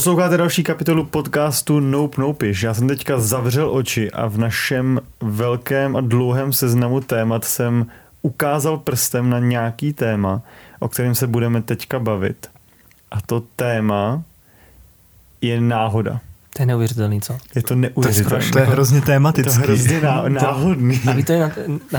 Posloucháte 0.00 0.36
další 0.36 0.62
kapitolu 0.62 1.04
podcastu 1.04 1.80
Nope 1.80 2.20
Nopiš. 2.20 2.62
Já 2.62 2.74
jsem 2.74 2.88
teďka 2.88 3.20
zavřel 3.20 3.76
oči 3.76 4.10
a 4.10 4.26
v 4.26 4.38
našem 4.38 5.00
velkém 5.20 5.96
a 5.96 6.00
dlouhém 6.00 6.52
seznamu 6.52 7.00
témat 7.00 7.44
jsem 7.44 7.86
ukázal 8.22 8.78
prstem 8.78 9.30
na 9.30 9.38
nějaký 9.38 9.92
téma, 9.92 10.42
o 10.78 10.88
kterém 10.88 11.14
se 11.14 11.26
budeme 11.26 11.62
teďka 11.62 11.98
bavit. 11.98 12.50
A 13.10 13.20
to 13.20 13.42
téma 13.56 14.22
je 15.40 15.60
náhoda. 15.60 16.20
To 16.56 16.62
je 16.62 16.66
neuvěřitelný, 16.66 17.20
co? 17.20 17.38
Je 17.54 17.62
to 17.62 17.74
neuvěřitelné. 17.74 18.50
To 18.52 18.58
je 18.58 18.64
hrozně 18.64 19.00
tématický. 19.00 19.54
To 19.54 19.60
je 19.60 19.66
hrozně 19.66 20.00
ná, 20.00 20.24
náhodný. 20.28 21.00
A 21.06 21.12
vy, 21.12 21.24
to 21.24 21.32
je, 21.32 21.52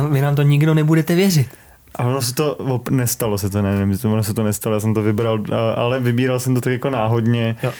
vy 0.09 0.22
nám 0.22 0.36
to 0.36 0.41
nikdo 0.41 0.73
nebudete 0.73 1.16
věřit. 1.16 1.47
A 1.95 2.04
ono 2.04 2.22
se 2.22 2.34
to, 2.34 2.58
nestalo 2.90 3.38
se 3.38 3.50
to, 3.50 3.62
nevím, 3.62 4.00
ono 4.04 4.23
se 4.23 4.34
to 4.34 4.44
nestalo, 4.44 4.76
já 4.76 4.80
jsem 4.80 4.94
to 4.94 5.02
vybral, 5.02 5.40
ale 5.76 6.00
vybíral 6.00 6.40
jsem 6.40 6.55
to 6.55 6.62
tak 6.62 6.73
jako 6.73 6.90
náhodně. 6.90 7.55
Jo. 7.64 7.72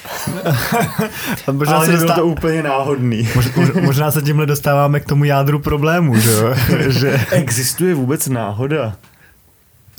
možná 1.52 1.76
ale 1.76 1.86
se 1.86 1.92
dostá... 1.92 2.16
to 2.16 2.26
úplně 2.26 2.64
náhodný. 2.64 3.28
možná, 3.36 3.54
možná 3.82 4.12
se 4.12 4.22
tímhle 4.22 4.46
dostáváme 4.46 5.00
k 5.00 5.06
tomu 5.06 5.24
jádru 5.24 5.60
problému, 5.60 6.20
že 6.20 6.32
jo? 6.32 6.54
že... 6.88 7.26
Existuje 7.32 7.96
vůbec 7.96 8.28
náhoda? 8.28 8.96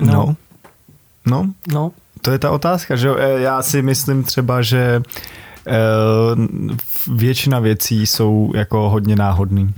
No. 0.00 0.36
No. 1.26 1.48
No. 1.72 1.90
To 2.22 2.30
je 2.30 2.38
ta 2.38 2.50
otázka, 2.50 2.96
že 2.96 3.08
jo? 3.08 3.16
E, 3.18 3.40
já 3.40 3.62
si 3.62 3.82
myslím 3.82 4.22
třeba, 4.22 4.62
že 4.62 4.78
e, 4.78 5.02
většina 7.14 7.58
věcí 7.58 8.06
jsou 8.06 8.52
jako 8.54 8.90
hodně 8.90 9.16
náhodný. 9.16 9.74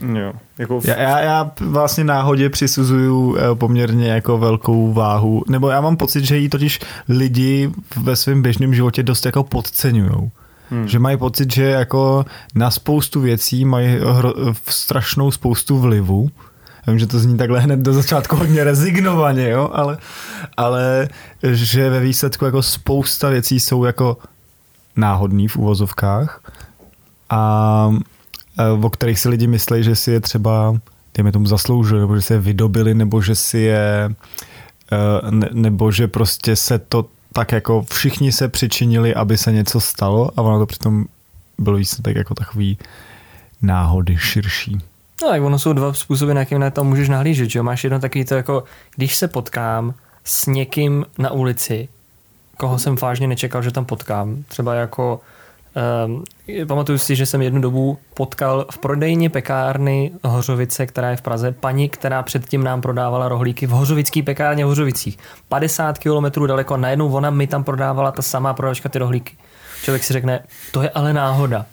Jo. 0.00 0.32
Jako 0.58 0.80
v... 0.80 0.84
já, 0.84 0.94
já, 0.96 1.20
já 1.20 1.50
vlastně 1.60 2.04
náhodě 2.04 2.50
přisuzuju 2.50 3.36
eh, 3.36 3.54
poměrně 3.54 4.08
jako 4.08 4.38
velkou 4.38 4.92
váhu, 4.92 5.42
nebo 5.48 5.68
já 5.68 5.80
mám 5.80 5.96
pocit, 5.96 6.24
že 6.24 6.36
jí 6.36 6.48
totiž 6.48 6.80
lidi 7.08 7.70
ve 7.96 8.16
svém 8.16 8.42
běžném 8.42 8.74
životě 8.74 9.02
dost 9.02 9.26
jako 9.26 9.44
podceňují. 9.44 10.30
Hmm. 10.70 10.88
Že 10.88 10.98
mají 10.98 11.16
pocit, 11.16 11.52
že 11.52 11.64
jako 11.64 12.24
na 12.54 12.70
spoustu 12.70 13.20
věcí 13.20 13.64
mají 13.64 13.98
hro, 13.98 14.34
strašnou 14.68 15.30
spoustu 15.30 15.78
vlivu. 15.78 16.30
Já 16.86 16.90
vím, 16.90 16.98
že 16.98 17.06
to 17.06 17.18
zní 17.18 17.36
takhle 17.36 17.60
hned 17.60 17.80
do 17.80 17.92
začátku 17.92 18.36
hodně 18.36 18.64
rezignovaně, 18.64 19.48
jo? 19.48 19.70
Ale, 19.72 19.98
ale 20.56 21.08
že 21.52 21.90
ve 21.90 22.00
výsledku 22.00 22.44
jako 22.44 22.62
spousta 22.62 23.28
věcí 23.28 23.60
jsou 23.60 23.84
jako 23.84 24.16
náhodný 24.96 25.48
v 25.48 25.56
úvozovkách 25.56 26.40
a 27.30 27.90
o 28.82 28.90
kterých 28.90 29.20
si 29.20 29.28
lidi 29.28 29.46
myslí, 29.46 29.82
že 29.82 29.96
si 29.96 30.10
je 30.10 30.20
třeba, 30.20 30.76
dejme 31.14 31.32
tomu, 31.32 31.46
zasloužili, 31.46 32.00
nebo 32.00 32.16
že 32.16 32.22
si 32.22 32.32
je 32.32 32.38
vydobili, 32.38 32.94
nebo 32.94 33.22
že 33.22 33.34
si 33.34 33.58
je, 33.58 34.14
eh, 34.92 35.30
ne, 35.30 35.48
nebo 35.52 35.92
že 35.92 36.08
prostě 36.08 36.56
se 36.56 36.78
to 36.78 37.06
tak 37.32 37.52
jako 37.52 37.84
všichni 37.92 38.32
se 38.32 38.48
přičinili, 38.48 39.14
aby 39.14 39.38
se 39.38 39.52
něco 39.52 39.80
stalo 39.80 40.30
a 40.36 40.42
ono 40.42 40.58
to 40.58 40.66
přitom 40.66 41.04
bylo 41.58 41.76
výsledek 41.76 42.16
jako 42.16 42.34
takový 42.34 42.78
náhody 43.62 44.16
širší. 44.18 44.78
No 45.22 45.28
tak 45.28 45.42
ono 45.42 45.58
jsou 45.58 45.72
dva 45.72 45.92
způsoby, 45.92 46.32
na 46.32 46.40
jakým 46.40 46.58
na 46.58 46.70
to 46.70 46.84
můžeš 46.84 47.08
nahlížet, 47.08 47.50
že 47.50 47.58
jo? 47.58 47.62
Máš 47.62 47.84
jedno 47.84 48.00
takový 48.00 48.24
to 48.24 48.34
jako, 48.34 48.64
když 48.96 49.16
se 49.16 49.28
potkám 49.28 49.94
s 50.24 50.46
někým 50.46 51.06
na 51.18 51.30
ulici, 51.30 51.88
koho 52.56 52.78
jsem 52.78 52.96
vážně 52.96 53.26
nečekal, 53.26 53.62
že 53.62 53.70
tam 53.70 53.84
potkám, 53.84 54.44
třeba 54.48 54.74
jako 54.74 55.20
pamatuju 56.66 56.98
si, 56.98 57.16
že 57.16 57.26
jsem 57.26 57.42
jednu 57.42 57.60
dobu 57.60 57.98
potkal 58.14 58.66
v 58.70 58.78
prodejně 58.78 59.30
pekárny 59.30 60.10
Hořovice, 60.24 60.86
která 60.86 61.10
je 61.10 61.16
v 61.16 61.22
Praze, 61.22 61.52
paní, 61.52 61.88
která 61.88 62.22
předtím 62.22 62.64
nám 62.64 62.80
prodávala 62.80 63.28
rohlíky 63.28 63.66
v 63.66 63.70
Hořovický 63.70 64.22
pekárně 64.22 64.64
v 64.64 64.68
Hořovicích. 64.68 65.18
50 65.48 65.98
kilometrů 65.98 66.46
daleko 66.46 66.76
najednou 66.76 67.12
ona 67.12 67.30
mi 67.30 67.46
tam 67.46 67.64
prodávala 67.64 68.12
ta 68.12 68.22
samá 68.22 68.54
prodavačka 68.54 68.88
ty 68.88 68.98
rohlíky 68.98 69.36
člověk 69.82 70.04
si 70.04 70.12
řekne, 70.12 70.40
to 70.72 70.82
je 70.82 70.90
ale 70.90 71.12
náhoda. 71.12 71.66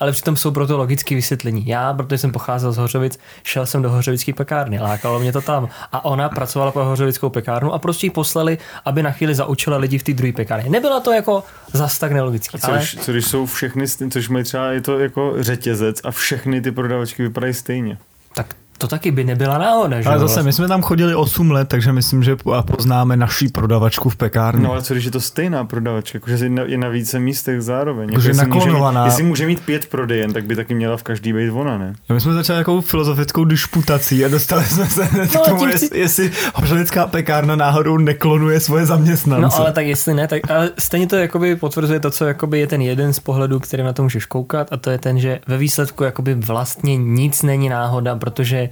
Ale 0.00 0.12
přitom 0.12 0.36
jsou 0.36 0.50
proto 0.50 0.78
logické 0.78 1.14
vysvětlení. 1.14 1.66
Já, 1.66 1.94
protože 1.94 2.18
jsem 2.18 2.32
pocházel 2.32 2.72
z 2.72 2.76
Hořovic, 2.76 3.18
šel 3.42 3.66
jsem 3.66 3.82
do 3.82 3.90
Hořovické 3.90 4.32
pekárny, 4.32 4.78
lákalo 4.78 5.20
mě 5.20 5.32
to 5.32 5.40
tam. 5.40 5.68
A 5.92 6.04
ona 6.04 6.28
pracovala 6.28 6.72
pro 6.72 6.84
Hořovickou 6.84 7.28
pekárnu 7.28 7.72
a 7.72 7.78
prostě 7.78 8.06
ji 8.06 8.10
poslali, 8.10 8.58
aby 8.84 9.02
na 9.02 9.10
chvíli 9.10 9.34
zaučila 9.34 9.76
lidi 9.76 9.98
v 9.98 10.02
té 10.02 10.12
druhé 10.12 10.32
pekárně. 10.32 10.70
Nebyla 10.70 11.00
to 11.00 11.12
jako 11.12 11.44
zas 11.72 11.98
tak 11.98 12.12
nelogický. 12.12 12.58
co, 12.58 12.68
ale... 12.68 12.86
co 13.00 13.12
když 13.12 13.24
jsou 13.24 13.46
všechny, 13.46 13.86
což 14.10 14.28
mají 14.28 14.44
třeba 14.44 14.72
je 14.72 14.80
to 14.80 14.98
jako 14.98 15.34
řetězec 15.38 16.00
a 16.04 16.10
všechny 16.10 16.60
ty 16.60 16.72
prodavačky 16.72 17.22
vypadají 17.22 17.54
stejně. 17.54 17.98
Tak 18.34 18.54
to 18.80 18.88
taky 18.88 19.10
by 19.10 19.24
nebyla 19.24 19.58
náhoda, 19.58 20.00
že? 20.00 20.08
Ale 20.08 20.18
zase, 20.18 20.42
my 20.42 20.52
jsme 20.52 20.68
tam 20.68 20.82
chodili 20.82 21.14
8 21.14 21.50
let, 21.50 21.68
takže 21.68 21.92
myslím, 21.92 22.22
že 22.22 22.36
poznáme 22.66 23.16
naší 23.16 23.48
prodavačku 23.48 24.08
v 24.08 24.16
pekárně. 24.16 24.62
No 24.62 24.72
ale 24.72 24.82
co 24.82 24.94
když 24.94 25.04
je 25.04 25.10
to 25.10 25.20
stejná 25.20 25.64
prodavačka, 25.64 26.16
jakože 26.16 26.50
je 26.66 26.78
na 26.78 26.88
více 26.88 27.18
místech 27.18 27.62
zároveň. 27.62 28.12
Jako, 28.12 28.36
naklonovaná. 28.36 29.04
Jestli 29.04 29.22
může 29.22 29.46
mít 29.46 29.60
pět 29.60 29.86
prodejen, 29.86 30.32
tak 30.32 30.44
by 30.44 30.56
taky 30.56 30.74
měla 30.74 30.96
v 30.96 31.02
každý 31.02 31.32
být 31.32 31.50
ona, 31.50 31.78
ne? 31.78 31.94
Ja, 32.08 32.14
my 32.14 32.20
jsme 32.20 32.32
začali 32.32 32.58
jako 32.58 32.80
filozofickou 32.80 33.44
disputací 33.44 34.24
a 34.24 34.28
dostali 34.28 34.64
jsme 34.64 34.86
se 34.86 35.08
no, 35.34 35.40
k 35.40 35.48
tomu, 35.48 35.66
jestli, 35.66 35.98
jestli 35.98 36.30
hořelická 36.54 37.06
pekárna 37.06 37.56
náhodou 37.56 37.96
neklonuje 37.96 38.60
svoje 38.60 38.86
zaměstnance. 38.86 39.56
No 39.56 39.64
ale 39.64 39.72
tak 39.72 39.86
jestli 39.86 40.14
ne, 40.14 40.28
tak 40.28 40.50
ale 40.50 40.70
stejně 40.78 41.06
to 41.06 41.16
jakoby 41.16 41.56
potvrzuje 41.56 42.00
to, 42.00 42.10
co 42.10 42.24
jakoby 42.24 42.60
je 42.60 42.66
ten 42.66 42.80
jeden 42.80 43.12
z 43.12 43.20
pohledů, 43.20 43.60
který 43.60 43.82
na 43.82 43.92
to 43.92 44.02
můžeš 44.02 44.26
koukat 44.26 44.72
a 44.72 44.76
to 44.76 44.90
je 44.90 44.98
ten, 44.98 45.18
že 45.18 45.40
ve 45.46 45.58
výsledku 45.58 46.04
jakoby 46.04 46.34
vlastně 46.34 46.96
nic 46.96 47.42
není 47.42 47.68
náhoda, 47.68 48.16
protože 48.16 48.69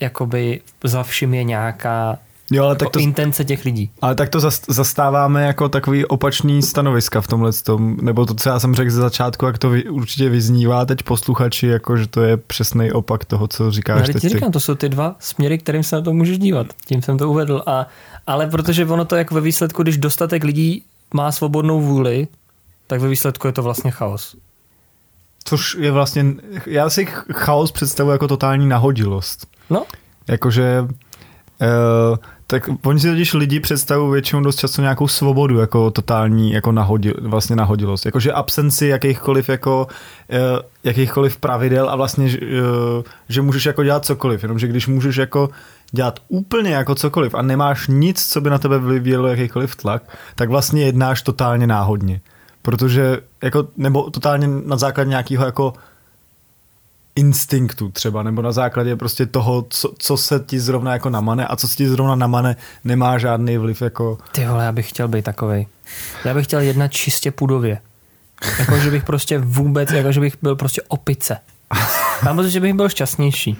jakoby 0.00 0.60
za 0.84 1.02
vším 1.02 1.34
je 1.34 1.44
nějaká 1.44 2.18
Jo, 2.50 2.64
ale 2.64 2.76
tak 2.76 2.90
to, 2.90 2.98
intence 2.98 3.44
těch 3.44 3.64
lidí. 3.64 3.90
Ale 4.00 4.14
tak 4.14 4.28
to 4.28 4.40
zastáváme 4.68 5.46
jako 5.46 5.68
takový 5.68 6.04
opačný 6.04 6.62
stanoviska 6.62 7.20
v 7.20 7.26
tomhle 7.26 7.52
tom, 7.52 7.96
nebo 8.00 8.26
to, 8.26 8.34
co 8.34 8.48
já 8.48 8.60
jsem 8.60 8.74
řekl 8.74 8.90
ze 8.90 9.00
začátku, 9.00 9.46
jak 9.46 9.58
to 9.58 9.70
vy, 9.70 9.84
určitě 9.84 10.28
vyznívá 10.28 10.84
teď 10.84 11.02
posluchači, 11.02 11.66
jako 11.66 11.96
že 11.96 12.06
to 12.06 12.22
je 12.22 12.36
přesný 12.36 12.92
opak 12.92 13.24
toho, 13.24 13.48
co 13.48 13.70
říkáš 13.70 14.08
no, 14.08 14.12
teď. 14.12 14.22
říkám, 14.22 14.52
to 14.52 14.60
jsou 14.60 14.74
ty 14.74 14.88
dva 14.88 15.16
směry, 15.18 15.58
kterým 15.58 15.82
se 15.82 15.96
na 15.96 16.02
to 16.02 16.12
můžeš 16.12 16.38
dívat. 16.38 16.66
Tím 16.86 17.02
jsem 17.02 17.18
to 17.18 17.30
uvedl. 17.30 17.62
A, 17.66 17.86
ale 18.26 18.46
protože 18.46 18.86
ono 18.86 19.04
to 19.04 19.16
jako 19.16 19.34
ve 19.34 19.40
výsledku, 19.40 19.82
když 19.82 19.98
dostatek 19.98 20.44
lidí 20.44 20.82
má 21.14 21.32
svobodnou 21.32 21.80
vůli, 21.80 22.28
tak 22.86 23.00
ve 23.00 23.08
výsledku 23.08 23.46
je 23.46 23.52
to 23.52 23.62
vlastně 23.62 23.90
chaos. 23.90 24.36
Což 25.44 25.76
je 25.80 25.90
vlastně, 25.90 26.26
já 26.66 26.90
si 26.90 27.08
chaos 27.32 27.72
představuji 27.72 28.10
jako 28.10 28.28
totální 28.28 28.68
nahodilost. 28.68 29.46
No. 29.70 29.84
Jakože, 30.28 30.80
uh, 30.82 32.16
tak 32.46 32.68
oni 32.84 33.00
si 33.00 33.10
totiž 33.10 33.34
lidi 33.34 33.60
představují 33.60 34.12
většinou 34.12 34.42
dost 34.42 34.56
často 34.56 34.82
nějakou 34.82 35.08
svobodu, 35.08 35.58
jako 35.58 35.90
totální, 35.90 36.52
jako 36.52 36.72
nahodil, 36.72 37.14
vlastně 37.20 37.56
nahodilost. 37.56 38.06
Jakože 38.06 38.32
absenci 38.32 38.86
jakýchkoliv, 38.86 39.48
jako, 39.48 39.86
uh, 40.32 40.38
jakýchkoliv 40.84 41.36
pravidel 41.36 41.90
a 41.90 41.96
vlastně, 41.96 42.24
uh, 42.24 43.02
že 43.28 43.42
můžeš 43.42 43.66
jako 43.66 43.84
dělat 43.84 44.04
cokoliv, 44.04 44.42
jenomže 44.42 44.68
když 44.68 44.86
můžeš 44.86 45.16
jako 45.16 45.50
dělat 45.92 46.20
úplně 46.28 46.70
jako 46.70 46.94
cokoliv 46.94 47.34
a 47.34 47.42
nemáš 47.42 47.88
nic, 47.88 48.26
co 48.26 48.40
by 48.40 48.50
na 48.50 48.58
tebe 48.58 48.78
vyvíjelo 48.78 49.28
jakýkoliv 49.28 49.76
tlak, 49.76 50.02
tak 50.34 50.48
vlastně 50.48 50.82
jednáš 50.82 51.22
totálně 51.22 51.66
náhodně. 51.66 52.20
Protože 52.62 53.18
jako, 53.42 53.68
nebo 53.76 54.10
totálně 54.10 54.48
na 54.48 54.76
základě 54.76 55.10
nějakého 55.10 55.44
jako 55.44 55.74
instinktu 57.16 57.88
třeba, 57.88 58.22
nebo 58.22 58.42
na 58.42 58.52
základě 58.52 58.96
prostě 58.96 59.26
toho, 59.26 59.66
co, 59.68 59.92
co 59.98 60.16
se 60.16 60.44
ti 60.46 60.60
zrovna 60.60 60.92
jako 60.92 61.10
namane 61.10 61.46
a 61.46 61.56
co 61.56 61.68
se 61.68 61.76
ti 61.76 61.88
zrovna 61.88 62.14
namane, 62.14 62.56
nemá 62.84 63.18
žádný 63.18 63.58
vliv 63.58 63.82
jako... 63.82 64.18
Ty 64.32 64.46
vole, 64.46 64.64
já 64.64 64.72
bych 64.72 64.88
chtěl 64.88 65.08
být 65.08 65.24
takovej. 65.24 65.66
Já 66.24 66.34
bych 66.34 66.46
chtěl 66.46 66.60
jednat 66.60 66.88
čistě 66.88 67.30
pudově. 67.30 67.80
Jako, 68.58 68.78
že 68.78 68.90
bych 68.90 69.04
prostě 69.04 69.38
vůbec, 69.38 69.90
jako, 69.90 70.12
že 70.12 70.20
bych 70.20 70.36
byl 70.42 70.56
prostě 70.56 70.82
opice. 70.82 71.38
Mám 72.24 72.36
pocit, 72.36 72.50
že 72.50 72.60
bych 72.60 72.74
byl 72.74 72.88
šťastnější. 72.88 73.56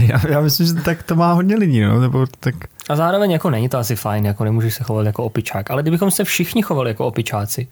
Já, 0.00 0.28
já 0.28 0.40
myslím, 0.40 0.66
že 0.66 0.74
tak 0.74 1.02
to 1.02 1.16
má 1.16 1.32
hodně 1.32 1.56
lidí, 1.56 1.80
no, 1.80 2.00
nebo 2.00 2.26
tak... 2.40 2.54
A 2.88 2.96
zároveň 2.96 3.30
jako 3.30 3.50
není 3.50 3.68
to 3.68 3.78
asi 3.78 3.96
fajn, 3.96 4.26
jako 4.26 4.44
nemůžeš 4.44 4.74
se 4.74 4.84
chovat 4.84 5.06
jako 5.06 5.24
opičák, 5.24 5.70
ale 5.70 5.82
kdybychom 5.82 6.10
se 6.10 6.24
všichni 6.24 6.62
chovali 6.62 6.90
jako 6.90 7.06
opičáci. 7.06 7.68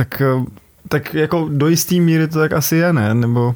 Tak, 0.00 0.20
eh, 0.20 0.44
tak 0.88 1.14
jako 1.14 1.48
do 1.50 1.68
jistý 1.68 2.00
míry 2.00 2.28
to 2.28 2.38
tak 2.38 2.52
asi 2.52 2.76
je, 2.76 2.92
ne? 2.92 3.14
Nebo... 3.14 3.54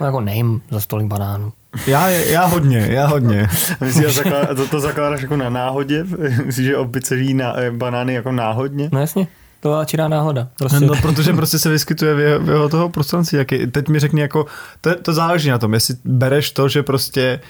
No 0.00 0.06
jako 0.06 0.20
nejím 0.20 0.62
za 0.70 0.80
stolik 0.80 1.06
banánů. 1.06 1.52
Já, 1.86 2.08
já 2.08 2.44
hodně, 2.44 2.86
já 2.90 3.06
hodně. 3.06 3.48
Myslíš, 3.80 4.14
zaklad, 4.14 4.56
to, 4.56 4.66
to 4.66 4.80
zakládáš 4.80 5.22
jako 5.22 5.36
na 5.36 5.50
náhodě? 5.50 6.04
Myslíš, 6.44 6.66
že 6.66 6.76
opice 6.76 7.16
jí 7.16 7.34
na, 7.34 7.60
eh, 7.60 7.70
banány 7.70 8.14
jako 8.14 8.32
náhodně? 8.32 8.88
No 8.92 9.00
jasně. 9.00 9.28
To 9.60 9.80
je 9.80 9.86
čirá 9.86 10.08
náhoda. 10.08 10.48
Prostě. 10.58 10.86
No, 10.86 10.94
protože 11.02 11.32
prostě 11.32 11.58
se 11.58 11.70
vyskytuje 11.70 12.14
v 12.14 12.20
jeho, 12.20 12.40
v 12.40 12.48
jeho 12.48 12.68
toho 12.68 12.88
prostranství. 12.88 13.38
Jaký, 13.38 13.66
teď 13.66 13.88
mi 13.88 13.98
řekni 13.98 14.20
jako, 14.20 14.46
to, 14.80 14.94
to 14.94 15.12
záleží 15.12 15.48
na 15.48 15.58
tom, 15.58 15.74
jestli 15.74 15.94
bereš 16.04 16.50
to, 16.50 16.68
že 16.68 16.82
prostě 16.82 17.40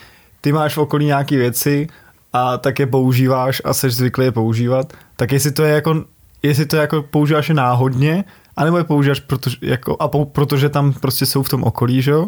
ty 0.41 0.51
máš 0.51 0.75
v 0.75 0.77
okolí 0.77 1.05
nějaké 1.05 1.37
věci 1.37 1.87
a 2.33 2.57
tak 2.57 2.79
je 2.79 2.87
používáš 2.87 3.61
a 3.65 3.73
jsi 3.73 3.89
zvyklý 3.89 4.25
je 4.25 4.31
používat, 4.31 4.93
tak 5.15 5.31
jestli 5.31 5.51
to 5.51 5.63
je 5.63 5.73
jako, 5.73 6.03
jestli 6.43 6.65
to 6.65 6.75
je 6.75 6.81
jako 6.81 7.01
používáš 7.01 7.49
je 7.49 7.55
náhodně, 7.55 8.23
anebo 8.57 8.77
je 8.77 8.83
používáš, 8.83 9.19
protože, 9.19 9.57
jako, 9.61 9.97
a 9.99 10.07
po, 10.07 10.25
protože 10.25 10.69
tam 10.69 10.93
prostě 10.93 11.25
jsou 11.25 11.43
v 11.43 11.49
tom 11.49 11.63
okolí, 11.63 12.01
že 12.01 12.11
jo? 12.11 12.27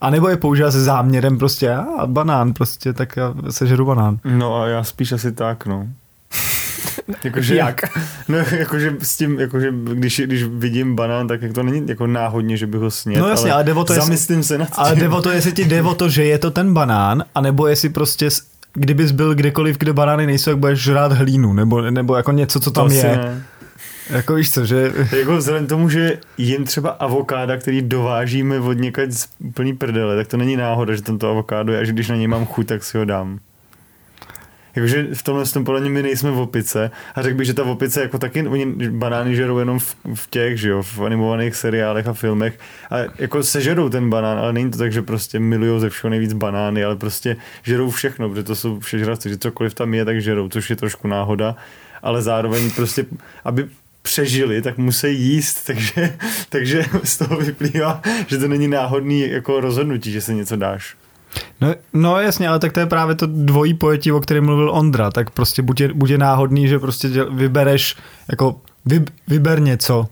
A 0.00 0.10
nebo 0.10 0.28
je 0.28 0.36
používá 0.36 0.70
se 0.70 0.84
záměrem 0.84 1.38
prostě, 1.38 1.70
a 1.72 2.06
banán 2.06 2.52
prostě, 2.52 2.92
tak 2.92 3.16
já 3.16 3.34
sežeru 3.50 3.86
banán. 3.86 4.18
No 4.24 4.60
a 4.62 4.66
já 4.68 4.84
spíš 4.84 5.12
asi 5.12 5.32
tak, 5.32 5.66
no. 5.66 5.86
Jakože, 7.24 7.54
Jak? 7.56 7.80
No, 8.28 8.38
jakože 8.38 8.96
s 9.02 9.16
tím, 9.16 9.40
jakože 9.40 9.72
když, 9.92 10.20
když 10.24 10.44
vidím 10.44 10.96
banán, 10.96 11.28
tak 11.28 11.40
to 11.54 11.62
není 11.62 11.88
jako 11.88 12.06
náhodně, 12.06 12.56
že 12.56 12.66
bych 12.66 12.80
ho 12.80 12.90
snědl, 12.90 13.22
No 13.22 13.28
jasně, 13.28 13.52
ale 13.52 13.64
jde 13.64 13.72
o 13.74 13.84
to, 13.84 13.92
jestli- 13.92 14.06
zamyslím 14.06 14.42
se 14.42 14.58
nad 14.58 14.64
tím. 14.66 14.74
Ale 14.76 14.96
jde 14.96 15.08
o 15.08 15.22
to, 15.22 15.30
jestli 15.30 15.52
ti 15.52 15.64
jde 15.64 15.82
o 15.82 15.94
to, 15.94 16.08
že 16.08 16.24
je 16.24 16.38
to 16.38 16.50
ten 16.50 16.74
banán, 16.74 17.24
anebo 17.34 17.66
jestli 17.66 17.88
prostě, 17.88 18.30
s- 18.30 18.42
kdybys 18.76 19.10
byl 19.12 19.34
kdekoliv, 19.34 19.78
kde 19.78 19.92
banány 19.92 20.26
nejsou, 20.26 20.50
jak 20.50 20.58
budeš 20.58 20.78
žrát 20.78 21.12
hlínu, 21.12 21.52
nebo, 21.52 21.80
nebo 21.90 22.16
jako 22.16 22.32
něco, 22.32 22.60
co 22.60 22.70
To 22.70 22.74
tam 22.74 22.86
asi 22.86 22.96
je. 22.96 23.16
ne. 23.16 23.42
Jako 24.10 24.34
víš 24.34 24.50
co, 24.52 24.66
že... 24.66 24.92
Jako 25.18 25.36
vzhledem 25.36 25.66
tomu, 25.66 25.88
že 25.88 26.18
jim 26.38 26.64
třeba 26.64 26.90
avokáda, 26.90 27.56
který 27.56 27.82
dovážíme 27.82 28.60
od 28.60 28.72
někaď 28.72 29.12
z 29.12 29.28
plný 29.54 29.72
prdele, 29.76 30.16
tak 30.16 30.26
to 30.26 30.36
není 30.36 30.56
náhoda, 30.56 30.94
že 30.94 31.02
tam 31.02 31.18
to 31.18 31.30
avokádo 31.30 31.72
je 31.72 31.80
a 31.80 31.84
že 31.84 31.92
když 31.92 32.08
na 32.08 32.16
něj 32.16 32.26
mám 32.26 32.46
chuť, 32.46 32.66
tak 32.66 32.84
si 32.84 32.98
ho 32.98 33.04
dám. 33.04 33.38
Jakože 34.76 35.06
v 35.14 35.22
tomhle 35.22 35.44
tom 35.44 35.64
podle 35.64 35.80
mě 35.80 35.90
my 35.90 36.02
nejsme 36.02 36.30
v 36.30 36.38
opice. 36.38 36.90
A 37.14 37.22
řekl 37.22 37.36
bych, 37.36 37.46
že 37.46 37.54
ta 37.54 37.64
opice 37.64 38.02
jako 38.02 38.18
taky, 38.18 38.48
oni 38.48 38.66
banány 38.90 39.36
žerou 39.36 39.58
jenom 39.58 39.78
v, 39.78 39.96
v 40.14 40.30
těch, 40.30 40.60
že 40.60 40.68
jo, 40.68 40.82
v 40.82 41.00
animovaných 41.00 41.56
seriálech 41.56 42.06
a 42.06 42.12
filmech. 42.12 42.58
A 42.90 42.96
jako 43.18 43.42
sežerou 43.42 43.88
ten 43.88 44.10
banán, 44.10 44.38
ale 44.38 44.52
není 44.52 44.70
to 44.70 44.78
tak, 44.78 44.92
že 44.92 45.02
prostě 45.02 45.38
milujou 45.40 45.78
ze 45.78 45.90
všeho 45.90 46.10
nejvíc 46.10 46.32
banány, 46.32 46.84
ale 46.84 46.96
prostě 46.96 47.36
žerou 47.62 47.90
všechno, 47.90 48.28
protože 48.28 48.42
to 48.42 48.56
jsou 48.56 48.80
všežravci, 48.80 49.28
že 49.28 49.38
cokoliv 49.38 49.74
tam 49.74 49.94
je, 49.94 50.04
tak 50.04 50.20
žerou, 50.20 50.48
což 50.48 50.70
je 50.70 50.76
trošku 50.76 51.08
náhoda, 51.08 51.56
ale 52.02 52.22
zároveň 52.22 52.70
prostě, 52.70 53.06
aby 53.44 53.68
přežili, 54.02 54.62
tak 54.62 54.78
musí 54.78 55.22
jíst, 55.22 55.62
takže, 55.66 56.16
takže 56.48 56.84
z 57.04 57.18
toho 57.18 57.36
vyplývá, 57.36 58.02
že 58.26 58.38
to 58.38 58.48
není 58.48 58.68
náhodný 58.68 59.30
jako 59.30 59.60
rozhodnutí, 59.60 60.12
že 60.12 60.20
se 60.20 60.34
něco 60.34 60.56
dáš. 60.56 60.96
No, 61.60 61.74
no 61.92 62.20
jasně, 62.20 62.48
ale 62.48 62.58
tak 62.58 62.72
to 62.72 62.80
je 62.80 62.86
právě 62.86 63.14
to 63.14 63.26
dvojí 63.26 63.74
pojetí, 63.74 64.12
o 64.12 64.20
kterém 64.20 64.44
mluvil 64.44 64.70
Ondra, 64.70 65.10
tak 65.10 65.30
prostě 65.30 65.62
buď 65.62 65.80
je, 65.80 65.94
buď 65.94 66.10
je 66.10 66.18
náhodný, 66.18 66.68
že 66.68 66.78
prostě 66.78 67.08
děl, 67.08 67.34
vybereš, 67.34 67.96
jako 68.28 68.60
vy, 68.84 69.04
vyber 69.28 69.60
něco 69.60 70.06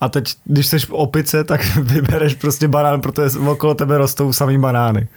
a 0.00 0.08
teď, 0.08 0.34
když 0.44 0.66
jsi 0.66 0.78
v 0.78 0.92
opice, 0.92 1.44
tak 1.44 1.76
vybereš 1.80 2.34
prostě 2.34 2.68
banán, 2.68 3.00
protože 3.00 3.38
okolo 3.38 3.74
tebe 3.74 3.98
rostou 3.98 4.32
samý 4.32 4.58
banány. 4.58 5.08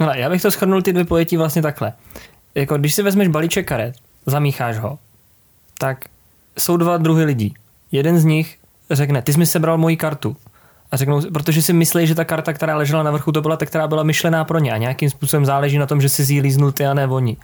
No, 0.00 0.10
já 0.14 0.30
bych 0.30 0.42
to 0.42 0.50
shrnul 0.50 0.82
ty 0.82 0.92
dvě 0.92 1.04
pojetí 1.04 1.36
vlastně 1.36 1.62
takhle. 1.62 1.92
Jako 2.54 2.78
když 2.78 2.94
si 2.94 3.02
vezmeš 3.02 3.28
balíček 3.28 3.68
karet, 3.68 3.94
zamícháš 4.26 4.78
ho, 4.78 4.98
tak 5.78 6.04
jsou 6.58 6.76
dva 6.76 6.96
druhy 6.96 7.24
lidí. 7.24 7.54
Jeden 7.92 8.18
z 8.18 8.24
nich 8.24 8.58
řekne, 8.90 9.22
ty 9.22 9.32
jsi 9.32 9.38
mi 9.38 9.46
sebral 9.46 9.78
moji 9.78 9.96
kartu. 9.96 10.36
A 10.92 10.96
řeknou, 10.96 11.20
protože 11.32 11.62
si 11.62 11.72
myslí, 11.72 12.06
že 12.06 12.14
ta 12.14 12.24
karta, 12.24 12.52
která 12.52 12.76
ležela 12.76 13.02
na 13.02 13.10
vrchu, 13.10 13.32
to 13.32 13.42
byla 13.42 13.56
ta, 13.56 13.66
která 13.66 13.88
byla 13.88 14.02
myšlená 14.02 14.44
pro 14.44 14.58
ně. 14.58 14.72
A 14.72 14.76
nějakým 14.76 15.10
způsobem 15.10 15.46
záleží 15.46 15.78
na 15.78 15.86
tom, 15.86 16.00
že 16.00 16.08
si 16.08 16.32
jí 16.32 16.40
líznul 16.40 16.72
ty 16.72 16.86
a 16.86 16.94
ne 16.94 17.06
oni. 17.06 17.36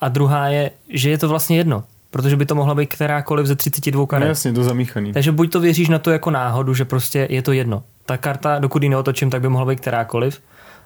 A 0.00 0.08
druhá 0.08 0.48
je, 0.48 0.70
že 0.88 1.10
je 1.10 1.18
to 1.18 1.28
vlastně 1.28 1.56
jedno. 1.56 1.84
Protože 2.10 2.36
by 2.36 2.46
to 2.46 2.54
mohla 2.54 2.74
být 2.74 2.86
kterákoliv 2.94 3.46
ze 3.46 3.56
32 3.56 4.00
No 4.00 4.06
karet. 4.06 4.28
jasně, 4.28 4.52
to 4.52 4.64
zamíchaný. 4.64 5.12
Takže 5.12 5.32
buď 5.32 5.52
to 5.52 5.60
věříš 5.60 5.88
na 5.88 5.98
to 5.98 6.10
jako 6.10 6.30
náhodu, 6.30 6.74
že 6.74 6.84
prostě 6.84 7.26
je 7.30 7.42
to 7.42 7.52
jedno. 7.52 7.82
Ta 8.06 8.16
karta, 8.16 8.58
dokud 8.58 8.82
ji 8.82 8.88
neotočím, 8.88 9.30
tak 9.30 9.40
by 9.42 9.48
mohla 9.48 9.66
být 9.66 9.80
kterákoliv. 9.80 10.40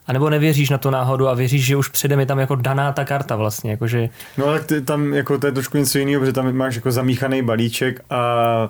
A 0.06 0.12
nebo 0.12 0.30
nevěříš 0.30 0.70
na 0.70 0.78
to 0.78 0.90
náhodu 0.90 1.28
a 1.28 1.34
věříš, 1.34 1.64
že 1.64 1.76
už 1.76 1.88
předem 1.88 2.20
je 2.20 2.26
tam 2.26 2.38
jako 2.38 2.54
daná 2.54 2.92
ta 2.92 3.04
karta 3.04 3.36
vlastně. 3.36 3.70
Jakože, 3.70 4.08
No 4.38 4.46
ale 4.46 4.60
ty, 4.60 4.80
tam 4.80 5.14
jako 5.14 5.38
to 5.38 5.46
je 5.46 5.52
trošku 5.52 5.78
něco 5.78 5.98
jiného, 5.98 6.20
protože 6.20 6.32
tam 6.32 6.52
máš 6.52 6.74
jako 6.74 6.90
zamíchaný 6.92 7.42
balíček 7.42 8.00
a 8.10 8.68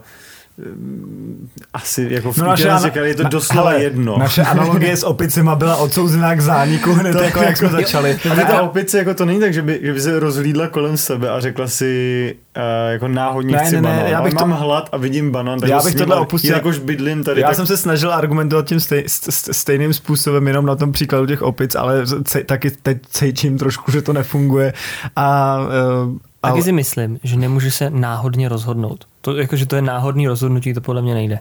asi 1.75 2.09
jako 2.11 2.33
v 2.33 2.37
No 2.39 2.47
naše 2.47 2.69
ana- 2.71 2.91
je 3.05 3.15
to 3.15 3.23
na- 3.23 3.29
doslova 3.29 3.71
hele, 3.71 3.83
jedno. 3.83 4.19
Naše 4.19 4.43
analogie 4.43 4.97
s 4.97 5.03
opicima 5.07 5.55
byla 5.57 5.77
odsouzená 5.77 6.35
k 6.35 6.41
zániku 6.41 6.93
hned, 6.93 7.13
To- 7.13 7.23
jako 7.23 7.43
jak 7.43 7.57
jsme 7.57 7.67
jo, 7.67 7.73
začali. 7.73 8.19
Ale 8.31 8.45
ta 8.45 8.63
opice 8.63 8.99
jako 8.99 9.15
to 9.15 9.25
není 9.25 9.41
tak, 9.41 9.55
že 9.55 9.63
by, 9.63 9.81
že 9.83 9.93
by 9.93 10.01
se 10.01 10.21
rozhlídla 10.21 10.69
kolem 10.69 10.97
sebe 10.97 11.31
a 11.31 11.41
řekla 11.41 11.67
si 11.69 12.35
uh, 12.57 12.63
jako 12.93 13.09
náhodně 13.09 13.57
Ne, 13.57 13.65
chci 13.65 13.75
ne, 13.75 13.81
ne, 13.83 13.89
banán. 13.89 14.07
já 14.13 14.23
bych 14.23 14.33
ale 14.33 14.41
to- 14.43 14.47
mám 14.47 14.59
hlad 14.61 14.89
a 14.93 14.97
vidím 14.97 15.31
banán, 15.31 15.61
tak 15.61 15.71
Já 15.71 15.83
bych 15.83 15.95
tohle 15.95 16.17
ale 16.17 16.27
opustil- 16.27 16.55
Jakož 16.55 16.79
bydlím 16.79 17.25
tady, 17.25 17.41
Já 17.41 17.47
tak 17.47 17.57
jsem 17.57 17.67
se 17.67 17.77
snažil 17.77 18.13
argumentovat 18.13 18.67
tím 18.67 18.81
stej, 18.81 19.05
st, 19.07 19.33
st, 19.33 19.49
stejným 19.53 19.93
způsobem, 19.95 20.47
jenom 20.47 20.67
na 20.67 20.77
tom 20.77 20.93
příkladu 20.93 21.27
těch 21.27 21.43
opic, 21.43 21.75
ale 21.75 22.03
ce, 22.25 22.45
taky 22.45 22.71
teď 22.71 22.99
cítím 23.11 23.59
trošku, 23.59 23.91
že 23.93 24.03
to 24.03 24.13
nefunguje. 24.13 24.73
A, 25.17 25.59
uh, 26.07 26.17
taky 26.41 26.63
si 26.63 26.73
myslím, 26.73 27.19
že 27.23 27.37
nemůžeš 27.37 27.75
se 27.75 27.91
náhodně 27.91 28.49
rozhodnout. 28.49 29.05
To, 29.21 29.37
jako, 29.37 29.57
že 29.57 29.67
to 29.67 29.77
je 29.77 29.83
náhodný 29.83 30.29
rozhodnutí, 30.29 30.75
to 30.75 30.81
podle 30.81 31.03
mě 31.03 31.15
nejde. 31.15 31.39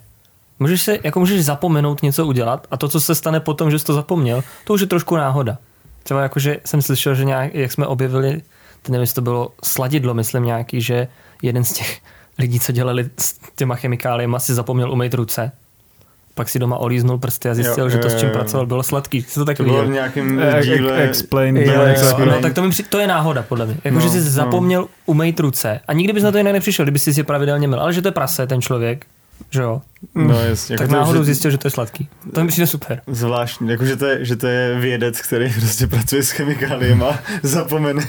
Můžeš 0.60 0.82
se, 0.82 0.98
jako 1.04 1.20
můžeš 1.20 1.46
zapomenout 1.46 2.02
něco 2.02 2.26
udělat 2.26 2.68
a 2.72 2.78
to, 2.78 2.90
co 2.90 3.02
se 3.02 3.16
stane 3.16 3.40
potom, 3.40 3.72
že 3.72 3.80
jsi 3.80 3.86
to 3.86 3.94
zapomněl, 3.94 4.44
to 4.64 4.74
už 4.74 4.82
je 4.82 4.88
trošku 4.88 5.16
náhoda. 5.16 5.58
Třeba 6.04 6.22
jakože 6.22 6.58
jsem 6.66 6.82
slyšel, 6.82 7.16
že 7.16 7.26
nějak, 7.26 7.56
jak 7.56 7.72
jsme 7.72 7.88
objevili, 7.88 8.42
teď 8.82 8.90
nevím, 8.90 9.02
jestli 9.02 9.16
to 9.16 9.22
bylo 9.22 9.52
sladidlo, 9.64 10.14
myslím 10.14 10.44
nějaký, 10.44 10.82
že 10.82 11.08
jeden 11.42 11.64
z 11.64 11.74
těch 11.74 12.02
lidí, 12.40 12.60
co 12.60 12.72
dělali 12.72 13.10
s 13.20 13.40
těma 13.56 13.76
chemikáliemi, 13.76 14.36
si 14.40 14.54
zapomněl 14.54 14.92
umýt 14.92 15.14
ruce. 15.14 15.52
Pak 16.38 16.50
si 16.50 16.60
doma 16.60 16.78
olíznul 16.78 17.18
prsty 17.18 17.50
a 17.50 17.54
zjistil, 17.54 17.84
Jo, 17.84 17.90
že 17.90 17.98
to, 17.98 18.10
s 18.10 18.16
čím 18.16 18.28
jo, 18.30 18.34
jo. 18.34 18.40
pracoval, 18.40 18.66
bylo 18.66 18.84
sladký. 18.84 19.22
Jsi 19.22 19.36
to 19.40 19.46
taky 19.46 19.58
to 19.58 19.64
bylo 19.64 19.86
v 19.86 19.90
nějakém 19.90 20.42
díle. 20.64 20.98
ex- 20.98 21.10
explain, 21.10 21.58
Jo, 21.58 21.64
bylo 21.64 21.84
jo, 21.84 21.90
explain. 21.92 22.30
no, 22.30 22.40
tak 22.42 22.54
to, 22.54 22.62
mi 22.62 22.70
při, 22.70 22.84
to 22.84 23.00
je 23.00 23.08
náhoda, 23.08 23.42
podle 23.44 23.66
mě. 23.66 23.76
Jako, 23.84 23.96
No, 23.96 24.02
že 24.02 24.10
jsi 24.10 24.18
no. 24.18 24.24
zapomněl 24.24 24.88
umýt 25.06 25.40
ruce 25.40 25.80
a 25.88 25.94
nikdy 25.94 26.14
bys 26.14 26.24
na 26.24 26.32
to 26.32 26.38
jinak 26.38 26.54
nepřišel, 26.54 26.86
kdyby 26.86 27.00
jsi 27.00 27.14
si 27.14 27.20
je 27.20 27.24
pravidelně 27.24 27.68
měl. 27.68 27.80
Ale 27.80 27.94
že 27.94 28.02
to 28.02 28.08
je 28.08 28.12
prase, 28.12 28.48
ten 28.48 28.62
člověk, 28.62 29.06
že 29.52 29.62
jo. 29.62 29.82
No 30.16 30.40
jasně. 30.40 30.78
tak 30.78 30.82
jako 30.84 30.94
to, 30.94 31.00
náhodou 31.00 31.20
že- 31.20 31.26
zjistil, 31.26 31.52
že 31.52 31.58
to 31.58 31.68
je 31.68 31.72
sladký. 31.72 32.10
To 32.34 32.42
mi 32.44 32.48
přijde 32.48 32.68
super. 32.68 33.02
Zvláštní, 33.08 33.70
jako 33.70 33.86
že 33.86 33.96
to, 33.96 34.06
je, 34.06 34.26
že 34.26 34.36
to 34.36 34.48
je 34.48 34.80
vědec, 34.80 35.22
který 35.22 35.54
prostě 35.60 35.88
pracuje 35.88 36.24
s 36.24 36.30
chemikáliemi 36.32 37.04
a 37.04 37.20
zapomene, 37.44 38.08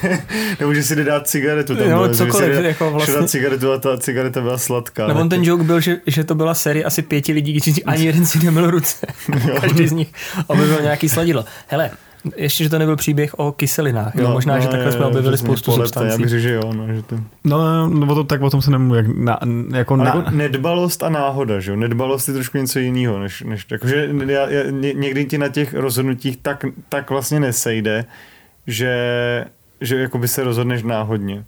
nebo 0.61 0.75
že 0.75 0.83
si 0.83 0.97
jde 0.97 1.05
dát 1.05 1.29
cigaretu. 1.29 1.77
Tam 1.77 1.91
No, 1.91 1.97
bylo, 1.97 2.09
že 2.09 2.15
cokoliv, 2.15 2.49
jde- 2.49 2.69
jako 2.69 2.91
vlastně. 2.91 3.29
cigaretu 3.29 3.73
a 3.73 3.79
ta 3.79 3.99
cigareta 3.99 4.41
byla 4.41 4.59
sladká. 4.59 5.07
Nebo 5.07 5.21
on 5.21 5.29
ten 5.29 5.45
joke 5.45 5.65
byl, 5.65 5.81
že, 5.81 5.97
že 6.07 6.25
to 6.25 6.35
byla 6.35 6.55
série 6.55 6.85
asi 6.85 7.03
pěti 7.03 7.33
lidí, 7.33 7.61
kteří 7.61 7.85
ani 7.85 8.05
jeden 8.05 8.27
si 8.27 8.45
nemil 8.45 8.71
ruce. 8.71 9.07
Každý 9.61 9.89
z 9.89 9.93
nich 9.93 10.09
objevil 10.47 10.83
nějaký 10.83 11.09
sladidlo. 11.09 11.45
Hele, 11.67 11.91
ještě, 12.37 12.65
že 12.65 12.71
to 12.71 12.79
nebyl 12.79 12.97
příběh 12.97 13.35
o 13.39 13.53
kyselinách. 13.53 14.15
Jo? 14.15 14.31
Možná, 14.31 14.59
že 14.59 14.69
takhle 14.69 14.93
jsme 14.93 15.05
objevili 15.05 15.39
spoustu 15.39 15.71
polepte, 15.71 15.83
Já 16.05 16.11
substancí. 16.11 16.23
bych 16.23 16.31
řekl, 16.31 16.43
že 16.43 16.53
jo, 16.55 16.73
no, 16.73 16.95
že 16.95 17.03
to... 17.03 17.17
No, 17.45 17.89
no, 17.89 18.13
o 18.13 18.15
to, 18.15 18.25
tak 18.25 18.43
o 18.43 18.51
tom 18.51 18.63
se 18.63 18.71
nemluví. 18.71 18.97
Jak 18.99 19.17
na, 19.17 19.39
jako 19.75 19.97
na, 19.97 20.05
jako 20.05 20.25
nedbalost 20.31 21.03
a 21.03 21.09
náhoda, 21.09 21.61
že 21.61 21.71
jo? 21.71 21.77
Nedbalost 21.77 22.29
je 22.29 22.35
trošku 22.35 22.59
něco 22.59 22.79
jiného, 22.79 23.19
než, 23.19 23.43
než 23.43 23.67
jakože 23.71 24.09
já, 24.27 24.51
já, 24.51 24.71
ně- 24.71 24.93
někdy 24.93 25.25
ti 25.25 25.39
na 25.39 25.49
těch 25.49 25.75
rozhodnutích 25.75 26.37
tak, 26.37 26.65
tak 26.89 27.11
vlastně 27.11 27.41
nesejde, 27.41 28.05
že, 28.67 28.95
že 29.81 29.97
jakoby 29.97 30.29
se 30.29 30.45
rozhodneš 30.45 30.83
náhodně. 30.83 31.45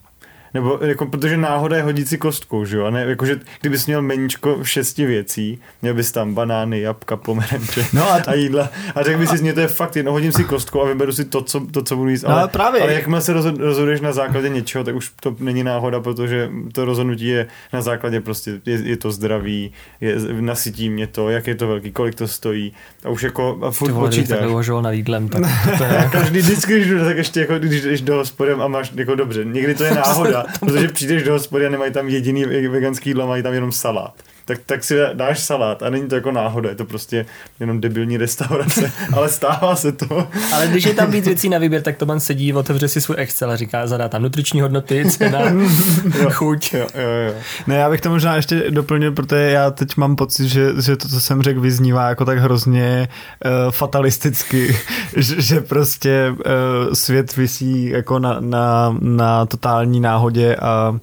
Nebo 0.59 0.79
jako, 0.83 1.07
protože 1.07 1.37
náhoda 1.37 1.77
je 1.77 1.83
hodit 1.83 2.09
si 2.09 2.19
kostkou, 2.19 2.65
že 2.65 2.77
jo? 2.77 2.85
A 2.85 2.91
ne, 2.91 3.03
jakože 3.03 3.41
kdybys 3.61 3.87
měl 3.87 4.03
meníčko 4.03 4.59
šesti 4.63 5.07
věcí, 5.07 5.59
měl 5.83 5.95
bys 5.95 6.13
tam 6.13 6.35
banány, 6.35 6.81
jabka, 6.81 7.17
pomeranče 7.17 7.87
No 7.93 8.11
a 8.13 8.15
a, 8.15 8.23
a 8.27 8.35
jídla. 8.35 8.71
A 8.95 9.03
řekl 9.03 9.19
bys 9.19 9.31
si, 9.31 9.43
mě 9.43 9.53
to 9.53 9.61
je 9.61 9.69
fakt 9.69 9.97
jedno, 9.97 10.13
hodím 10.13 10.33
si 10.33 10.45
kostkou 10.45 10.83
a 10.83 10.85
vyberu 10.89 11.13
si 11.13 11.25
to, 11.25 11.43
co, 11.43 11.61
to, 11.71 11.83
co 11.83 11.97
budu 11.97 12.11
jíst. 12.11 12.23
No, 12.23 12.31
ale 12.31 12.49
právě- 12.49 12.83
ale 12.83 12.95
jakmile 12.95 13.21
se 13.21 13.33
rozhod, 13.33 13.59
rozhoduješ 13.59 14.01
na 14.01 14.13
základě 14.13 14.49
něčeho, 14.49 14.85
tak 14.85 14.95
už 14.95 15.11
to 15.21 15.37
není 15.41 15.65
náhoda, 15.65 16.01
protože 16.01 16.51
to 16.73 16.85
rozhodnutí 16.85 17.27
je 17.27 17.47
na 17.73 17.81
základě 17.83 18.21
prostě, 18.21 18.61
je, 18.67 18.79
je 18.85 18.97
to 18.97 19.11
zdraví, 19.13 19.73
je, 20.01 20.15
nasytí 20.41 20.91
mě 20.91 21.07
to, 21.07 21.31
jak 21.31 21.47
je 21.47 21.55
to 21.55 21.69
velký, 21.69 21.93
kolik 21.93 22.15
to 22.15 22.29
stojí. 22.29 22.73
A 23.05 23.09
už 23.09 23.23
jako 23.23 23.59
a 23.63 23.71
Ty 23.71 23.77
furt 23.77 23.91
vole, 23.93 24.09
kdybych 24.09 24.19
počítáš. 24.21 24.39
takhle 24.39 24.53
uvažoval 24.53 24.83
nad 24.83 24.91
jídlem, 24.93 25.29
tak 25.29 25.43
to 25.79 25.85
je 25.85 25.91
A 25.99 26.09
každý 26.11 26.39
vždycky, 26.39 26.73
když 26.77 26.89
jdu, 26.89 27.05
tak 27.05 27.17
ještě 27.17 27.41
jako 27.41 27.59
když 27.59 27.83
jdeš 27.83 28.01
do 28.01 28.15
hospody 28.15 28.53
a 28.53 28.69
máš 28.69 28.93
jako 28.95 29.15
dobře, 29.15 29.45
někdy 29.45 29.75
to 29.75 29.85
je 29.85 29.95
náhoda, 29.95 30.45
protože 30.61 30.89
přijdeš 30.89 31.23
do 31.23 31.33
hospody 31.33 31.67
a 31.67 31.71
nemají 31.71 31.93
tam 31.93 32.09
jediný 32.09 32.45
veganský 32.45 33.11
jídlo, 33.11 33.27
mají 33.27 33.43
tam 33.43 33.55
jenom 33.55 33.73
salát. 33.73 34.15
Tak, 34.49 34.59
tak 34.67 34.85
si 34.85 34.97
dáš 35.15 35.41
salát 35.41 35.83
a 35.83 35.91
není 35.91 36.09
to 36.09 36.15
jako 36.15 36.33
náhoda, 36.33 36.69
je 36.69 36.75
to 36.75 36.85
prostě 36.85 37.27
jenom 37.61 37.81
debilní 37.81 38.17
restaurace, 38.17 38.93
ale 39.13 39.29
stává 39.29 39.77
se 39.77 39.93
to. 39.93 40.29
Ale 40.55 40.67
když 40.67 40.85
je 40.85 40.95
tam 40.95 41.11
víc 41.11 41.27
věcí 41.27 41.49
na 41.49 41.59
výběr, 41.59 41.83
tak 41.83 41.97
to 41.97 42.07
man 42.07 42.21
sedí, 42.21 42.53
otevře 42.53 42.89
si 42.89 43.01
svůj 43.01 43.17
Excel 43.19 43.51
a 43.51 43.57
říká, 43.57 43.87
zadá 43.87 44.09
tam 44.09 44.23
nutriční 44.23 44.61
hodnoty, 44.61 45.11
cena, 45.11 45.41
chuť. 46.31 46.75
Jo, 46.75 46.87
jo, 46.95 47.09
jo. 47.27 47.35
Ne, 47.67 47.77
já 47.77 47.91
bych 47.91 48.01
to 48.01 48.11
možná 48.11 48.37
ještě 48.37 48.71
doplnil, 48.71 49.13
protože 49.13 49.41
já 49.41 49.71
teď 49.71 49.97
mám 49.97 50.17
pocit, 50.17 50.49
že, 50.49 50.83
že 50.83 50.97
to, 50.97 51.09
co 51.09 51.21
jsem 51.21 51.43
řekl, 51.43 51.61
vyznívá 51.61 52.09
jako 52.09 52.25
tak 52.25 52.39
hrozně 52.39 53.09
uh, 53.45 53.71
fatalisticky, 53.71 54.77
že, 55.17 55.43
že 55.43 55.61
prostě 55.61 56.31
uh, 56.31 56.93
svět 56.93 57.37
visí 57.37 57.89
jako 57.89 58.19
na, 58.19 58.37
na, 58.41 58.97
na 59.01 59.47
totální 59.47 60.01
náhodě 60.01 60.57
a 60.57 60.99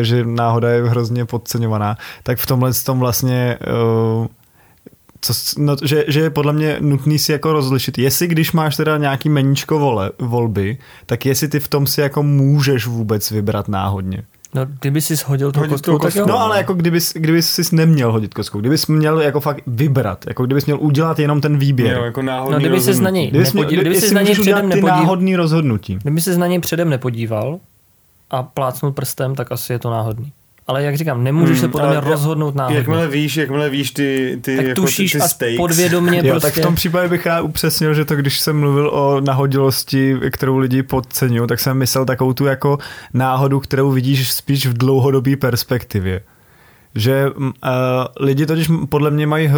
že 0.00 0.24
náhoda 0.24 0.70
je 0.70 0.82
hrozně 0.84 1.24
podceňovaná. 1.24 1.96
Tak 2.22 2.38
v 2.38 2.46
tomhle 2.46 2.72
tom 2.74 2.98
vlastně 3.00 3.58
uh, 4.20 4.26
co, 5.20 5.32
no, 5.58 5.76
že, 5.84 6.04
že 6.08 6.20
je 6.20 6.30
podle 6.30 6.52
mě 6.52 6.76
nutný 6.80 7.18
si 7.18 7.32
jako 7.32 7.52
rozlišit, 7.52 7.98
jestli 7.98 8.26
když 8.26 8.52
máš 8.52 8.76
teda 8.76 8.96
nějaký 8.96 9.28
meníčko 9.28 9.78
vole, 9.78 10.10
volby, 10.18 10.78
tak 11.06 11.26
jestli 11.26 11.48
ty 11.48 11.60
v 11.60 11.68
tom 11.68 11.86
si 11.86 12.00
jako 12.00 12.22
můžeš 12.22 12.86
vůbec 12.86 13.30
vybrat 13.30 13.68
náhodně. 13.68 14.22
No, 14.54 14.66
kdyby 14.80 15.00
si 15.00 15.16
shodil 15.16 15.52
tu 15.52 15.60
Hodit 15.60 15.72
kostku, 15.72 15.90
tak 15.90 15.94
jo. 15.94 15.98
kostku. 15.98 16.28
No 16.28 16.40
ale 16.40 16.56
jako 16.56 16.74
kdybys, 16.74 17.12
kdybys 17.16 17.50
si 17.50 17.76
neměl 17.76 18.12
hodit 18.12 18.34
kostkou, 18.34 18.60
kdybys 18.60 18.86
měl 18.86 19.20
jako 19.20 19.40
fakt 19.40 19.60
vybrat, 19.66 20.24
jako 20.26 20.46
kdybys 20.46 20.66
měl 20.66 20.78
udělat 20.80 21.18
jenom 21.18 21.40
ten 21.40 21.58
výběr. 21.58 21.96
Jo, 21.96 22.04
jako 22.04 22.22
náhodný 22.22 22.52
No, 22.52 22.58
kdyby 22.58 22.80
ses 22.80 23.00
na 23.00 23.10
rozhodnutí. 23.10 23.32
něj 23.32 23.42
nepodíval, 23.42 23.70
kdyby 23.70 23.88
jestli 23.94 24.08
ses 24.08 24.14
na 24.14 24.22
něj 24.22 24.34
předem 24.34 24.68
nepodíval, 24.68 24.98
náhodný 25.00 25.36
rozhodnutí. 25.36 25.98
kdyby 26.02 26.20
ses 26.20 26.36
na 26.36 26.46
něj 26.46 26.58
předem 26.58 26.90
nepodíval 26.90 27.58
a 28.32 28.42
plácnout 28.42 28.94
prstem, 28.94 29.34
tak 29.34 29.52
asi 29.52 29.72
je 29.72 29.78
to 29.78 29.90
náhodný. 29.90 30.32
Ale 30.66 30.82
jak 30.82 30.96
říkám, 30.96 31.24
nemůžeš 31.24 31.58
Hmm, 31.58 31.68
se 31.68 31.72
podle 31.72 31.90
mě 31.90 32.00
rozhodnout 32.00 32.54
náhodně. 32.54 32.78
Jakmile 32.78 33.08
víš, 33.08 33.36
jakmile 33.36 33.70
víš 33.70 33.90
ty, 33.90 34.38
ty, 34.42 34.56
tak 34.56 34.66
jako 34.66 34.80
tušíš 34.80 35.12
ty, 35.12 35.18
ty 35.18 35.24
a 35.24 35.28
stakes. 35.28 35.56
podvědomě 35.56 36.18
Jo, 36.24 36.30
prostě... 36.30 36.48
tak 36.50 36.58
v 36.58 36.66
tom 36.66 36.74
případě 36.74 37.08
bych 37.08 37.26
já 37.26 37.40
upřesnil, 37.40 37.94
že 37.94 38.04
to 38.04 38.16
když 38.16 38.40
jsem 38.40 38.60
mluvil 38.60 38.88
o 38.88 39.20
nahodilosti, 39.20 40.16
kterou 40.30 40.58
lidi 40.58 40.82
podceňují, 40.82 41.48
tak 41.48 41.60
jsem 41.60 41.78
myslel 41.78 42.04
takovou 42.04 42.32
tu 42.32 42.44
jako 42.44 42.78
náhodu, 43.14 43.60
kterou 43.60 43.90
vidíš 43.90 44.32
spíš 44.32 44.66
v 44.66 44.72
dlouhodobé 44.72 45.36
perspektivě. 45.36 46.20
Že 46.94 47.30
uh, 47.30 47.52
lidi 48.20 48.46
totiž 48.46 48.70
podle 48.88 49.10
mě 49.10 49.26
mají 49.26 49.50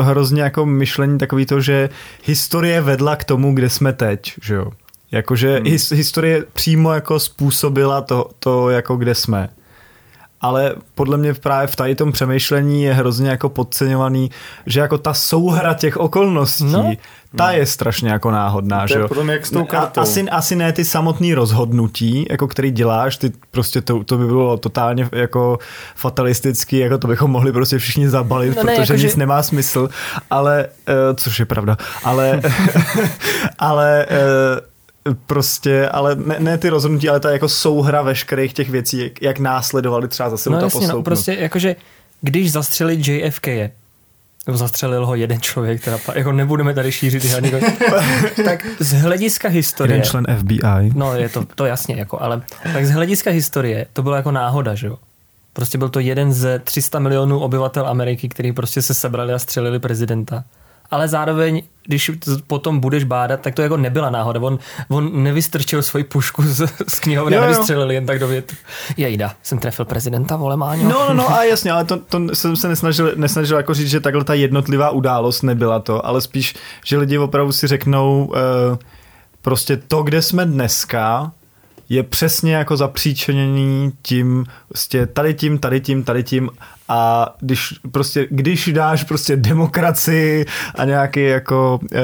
hrozně 0.00 0.42
jako 0.42 0.66
myšlení 0.66 1.18
takový 1.18 1.46
to, 1.46 1.60
že 1.60 1.88
historie 2.24 2.80
vedla 2.80 3.16
k 3.16 3.24
tomu, 3.24 3.54
kde 3.54 3.70
jsme 3.70 3.92
teď, 3.92 4.34
že 4.42 4.54
jo. 4.54 4.70
Jakože 5.12 5.56
hmm. 5.56 5.66
his, 5.66 5.90
historie 5.92 6.44
přímo 6.52 6.92
jako 6.92 7.20
způsobila 7.20 8.00
to, 8.00 8.30
to 8.38 8.70
jako 8.70 8.96
kde 8.96 9.14
jsme 9.14 9.48
ale 10.44 10.74
podle 10.94 11.16
mě 11.18 11.34
právě 11.34 11.66
v 11.66 11.76
tady 11.76 11.94
tom 11.94 12.12
přemýšlení 12.12 12.82
je 12.82 12.94
hrozně 12.94 13.30
jako 13.30 13.48
podceňovaný, 13.48 14.30
že 14.66 14.80
jako 14.80 14.98
ta 14.98 15.14
souhra 15.14 15.74
těch 15.74 15.96
okolností, 15.96 16.64
No. 16.64 16.82
no. 16.82 16.92
ta 17.36 17.50
je 17.52 17.66
strašně 17.66 18.10
jako 18.10 18.30
náhodná, 18.30 18.80
To 18.80 18.86
že 18.86 18.94
je 18.94 19.00
jo. 19.00 19.08
potom 19.08 19.30
jak 19.30 19.46
s 19.46 19.50
tou 19.50 19.62
A- 19.62 19.66
kartou. 19.66 20.00
Asi, 20.00 20.28
asi 20.30 20.56
ne 20.56 20.72
ty 20.72 20.84
samotný 20.84 21.34
rozhodnutí, 21.34 22.26
jako 22.30 22.48
který 22.48 22.70
děláš, 22.70 23.16
ty 23.16 23.32
prostě 23.50 23.80
to, 23.80 24.04
to 24.04 24.18
by 24.18 24.26
bylo 24.26 24.56
totálně 24.56 25.08
jako 25.12 25.58
fatalistický, 25.94 26.78
jako 26.78 26.98
to 26.98 27.08
bychom 27.08 27.30
mohli 27.30 27.52
prostě 27.52 27.78
všichni 27.78 28.08
zabalit, 28.08 28.56
No 28.56 28.62
no 28.62 28.66
ne, 28.66 28.72
protože 28.76 28.92
jakože- 28.92 29.06
nic 29.06 29.16
nemá 29.16 29.42
smysl, 29.42 29.88
ale, 30.30 30.66
uh, 30.88 30.94
což 31.16 31.38
je 31.38 31.46
pravda, 31.46 31.76
ale, 32.04 32.40
ale 33.58 34.06
uh, 34.10 34.16
prostě, 35.26 35.88
ale 35.88 36.16
ne, 36.16 36.36
ne 36.38 36.58
ty 36.58 36.68
rozhodnutí, 36.68 37.08
ale 37.08 37.20
ta 37.20 37.30
jako 37.30 37.48
souhra 37.48 38.02
veškerých 38.02 38.52
těch 38.52 38.70
věcí, 38.70 38.98
jak, 38.98 39.22
jak 39.22 39.38
následovali 39.38 40.08
třeba 40.08 40.30
zase 40.30 40.50
No 40.50 40.58
ta 40.58 40.64
jasně, 40.64 40.88
no, 40.88 41.02
prostě 41.02 41.36
jakože, 41.40 41.76
když 42.20 42.52
zastřelit 42.52 43.08
JFK 43.08 43.46
je, 43.46 43.70
nebo 44.46 44.58
zastřelil 44.58 45.06
ho 45.06 45.14
jeden 45.14 45.40
člověk, 45.40 45.84
teda, 45.84 45.98
jako 46.14 46.32
nebudeme 46.32 46.74
tady 46.74 46.92
šířit 46.92 47.24
žádný, 47.24 47.50
tak 48.44 48.66
z 48.78 48.92
hlediska 48.92 49.48
historie, 49.48 49.94
Jeden 49.94 50.10
člen 50.10 50.26
FBI. 50.38 50.92
no 50.94 51.14
je 51.14 51.28
to, 51.28 51.44
to 51.54 51.66
jasně, 51.66 51.94
jako, 51.94 52.22
ale 52.22 52.42
tak 52.72 52.86
z 52.86 52.90
hlediska 52.90 53.30
historie 53.30 53.86
to 53.92 54.02
bylo 54.02 54.16
jako 54.16 54.30
náhoda, 54.30 54.74
že 54.74 54.86
jo. 54.86 54.98
Prostě 55.52 55.78
byl 55.78 55.88
to 55.88 56.00
jeden 56.00 56.32
ze 56.32 56.58
300 56.58 56.98
milionů 56.98 57.40
obyvatel 57.40 57.86
Ameriky, 57.86 58.28
který 58.28 58.52
prostě 58.52 58.82
se 58.82 58.94
sebrali 58.94 59.32
a 59.32 59.38
střelili 59.38 59.78
prezidenta. 59.78 60.44
Ale 60.92 61.08
zároveň, 61.08 61.62
když 61.86 62.10
potom 62.46 62.80
budeš 62.80 63.04
bádat, 63.04 63.40
tak 63.40 63.54
to 63.54 63.62
jako 63.62 63.76
nebyla 63.76 64.10
náhoda. 64.10 64.40
On, 64.40 64.58
on 64.88 65.22
nevystrčil 65.22 65.82
svoji 65.82 66.04
pušku 66.04 66.42
z, 66.42 66.68
z 66.88 67.00
knihovny 67.00 67.36
a 67.36 67.40
Jo, 67.40 67.44
jo. 67.44 67.50
nevystřelil 67.50 67.90
jen 67.90 68.06
tak 68.06 68.18
do 68.18 68.28
větu. 68.28 68.54
Jejda, 68.96 69.34
jsem 69.42 69.58
trefil 69.58 69.84
prezidenta, 69.84 70.36
vole 70.36 70.56
Máňo. 70.56 70.88
No, 70.88 71.08
no, 71.08 71.14
no 71.14 71.34
a 71.34 71.44
jasně, 71.44 71.72
ale 71.72 71.84
to, 71.84 71.96
to 71.96 72.34
jsem 72.34 72.56
se 72.56 72.68
nesnažil, 72.68 73.12
nesnažil 73.16 73.56
jako 73.56 73.74
říct, 73.74 73.90
že 73.90 74.00
takhle 74.00 74.24
ta 74.24 74.34
jednotlivá 74.34 74.90
událost 74.90 75.42
nebyla 75.42 75.80
to, 75.80 76.06
ale 76.06 76.20
spíš, 76.20 76.54
že 76.84 76.98
lidi 76.98 77.18
opravdu 77.18 77.52
si 77.52 77.66
řeknou 77.66 78.24
uh, 78.24 78.76
prostě 79.42 79.76
to, 79.76 80.02
kde 80.02 80.22
jsme 80.22 80.46
dneska, 80.46 81.32
je 81.88 82.02
přesně 82.02 82.54
jako 82.54 82.76
zapříčeněný 82.76 83.92
tím, 84.02 84.46
prostě 84.68 85.06
tady 85.06 85.34
tím, 85.34 85.58
tady 85.58 85.80
tím, 85.80 86.04
tady 86.04 86.22
tím 86.24 86.50
a 86.92 87.34
když 87.40 87.74
prostě, 87.92 88.26
když 88.30 88.72
dáš 88.72 89.04
prostě 89.04 89.36
demokracii 89.36 90.46
a 90.74 90.84
nějaké 90.84 91.20
jako 91.20 91.80
uh, 91.82 91.98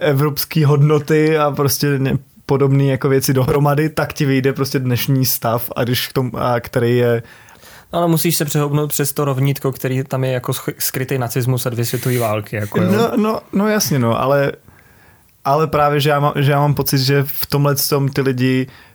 evropské 0.00 0.66
hodnoty 0.66 1.38
a 1.38 1.50
prostě 1.50 1.98
ne, 1.98 2.18
podobné 2.46 2.84
jako 2.84 3.08
věci 3.08 3.34
dohromady, 3.34 3.88
tak 3.88 4.12
ti 4.12 4.26
vyjde 4.26 4.52
prostě 4.52 4.78
dnešní 4.78 5.26
stav 5.26 5.72
a 5.76 5.84
když 5.84 6.08
k 6.08 6.12
tomu, 6.12 6.30
a 6.38 6.60
který 6.60 6.96
je 6.96 7.22
No, 7.92 7.98
ale 7.98 8.08
musíš 8.08 8.36
se 8.36 8.44
přehoupnout 8.44 8.88
přes 8.88 9.12
to 9.12 9.24
rovnítko, 9.24 9.72
který 9.72 10.04
tam 10.04 10.24
je 10.24 10.32
jako 10.32 10.52
skrytý 10.78 11.18
nacismus 11.18 11.66
a 11.66 11.70
dvě 11.70 11.84
světové 11.84 12.18
války. 12.18 12.56
Jako, 12.56 12.82
jo. 12.82 12.92
No, 12.92 13.16
no, 13.16 13.40
no 13.52 13.68
jasně, 13.68 13.98
no, 13.98 14.20
ale, 14.20 14.52
ale 15.44 15.66
právě, 15.66 16.00
že 16.00 16.10
já, 16.10 16.20
mám, 16.20 16.32
že 16.36 16.50
já 16.50 16.60
mám 16.60 16.74
pocit, 16.74 16.98
že 16.98 17.22
v 17.26 17.46
tomhle 17.46 17.74
tom 17.88 18.08
ty 18.08 18.20
lidi 18.20 18.66
eh, 18.68 18.87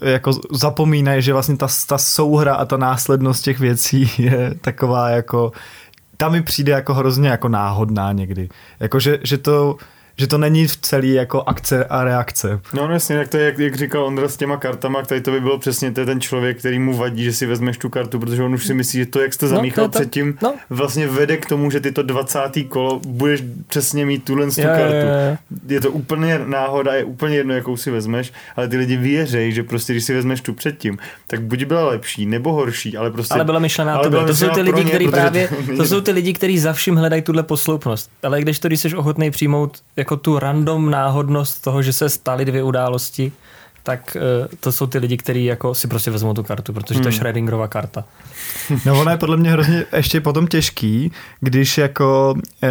jako 0.00 0.32
zapomínají, 0.52 1.22
že 1.22 1.32
vlastně 1.32 1.56
ta, 1.56 1.66
ta 1.86 1.98
souhra 1.98 2.54
a 2.54 2.64
ta 2.64 2.76
následnost 2.76 3.44
těch 3.44 3.58
věcí 3.58 4.10
je 4.18 4.54
taková 4.60 5.10
jako, 5.10 5.52
ta 6.16 6.28
mi 6.28 6.42
přijde 6.42 6.72
jako 6.72 6.94
hrozně 6.94 7.28
jako 7.28 7.48
náhodná 7.48 8.12
někdy. 8.12 8.48
Jako, 8.80 9.00
že, 9.00 9.18
že 9.22 9.38
to, 9.38 9.76
že 10.18 10.26
to 10.26 10.38
není 10.38 10.66
v 10.66 10.76
celý 10.76 11.12
jako 11.12 11.42
akce 11.46 11.84
a 11.84 12.04
reakce. 12.04 12.60
No, 12.74 12.86
no 12.86 12.92
jasně, 12.92 13.16
tak 13.16 13.28
to 13.28 13.36
je, 13.36 13.44
jak, 13.44 13.58
jak 13.58 13.76
říkal 13.76 14.04
Ondra 14.04 14.28
s 14.28 14.36
těma 14.36 14.56
kartama, 14.56 15.02
tady 15.02 15.20
to 15.20 15.30
by 15.30 15.40
bylo 15.40 15.58
přesně 15.58 15.92
to 15.92 16.00
je 16.00 16.06
ten 16.06 16.20
člověk, 16.20 16.58
který 16.58 16.78
mu 16.78 16.96
vadí, 16.96 17.24
že 17.24 17.32
si 17.32 17.46
vezmeš 17.46 17.78
tu 17.78 17.88
kartu, 17.88 18.18
protože 18.18 18.42
on 18.42 18.54
už 18.54 18.66
si 18.66 18.74
myslí, 18.74 18.98
že 18.98 19.06
to, 19.06 19.20
jak 19.20 19.34
jste 19.34 19.46
No, 19.46 19.50
to 19.50 19.56
zamíchal 19.56 19.84
je 19.84 19.88
to. 19.88 19.98
předtím, 19.98 20.38
No. 20.42 20.54
vlastně 20.70 21.06
vede 21.08 21.36
k 21.36 21.46
tomu, 21.46 21.70
že 21.70 21.80
ty 21.80 21.92
to 21.92 22.02
20. 22.02 22.38
kolo 22.68 23.00
budeš 23.06 23.42
přesně 23.68 24.06
mít 24.06 24.24
tuhle 24.24 24.46
tu 24.46 24.62
kartu. 24.62 24.94
jo, 24.94 25.30
jo. 25.30 25.36
Je 25.68 25.80
to 25.80 25.90
úplně 25.90 26.40
náhoda, 26.46 26.94
je 26.94 27.04
úplně 27.04 27.36
jedno, 27.36 27.54
jakou 27.54 27.76
si 27.76 27.90
vezmeš, 27.90 28.32
ale 28.56 28.68
ty 28.68 28.76
lidi 28.76 28.96
věří, 28.96 29.52
že 29.52 29.62
prostě, 29.62 29.92
když 29.92 30.04
si 30.04 30.14
vezmeš 30.14 30.40
tu 30.40 30.52
předtím, 30.52 30.98
tak 31.26 31.42
buď 31.42 31.64
byla 31.64 31.88
lepší 31.88 32.26
nebo 32.26 32.52
horší, 32.52 32.96
ale 32.96 33.10
prostě... 33.10 33.34
Ale 33.34 33.44
byla 33.44 33.58
myšlená 33.58 33.94
ale 33.94 34.02
to 34.04 34.10
byla 34.10 34.26
To 34.26 34.34
jsou 34.36 34.48
ty 34.48 34.62
myšlená 34.62 34.76
lidi, 34.78 34.88
kteří 34.90 35.08
právě, 35.08 35.48
to 35.66 35.76
to 35.76 35.84
jsou 35.86 36.00
ty 36.00 36.10
lidi, 36.10 36.32
kteří 36.32 36.58
za 36.58 36.72
vším 36.72 36.96
hledají 36.96 37.22
tuhle 37.22 37.42
posloupnost. 37.42 38.10
Ale 38.22 38.40
když 38.40 38.58
to, 38.58 38.68
když 38.68 38.80
jsi 38.80 38.94
ochotný 38.96 39.30
přijmout 39.30 39.78
jako 40.08 40.16
tu 40.16 40.38
random 40.38 40.90
náhodnost 40.90 41.62
toho, 41.62 41.82
že 41.82 41.92
se 41.92 42.08
staly 42.08 42.44
dvě 42.44 42.62
události, 42.62 43.32
tak 43.82 44.16
eh, 44.16 44.48
to 44.60 44.72
jsou 44.72 44.86
ty 44.86 44.98
lidi, 44.98 45.16
kteří 45.16 45.44
jako 45.44 45.74
si 45.74 45.88
prostě 45.88 46.10
vezmou 46.10 46.34
tu 46.34 46.42
kartu, 46.42 46.72
protože 46.72 47.00
to 47.00 47.08
je 47.08 47.12
Hmm. 47.12 47.20
Schrödingerova 47.20 47.68
karta. 47.68 48.04
No 48.86 49.00
ono 49.00 49.10
je 49.10 49.16
podle 49.16 49.36
mě 49.36 49.50
hrozně 49.50 49.84
ještě 49.96 50.20
potom 50.20 50.46
těžký, 50.46 51.12
když 51.40 51.78
jako, 51.78 52.34
eh, 52.62 52.68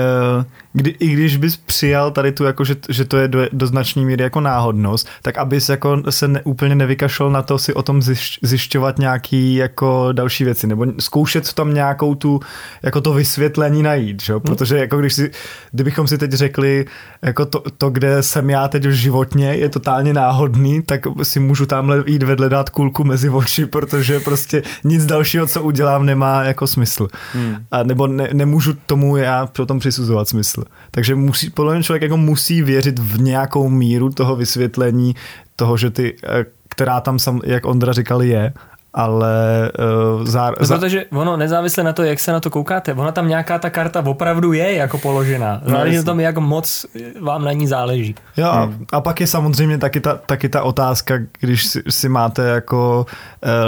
kdy, 0.77 0.95
i 0.99 1.07
když 1.07 1.37
bys 1.37 1.57
přijal 1.57 2.11
tady 2.11 2.31
tu, 2.31 2.43
jako, 2.43 2.63
že, 2.63 2.75
že 2.89 3.05
to 3.05 3.17
je 3.17 3.27
do, 3.27 3.39
do 3.51 3.67
značné 3.67 4.01
míry 4.01 4.23
jako 4.23 4.41
náhodnost, 4.41 5.07
tak 5.21 5.37
abys 5.37 5.69
jako 5.69 6.01
se 6.09 6.27
ne, 6.27 6.41
úplně 6.43 6.75
nevykašlal 6.75 7.31
na 7.31 7.41
to 7.41 7.57
si 7.57 7.73
o 7.73 7.83
tom 7.83 8.01
zjišť, 8.01 8.39
zjišťovat 8.41 8.99
nějaký 8.99 9.55
jako 9.55 10.09
další 10.11 10.43
věci, 10.43 10.67
nebo 10.67 10.85
zkoušet 10.99 11.53
tam 11.53 11.73
nějakou 11.73 12.15
tu, 12.15 12.39
jako 12.83 13.01
to 13.01 13.13
vysvětlení 13.13 13.83
najít, 13.83 14.23
že? 14.23 14.33
jo? 14.33 14.39
protože 14.39 14.77
jako 14.77 14.97
když 14.97 15.13
si, 15.13 15.31
kdybychom 15.71 16.07
si 16.07 16.17
teď 16.17 16.31
řekli, 16.31 16.85
jako 17.21 17.45
to, 17.45 17.63
to, 17.77 17.89
kde 17.89 18.23
jsem 18.23 18.49
já 18.49 18.67
teď 18.67 18.83
životně, 18.83 19.55
je 19.55 19.69
totálně 19.69 20.13
náhodný, 20.13 20.81
tak 20.81 21.01
si 21.23 21.39
můžu 21.39 21.65
tamhle 21.65 22.03
jít 22.07 22.23
vedle 22.23 22.49
dát 22.49 22.69
kulku 22.69 23.03
mezi 23.03 23.29
oči, 23.29 23.65
protože 23.65 24.19
prostě 24.19 24.63
nic 24.83 25.05
dalšího, 25.05 25.47
co 25.47 25.61
udělám, 25.61 26.05
nemá 26.05 26.43
jako 26.43 26.67
smysl. 26.67 27.07
Hmm. 27.33 27.55
A 27.71 27.83
nebo 27.83 28.07
ne, 28.07 28.29
nemůžu 28.33 28.73
tomu 28.85 29.17
já 29.17 29.45
potom 29.45 29.79
přisuzovat 29.79 30.29
smysl. 30.29 30.66
Takže 30.91 31.15
musí, 31.15 31.49
podle 31.49 31.73
mě 31.73 31.83
člověk 31.83 32.01
jako 32.01 32.17
musí 32.17 32.61
věřit 32.61 32.99
v 32.99 33.21
nějakou 33.21 33.69
míru 33.69 34.09
toho 34.09 34.35
vysvětlení 34.35 35.15
toho, 35.55 35.77
že 35.77 35.89
ty, 35.89 36.15
eh, 36.23 36.45
která 36.69 37.01
tam, 37.01 37.19
sam, 37.19 37.41
jak 37.45 37.65
Ondra 37.65 37.93
říkal, 37.93 38.23
je, 38.23 38.53
ale 38.93 39.71
uh, 40.19 40.25
zá, 40.25 40.51
No, 40.59 40.65
zá, 40.65 40.75
protože 40.77 41.05
ono, 41.11 41.37
nezávisle 41.37 41.83
na 41.83 41.93
to, 41.93 42.03
jak 42.03 42.19
se 42.19 42.31
na 42.31 42.39
to 42.39 42.49
koukáte, 42.49 42.93
ona 42.93 43.11
tam 43.11 43.27
nějaká 43.27 43.59
ta 43.59 43.69
karta 43.69 44.03
opravdu 44.05 44.53
je 44.53 44.73
jako 44.75 44.97
položená. 44.97 45.61
No, 45.65 45.69
Záleží 45.71 45.91
na 45.91 45.95
jasně. 45.95 46.05
tom, 46.05 46.19
jak 46.19 46.37
moc 46.37 46.85
vám 47.21 47.45
na 47.45 47.51
ní 47.51 47.67
záleží. 47.67 48.15
Jo, 48.37 48.47
a, 48.47 48.63
Hmm. 48.63 48.85
a 48.91 49.01
pak 49.01 49.21
je 49.21 49.27
samozřejmě 49.27 49.77
taky 49.77 49.99
ta, 49.99 50.15
taky 50.25 50.49
ta 50.49 50.61
otázka, 50.63 51.13
když 51.39 51.65
si, 51.65 51.81
si 51.89 52.09
máte 52.09 52.47
jako 52.47 53.05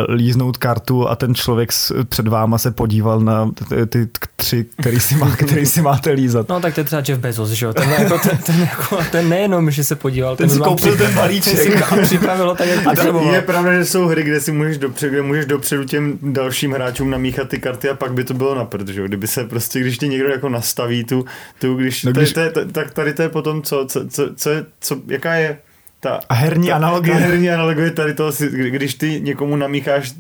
uh, 0.08 0.14
líznout 0.16 0.58
kartu 0.58 1.10
a 1.10 1.16
ten 1.16 1.36
člověk 1.36 1.72
s, 1.72 1.94
před 2.10 2.28
váma 2.28 2.58
se 2.58 2.72
podíval 2.72 3.20
na 3.20 3.50
ty, 3.70 3.86
ty 3.86 4.08
tři, 4.36 4.66
který 4.82 5.00
si, 5.00 5.16
má, 5.16 5.32
který 5.36 5.66
si 5.66 5.82
máte 5.82 6.12
lízat. 6.12 6.50
No 6.50 6.60
tak 6.60 6.74
to 6.74 6.80
je 6.80 6.84
třeba 6.84 7.02
Jeff 7.08 7.22
Bezos, 7.22 7.50
že 7.50 7.66
jo? 7.66 7.74
Ten, 7.74 7.90
jako, 7.90 8.20
ten, 8.20 8.38
ten, 8.38 8.60
jako, 8.60 8.98
ten 9.12 9.30
nejenom, 9.30 9.72
že 9.72 9.84
se 9.84 9.96
podíval, 9.96 10.36
Ten 10.36 10.50
si 10.50 10.60
vám 10.60 10.70
koupil 10.70 10.98
ten 10.98 11.16
balíček. 11.16 11.56
ten 11.64 11.72
si 11.78 11.84
a 11.84 11.98
připravil 12.02 12.50
ho 12.50 12.56
tak, 12.56 12.68
jak 12.68 12.88
A 12.88 13.32
je 13.34 13.42
pravda, 13.42 13.74
že 13.74 13.86
jsou 13.86 14.08
hry, 14.08 14.24
kde 14.24 14.42
si 14.42 14.52
můžeš 14.52 14.78
dopředu, 14.78 15.19
kde 15.20 15.28
můžeš 15.28 15.46
dopředu 15.46 15.84
těm 15.84 16.20
dalším 16.22 16.72
hráčům 16.72 17.10
namíchat 17.10 17.50
ty 17.50 17.60
karty 17.60 17.90
a 17.90 17.94
pak 17.94 18.14
by 18.14 18.24
to 18.24 18.34
bylo 18.34 18.56
na 18.56 18.66
prd, 18.66 18.88
že 18.88 19.02
jo? 19.02 19.08
Kdyby 19.08 19.28
se 19.28 19.44
prostě, 19.44 19.80
když 19.80 19.98
ti 19.98 20.08
někdo 20.08 20.28
jako 20.30 20.50
nastaví 20.50 21.04
tu, 21.04 21.26
tu 21.60 21.76
když, 21.76 22.04
No 22.04 22.12
když-. 22.12 22.34
To 22.34 22.50
to, 22.52 22.60
je- 22.60 22.66
tak 22.66 22.94
tady 22.94 23.14
to 23.14 23.22
je 23.22 23.30
potom 23.30 23.62
co, 23.62 23.86
co, 23.86 24.08
co, 24.08 24.30
co, 24.36 24.50
je, 24.50 24.66
co 24.82 24.98
jaká 25.08 25.34
je 25.34 25.58
ta 26.00 26.20
A 26.30 26.34
herní 26.34 26.72
analogie. 26.72 27.14
ta 27.16 27.20
herní 27.22 27.50
analogie 27.50 27.92
tady 27.92 28.14
toho, 28.14 28.32
si- 28.32 28.48
kdy- 28.50 28.70
když 28.72 28.94
ty 28.96 29.22
někomu 29.22 29.56
namícháš 29.56 30.14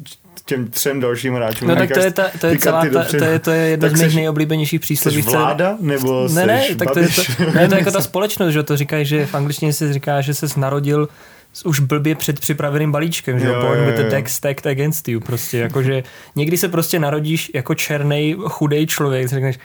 těm 0.46 0.68
třem 0.68 1.00
dalším 1.00 1.34
hráčům. 1.34 1.68
No 1.68 1.75
tak 1.75 1.91
to 1.91 2.00
je, 2.00 2.12
ta, 2.12 2.25
to 2.41 2.48
je 2.48 2.58
celá, 2.58 2.86
ta, 2.94 3.03
to 3.03 3.15
je, 3.24 3.39
to 3.39 3.51
je 3.51 3.68
jedno 3.68 3.89
Tak 3.89 3.98
z 3.98 4.01
mých 4.01 4.15
nejoblíbenějších 4.15 4.82
přísloví. 4.82 5.22
Jsi 5.24 5.29
vláda? 5.29 5.77
Nebo 5.79 6.27
Ne, 6.34 6.46
ne, 6.46 6.63
tak 6.77 6.91
to 6.91 7.00
je, 7.00 7.08
to, 7.08 7.22
ne, 7.56 7.68
to 7.68 7.75
je 7.75 7.79
jako 7.79 7.91
ta 7.91 8.01
společnost, 8.12 8.53
že 8.53 8.63
to 8.63 8.77
říkají, 8.77 9.06
že 9.06 9.25
v 9.25 9.36
angličtině 9.36 9.74
se 9.74 9.94
říká, 9.94 10.22
že 10.22 10.34
se 10.34 10.46
narodil 10.58 11.10
s 11.53 11.65
už 11.65 11.79
blbě 11.79 12.15
před 12.15 12.39
připraveným 12.39 12.91
balíčkem, 12.91 13.39
že 13.39 13.48
jo, 13.48 13.53
Jo, 13.53 13.62
born 13.62 13.79
jo, 13.79 13.86
with 13.86 13.96
the 13.96 14.10
deck 14.10 14.29
stacked 14.29 14.65
against 14.65 15.08
you, 15.08 15.20
prostě, 15.20 15.58
jakože 15.58 16.03
někdy 16.36 16.58
se 16.58 16.68
prostě 16.68 17.00
narodíš 17.00 17.51
jako 17.53 17.75
černý 17.75 18.36
chudej 18.48 18.88
člověk, 18.88 19.27
řekneš, 19.27 19.60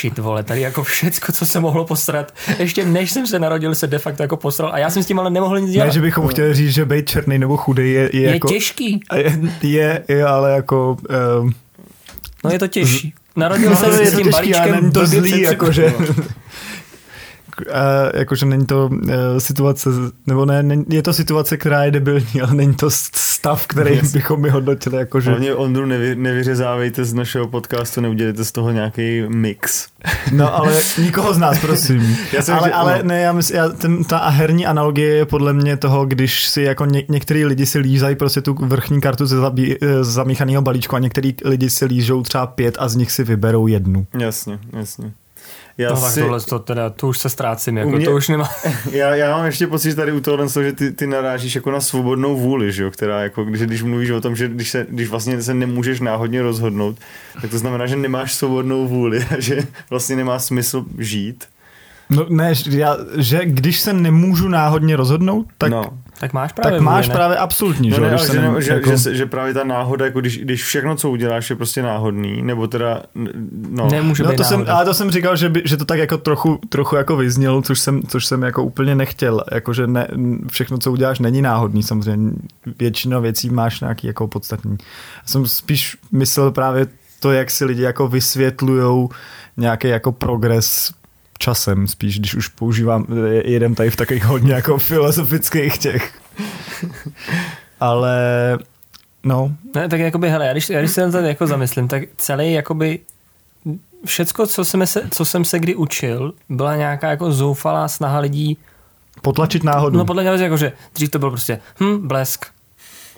shit 0.00 0.18
vole, 0.18 0.42
tady 0.42 0.60
jako 0.60 0.82
všecko, 0.82 1.32
co 1.32 1.46
se 1.46 1.60
mohlo 1.60 1.84
posrat, 1.84 2.34
ještě 2.58 2.84
než 2.84 3.10
jsem 3.10 3.26
se 3.26 3.38
narodil, 3.38 3.74
se 3.74 3.86
de 3.86 3.98
facto 3.98 4.22
jako 4.22 4.36
posral 4.36 4.72
a 4.72 4.78
já 4.78 4.90
jsem 4.90 5.02
s 5.02 5.06
tím 5.06 5.18
ale 5.18 5.30
nemohl 5.30 5.60
nic 5.60 5.70
dělat. 5.70 5.86
Ne, 5.86 5.92
že 5.92 6.00
bychom 6.00 6.28
chtěli 6.28 6.54
říct, 6.54 6.74
že 6.74 6.84
být 6.84 7.08
černý 7.08 7.38
nebo 7.38 7.56
chudý 7.56 7.92
je, 7.92 8.10
je, 8.12 8.20
je 8.20 8.30
jako... 8.30 8.48
těžký. 8.48 9.00
Je, 9.16 9.38
je, 9.62 10.04
je, 10.08 10.24
ale 10.24 10.52
jako... 10.52 10.96
Um, 11.40 11.54
no 12.44 12.50
je 12.50 12.58
to 12.58 12.68
těžší. 12.68 13.14
Narodil 13.36 13.70
no, 13.70 13.76
jsem 13.76 13.92
se 13.92 14.06
s 14.06 14.16
tím 14.16 14.30
balíčkem 14.30 14.92
to 14.92 15.06
zlý, 15.06 15.40
jakože... 15.40 15.94
Uh, 17.60 17.74
jakože 18.14 18.46
není 18.46 18.66
to 18.66 18.90
uh, 18.92 18.98
situace, 19.38 19.90
nebo 20.26 20.44
ne, 20.44 20.62
ne, 20.62 20.84
je 20.88 21.02
to 21.02 21.12
situace, 21.12 21.56
která 21.56 21.84
je 21.84 21.90
debilní, 21.90 22.40
ale 22.42 22.54
není 22.54 22.74
to 22.74 22.90
stav, 22.90 23.66
který 23.66 23.94
yes. 23.94 24.12
bychom 24.12 24.40
mi 24.40 24.50
hodnotili. 24.50 24.96
Jakože... 24.96 25.30
Hlavně 25.30 25.54
Ondru 25.54 25.86
nevy, 25.86 26.16
nevyřezávejte 26.16 27.04
z 27.04 27.14
našeho 27.14 27.48
podcastu, 27.48 28.00
neudělejte 28.00 28.44
z 28.44 28.52
toho 28.52 28.70
nějaký 28.70 29.22
mix. 29.28 29.88
No 30.32 30.54
ale 30.54 30.80
nikoho 30.98 31.34
z 31.34 31.38
nás, 31.38 31.58
prosím. 31.58 32.16
já 32.32 32.42
jsem, 32.42 32.54
ale, 32.54 32.68
že, 32.68 32.74
ale 32.74 32.98
no. 33.02 33.08
ne, 33.08 33.20
já 33.20 33.32
myslím, 33.32 33.56
já, 33.56 33.68
ten, 33.68 34.04
ta 34.04 34.28
herní 34.28 34.66
analogie 34.66 35.14
je 35.14 35.26
podle 35.26 35.52
mě 35.52 35.76
toho, 35.76 36.06
když 36.06 36.46
si 36.46 36.62
jako 36.62 36.84
ně, 36.84 37.02
některý 37.08 37.44
lidi 37.44 37.66
si 37.66 37.78
lízají 37.78 38.16
prostě 38.16 38.40
tu 38.40 38.54
vrchní 38.60 39.00
kartu 39.00 39.26
ze, 39.26 39.36
zabí, 39.36 39.76
z 40.00 40.08
zamíchaného 40.08 40.62
balíčku 40.62 40.96
a 40.96 40.98
některý 40.98 41.34
lidi 41.44 41.70
si 41.70 41.84
lížou 41.84 42.22
třeba 42.22 42.46
pět 42.46 42.76
a 42.78 42.88
z 42.88 42.96
nich 42.96 43.12
si 43.12 43.24
vyberou 43.24 43.66
jednu. 43.66 44.06
Jasně, 44.18 44.58
jasně. 44.72 45.12
Já 45.78 45.90
no 45.90 45.96
si... 45.96 46.02
tak 46.02 46.24
tohle 46.24 46.40
to 46.40 46.58
teda, 46.58 46.90
to 46.90 47.08
už 47.08 47.18
se 47.18 47.30
ztrácím, 47.30 47.76
jako 47.76 47.90
mě, 47.90 48.04
to 48.04 48.14
už 48.14 48.28
nemá. 48.28 48.50
já, 48.90 49.14
já 49.14 49.36
mám 49.36 49.46
ještě 49.46 49.66
pocit 49.66 49.94
tady 49.94 50.12
u 50.12 50.20
toho, 50.20 50.48
že 50.62 50.72
ty, 50.72 50.92
ty 50.92 51.06
narážíš 51.06 51.54
jako 51.54 51.70
na 51.70 51.80
svobodnou 51.80 52.36
vůli, 52.36 52.72
že 52.72 52.82
jo, 52.82 52.90
která 52.90 53.22
jako, 53.22 53.44
když, 53.44 53.62
když 53.62 53.82
mluvíš 53.82 54.10
o 54.10 54.20
tom, 54.20 54.36
že 54.36 54.48
když, 54.48 54.70
se, 54.70 54.86
když 54.90 55.08
vlastně 55.08 55.42
se 55.42 55.54
nemůžeš 55.54 56.00
náhodně 56.00 56.42
rozhodnout, 56.42 56.96
tak 57.42 57.50
to 57.50 57.58
znamená, 57.58 57.86
že 57.86 57.96
nemáš 57.96 58.34
svobodnou 58.34 58.88
vůli 58.88 59.26
a 59.36 59.40
že 59.40 59.62
vlastně 59.90 60.16
nemá 60.16 60.38
smysl 60.38 60.84
žít. 60.98 61.44
No 62.10 62.26
ne, 62.28 62.52
já, 62.70 62.96
že 63.16 63.40
když 63.44 63.80
se 63.80 63.92
nemůžu 63.92 64.48
náhodně 64.48 64.96
rozhodnout, 64.96 65.46
tak 65.58 65.70
no. 65.70 65.84
Tak 66.20 66.32
máš 66.32 66.52
právě 66.52 66.72
Tak 66.72 66.80
máš 66.80 67.06
vůli, 67.06 67.14
právě 67.16 67.36
absolutní, 67.36 67.90
no, 67.90 67.96
že, 67.96 68.02
ne, 68.02 68.18
že, 68.18 68.26
že, 68.26 68.40
ne, 68.40 68.62
že, 68.62 68.72
jako... 68.72 68.96
že, 68.96 69.14
že, 69.14 69.26
právě 69.26 69.54
ta 69.54 69.64
náhoda, 69.64 70.04
jako 70.04 70.20
když, 70.20 70.38
když 70.38 70.64
všechno, 70.64 70.96
co 70.96 71.10
uděláš, 71.10 71.50
je 71.50 71.56
prostě 71.56 71.82
náhodný, 71.82 72.42
nebo 72.42 72.66
teda, 72.66 73.02
no. 73.70 73.88
Nemůže 73.90 74.22
no, 74.22 74.30
být 74.30 74.36
to 74.36 74.44
jsem, 74.44 74.64
ale 74.68 74.84
to 74.84 74.94
jsem 74.94 75.10
říkal, 75.10 75.36
že, 75.36 75.48
by, 75.48 75.62
že 75.64 75.76
to 75.76 75.84
tak 75.84 75.98
jako 75.98 76.18
trochu, 76.18 76.60
trochu 76.68 76.96
jako 76.96 77.16
vyznělo, 77.16 77.62
což 77.62 77.78
jsem, 77.78 78.02
což 78.02 78.26
jsem 78.26 78.42
jako 78.42 78.64
úplně 78.64 78.94
nechtěl, 78.94 79.44
jako 79.52 79.72
že 79.72 79.86
ne, 79.86 80.08
všechno, 80.50 80.78
co 80.78 80.92
uděláš, 80.92 81.18
není 81.18 81.42
náhodný, 81.42 81.82
samozřejmě 81.82 82.32
většina 82.78 83.18
věcí 83.18 83.50
máš 83.50 83.80
nějaký 83.80 84.06
jako 84.06 84.28
podstatný. 84.28 84.76
Já 85.16 85.26
jsem 85.26 85.46
spíš 85.46 85.96
myslel 86.12 86.50
právě 86.50 86.86
to, 87.20 87.32
jak 87.32 87.50
si 87.50 87.64
lidi 87.64 87.82
jako 87.82 88.08
vysvětlujou 88.08 89.08
nějaký 89.56 89.88
jako 89.88 90.12
progres 90.12 90.92
časem, 91.38 91.88
spíš 91.88 92.18
když 92.18 92.34
už 92.34 92.48
používám, 92.48 93.06
jedem 93.44 93.74
tady 93.74 93.90
v 93.90 93.96
takových 93.96 94.24
hodně 94.24 94.54
jako 94.54 94.78
filozofických 94.78 95.78
těch. 95.78 96.20
Ale 97.80 98.18
no. 99.24 99.52
Ne, 99.74 99.88
tak 99.88 100.00
jakoby, 100.00 100.30
hele, 100.30 100.46
já 100.46 100.52
když, 100.52 100.70
já 100.70 100.80
když 100.80 100.90
se 100.90 101.10
tady 101.10 101.28
jako 101.28 101.46
zamyslím, 101.46 101.88
tak 101.88 102.02
celý 102.16 102.52
jakoby 102.52 102.98
všecko, 104.04 104.46
co 104.46 104.64
jsem, 104.64 104.86
se, 104.86 105.08
co 105.10 105.24
jsem 105.24 105.44
se 105.44 105.58
kdy 105.58 105.74
učil, 105.74 106.32
byla 106.48 106.76
nějaká 106.76 107.10
jako 107.10 107.32
zoufalá 107.32 107.88
snaha 107.88 108.18
lidí 108.18 108.58
Potlačit 109.22 109.64
náhodu. 109.64 109.98
No 109.98 110.04
podle 110.04 110.22
mě 110.22 110.42
jako, 110.42 110.56
že 110.56 110.72
dřív 110.94 111.10
to 111.10 111.18
byl 111.18 111.30
prostě, 111.30 111.60
hm, 111.80 112.08
blesk. 112.08 112.46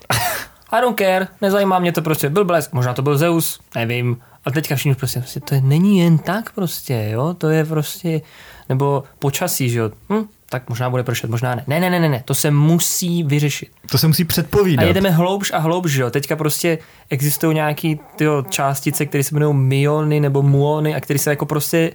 I 0.71 0.81
don't 0.81 0.99
care, 0.99 1.29
nezajímá 1.41 1.79
mě 1.79 1.93
to 1.93 2.03
prostě, 2.03 2.31
byl 2.31 2.45
blesk, 2.45 2.73
možná 2.73 2.95
to 2.95 3.03
byl 3.03 3.19
Zeus, 3.19 3.61
nevím, 3.75 4.17
a 4.49 4.51
teďka 4.51 4.77
všichni 4.77 4.95
prostě, 4.95 5.21
prostě, 5.21 5.41
to 5.41 5.55
je, 5.55 5.61
není 5.61 5.99
jen 5.99 6.19
tak 6.19 6.53
prostě, 6.53 7.09
jo, 7.13 7.35
to 7.39 7.49
je 7.49 7.65
prostě, 7.65 8.21
nebo 8.69 9.05
počasí, 9.19 9.71
že 9.71 9.79
jo, 9.79 9.91
hm, 10.13 10.25
tak 10.51 10.69
možná 10.69 10.91
bude 10.91 11.03
pršet, 11.03 11.31
možná 11.31 11.55
ne. 11.55 11.65
Ne, 11.67 11.81
ne, 11.81 11.91
ne, 11.91 12.01
ne, 12.01 12.09
ne, 12.09 12.23
to 12.25 12.35
se 12.35 12.51
musí 12.51 13.23
vyřešit. 13.23 13.69
To 13.91 13.99
se 13.99 14.09
musí 14.09 14.25
předpovídat. 14.25 14.83
A 14.83 14.87
jedeme 14.87 15.11
hloubš 15.11 15.53
a 15.53 15.59
hloubš, 15.59 15.91
že 15.91 16.03
jo. 16.03 16.11
Teďka 16.11 16.37
prostě 16.37 16.79
existují 17.11 17.55
nějaký 17.55 18.01
tyjo, 18.17 18.45
částice, 18.49 19.07
které 19.07 19.25
se 19.25 19.35
jmenují 19.35 19.57
myony 19.57 20.21
nebo 20.21 20.43
muony 20.43 20.95
a 20.95 21.01
které 21.01 21.19
se 21.19 21.31
jako 21.31 21.47
prostě 21.47 21.93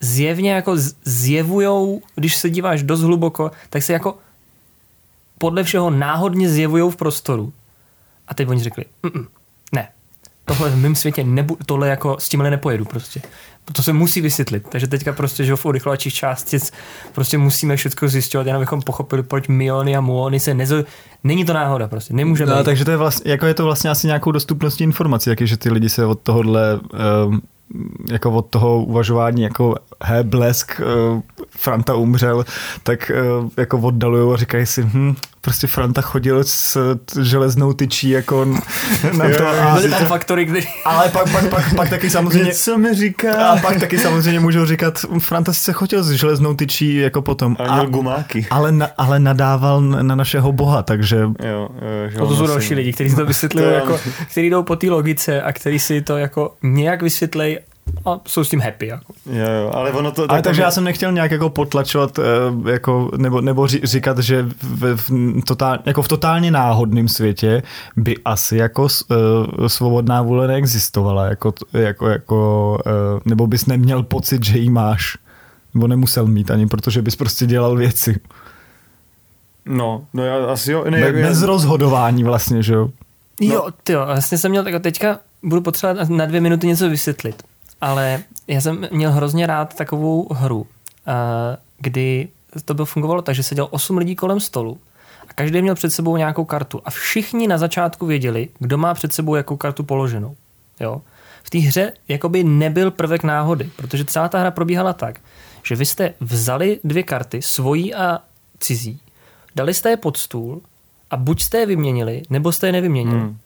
zjevně 0.00 0.52
jako 0.52 0.72
zjevujou, 1.04 2.02
když 2.14 2.36
se 2.36 2.50
díváš 2.50 2.82
dost 2.82 3.00
hluboko, 3.00 3.50
tak 3.70 3.82
se 3.82 3.92
jako 3.92 4.18
podle 5.38 5.64
všeho 5.64 5.90
náhodně 5.90 6.48
zjevují 6.48 6.92
v 6.92 6.96
prostoru. 6.96 7.52
A 8.28 8.34
teď 8.34 8.48
oni 8.48 8.62
řekli, 8.62 8.84
ne, 9.02 9.10
tohle 10.46 10.70
v 10.70 10.76
mém 10.76 10.94
světě 10.94 11.24
nebu, 11.24 11.58
tohle 11.66 11.88
jako 11.88 12.16
s 12.18 12.28
tímhle 12.28 12.50
nepojedu 12.50 12.84
prostě. 12.84 13.20
To 13.72 13.82
se 13.82 13.92
musí 13.92 14.20
vysvětlit. 14.20 14.66
Takže 14.68 14.86
teďka 14.86 15.12
prostě, 15.12 15.44
že 15.44 15.56
v 15.56 15.66
urychlovačích 15.66 16.14
částic 16.14 16.72
prostě 17.12 17.38
musíme 17.38 17.76
všechno 17.76 18.08
zjišťovat, 18.08 18.46
jen 18.46 18.56
abychom 18.56 18.82
pochopili, 18.82 19.22
proč 19.22 19.48
myony 19.48 19.96
a 19.96 20.00
muony 20.00 20.40
se 20.40 20.54
nezo... 20.54 20.84
Není 21.24 21.44
to 21.44 21.52
náhoda 21.52 21.88
prostě, 21.88 22.14
nemůže 22.14 22.46
no, 22.46 22.64
Takže 22.64 22.84
to 22.84 22.90
je 22.90 22.96
vlastně, 22.96 23.30
jako 23.30 23.46
je 23.46 23.54
to 23.54 23.64
vlastně 23.64 23.90
asi 23.90 24.06
nějakou 24.06 24.30
dostupností 24.30 24.84
informací, 24.84 25.30
jak 25.30 25.40
je, 25.40 25.46
že 25.46 25.56
ty 25.56 25.70
lidi 25.70 25.88
se 25.88 26.06
od 26.06 26.20
tohohle 26.20 26.80
um, 27.26 27.42
jako 28.10 28.32
od 28.32 28.46
toho 28.46 28.84
uvažování 28.84 29.42
jako 29.42 29.74
he, 30.02 30.22
blesk, 30.22 30.80
uh, 30.80 31.20
Franta 31.48 31.94
umřel, 31.94 32.44
tak 32.82 33.10
uh, 33.40 33.50
jako 33.56 33.78
oddalují 33.78 34.34
a 34.34 34.36
říkají 34.36 34.66
si, 34.66 34.82
hm, 34.82 35.14
prostě 35.46 35.66
Franta 35.66 36.00
chodil 36.00 36.44
s 36.44 36.96
železnou 37.22 37.72
tyčí 37.72 38.10
jako 38.10 38.44
na 39.12 39.24
to. 39.38 39.48
A, 39.48 39.74
Byly 39.74 39.90
tam 39.90 40.06
faktory, 40.06 40.44
kdy... 40.44 40.66
Ale 40.84 41.08
pak, 41.08 41.32
pak, 41.32 41.48
pak, 41.48 41.74
pak 41.74 41.90
taky 41.90 42.10
samozřejmě... 42.10 42.54
Co 42.54 42.78
mi 42.78 42.94
říká? 42.94 43.48
A 43.48 43.56
pak 43.56 43.80
taky 43.80 43.98
samozřejmě 43.98 44.40
můžou 44.40 44.66
říkat, 44.66 44.98
Franta 45.18 45.52
se 45.52 45.72
chodil 45.72 46.02
s 46.02 46.10
železnou 46.10 46.54
tyčí 46.54 46.96
jako 46.96 47.22
potom. 47.22 47.56
A, 47.58 47.62
a 47.62 47.84
gumáky. 47.84 48.46
Ale, 48.50 48.72
na, 48.72 48.88
ale 48.98 49.18
nadával 49.18 49.80
na 49.80 50.14
našeho 50.14 50.52
boha, 50.52 50.82
takže... 50.82 51.16
Jo, 51.16 51.68
jo, 52.10 52.18
to, 52.18 52.26
to 52.26 52.36
jsou 52.36 52.46
další 52.46 52.74
lidi, 52.74 52.92
kteří 52.92 53.14
to 53.14 53.26
vysvětlují, 53.26 53.66
jako, 53.74 53.98
kteří 54.30 54.50
jdou 54.50 54.62
po 54.62 54.76
té 54.76 54.90
logice 54.90 55.42
a 55.42 55.52
kteří 55.52 55.78
si 55.78 56.02
to 56.02 56.16
jako 56.16 56.54
nějak 56.62 57.02
vysvětlejí 57.02 57.55
a 58.06 58.20
jsou 58.28 58.44
s 58.44 58.48
tím 58.48 58.60
happy. 58.60 58.86
Jako. 58.86 59.12
Jo, 59.26 59.50
jo, 59.50 59.70
ale 59.74 59.92
ono 59.92 60.12
to... 60.12 60.26
Ale 60.28 60.42
takže 60.42 60.62
já 60.62 60.70
jsem 60.70 60.84
nechtěl 60.84 61.12
nějak 61.12 61.30
jako 61.30 61.50
potlačovat, 61.50 62.18
eh, 62.18 62.70
jako, 62.70 63.10
nebo, 63.16 63.40
nebo 63.40 63.66
říkat, 63.66 64.18
že 64.18 64.42
v, 64.62 64.96
v, 64.96 65.10
totál, 65.46 65.78
jako 65.86 66.02
v 66.02 66.08
totálně 66.08 66.50
náhodném 66.50 67.08
světě 67.08 67.62
by 67.96 68.16
asi 68.24 68.56
jako 68.56 68.82
uh, 68.82 69.66
svobodná 69.66 70.22
vůle 70.22 70.46
neexistovala, 70.46 71.26
jako, 71.26 71.52
jako, 71.72 72.08
jako, 72.08 72.78
uh, 72.86 73.20
nebo 73.24 73.46
bys 73.46 73.66
neměl 73.66 74.02
pocit, 74.02 74.44
že 74.44 74.58
ji 74.58 74.70
máš, 74.70 75.16
nebo 75.74 75.86
nemusel 75.86 76.26
mít 76.26 76.50
ani, 76.50 76.66
protože 76.66 77.02
bys 77.02 77.16
prostě 77.16 77.46
dělal 77.46 77.76
věci. 77.76 78.20
No, 79.66 80.04
no 80.14 80.24
já 80.24 80.46
asi 80.46 80.72
jo. 80.72 80.84
Ne, 80.90 81.00
Be, 81.00 81.12
bez 81.12 81.40
já... 81.40 81.46
rozhodování 81.46 82.24
vlastně, 82.24 82.62
že 82.62 82.74
jo? 82.74 82.90
No. 83.40 83.54
Jo, 83.54 83.68
ty 83.84 83.92
jo, 83.92 84.06
vlastně 84.06 84.38
jsem 84.38 84.50
měl, 84.50 84.64
tak 84.64 84.82
teďka 84.82 85.18
budu 85.42 85.62
potřebovat 85.62 86.08
na 86.08 86.26
dvě 86.26 86.40
minuty 86.40 86.66
něco 86.66 86.90
vysvětlit 86.90 87.42
ale 87.86 88.22
já 88.46 88.60
jsem 88.60 88.88
měl 88.90 89.12
hrozně 89.12 89.46
rád 89.46 89.74
takovou 89.74 90.28
hru, 90.34 90.66
eh, 91.06 91.56
kdy 91.78 92.28
to 92.64 92.74
bylo 92.74 92.86
fungovalo 92.86 93.22
tak, 93.22 93.34
že 93.34 93.42
seděl 93.42 93.68
osm 93.70 93.98
lidí 93.98 94.16
kolem 94.16 94.40
stolu 94.40 94.78
a 95.28 95.32
každý 95.32 95.62
měl 95.62 95.74
před 95.74 95.90
sebou 95.90 96.16
nějakou 96.16 96.44
kartu 96.44 96.80
a 96.84 96.90
všichni 96.90 97.48
na 97.48 97.58
začátku 97.58 98.06
věděli, 98.06 98.48
kdo 98.58 98.78
má 98.78 98.94
před 98.94 99.12
sebou 99.12 99.34
jakou 99.34 99.56
kartu 99.56 99.82
položenou. 99.82 100.36
Jo? 100.80 101.02
V 101.42 101.50
té 101.50 101.58
hře 101.58 101.92
jakoby 102.08 102.44
nebyl 102.44 102.90
prvek 102.90 103.22
náhody, 103.22 103.70
protože 103.76 104.04
celá 104.04 104.28
ta 104.28 104.38
hra 104.38 104.50
probíhala 104.50 104.92
tak, 104.92 105.20
že 105.62 105.76
vy 105.76 105.86
jste 105.86 106.14
vzali 106.20 106.80
dvě 106.84 107.02
karty, 107.02 107.42
svojí 107.42 107.94
a 107.94 108.18
cizí, 108.58 109.00
dali 109.56 109.74
jste 109.74 109.90
je 109.90 109.96
pod 109.96 110.16
stůl 110.16 110.60
a 111.10 111.16
buď 111.16 111.42
jste 111.42 111.58
je 111.58 111.66
vyměnili, 111.66 112.22
nebo 112.30 112.52
jste 112.52 112.66
je 112.66 112.72
nevyměnili. 112.72 113.20
Hmm. 113.20 113.38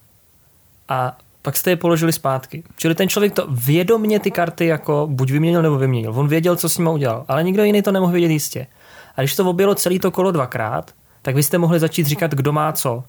A 0.89 1.17
pak 1.41 1.57
jste 1.57 1.69
je 1.69 1.75
položili 1.75 2.13
zpátky. 2.13 2.63
Čili 2.75 2.95
ten 2.95 3.09
člověk 3.09 3.33
to 3.33 3.47
vědomně 3.49 4.19
ty 4.19 4.31
karty 4.31 4.65
jako 4.65 5.07
buď 5.11 5.31
vyměnil 5.31 5.61
nebo 5.61 5.77
vyměnil. 5.77 6.13
On 6.15 6.27
věděl, 6.27 6.55
co 6.55 6.69
s 6.69 6.77
ním 6.77 6.87
udělal, 6.87 7.25
ale 7.27 7.43
nikdo 7.43 7.63
jiný 7.63 7.81
to 7.81 7.91
nemohl 7.91 8.13
vědět 8.13 8.31
jistě. 8.31 8.67
A 9.15 9.21
když 9.21 9.35
to 9.35 9.49
objelo 9.49 9.75
celý 9.75 9.99
to 9.99 10.11
kolo 10.11 10.31
dvakrát, 10.31 10.91
tak 11.21 11.35
vy 11.35 11.43
jste 11.43 11.57
mohli 11.57 11.79
začít 11.79 12.07
říkat, 12.07 12.31
kdo 12.31 12.51
má 12.51 12.71
co. 12.71 13.03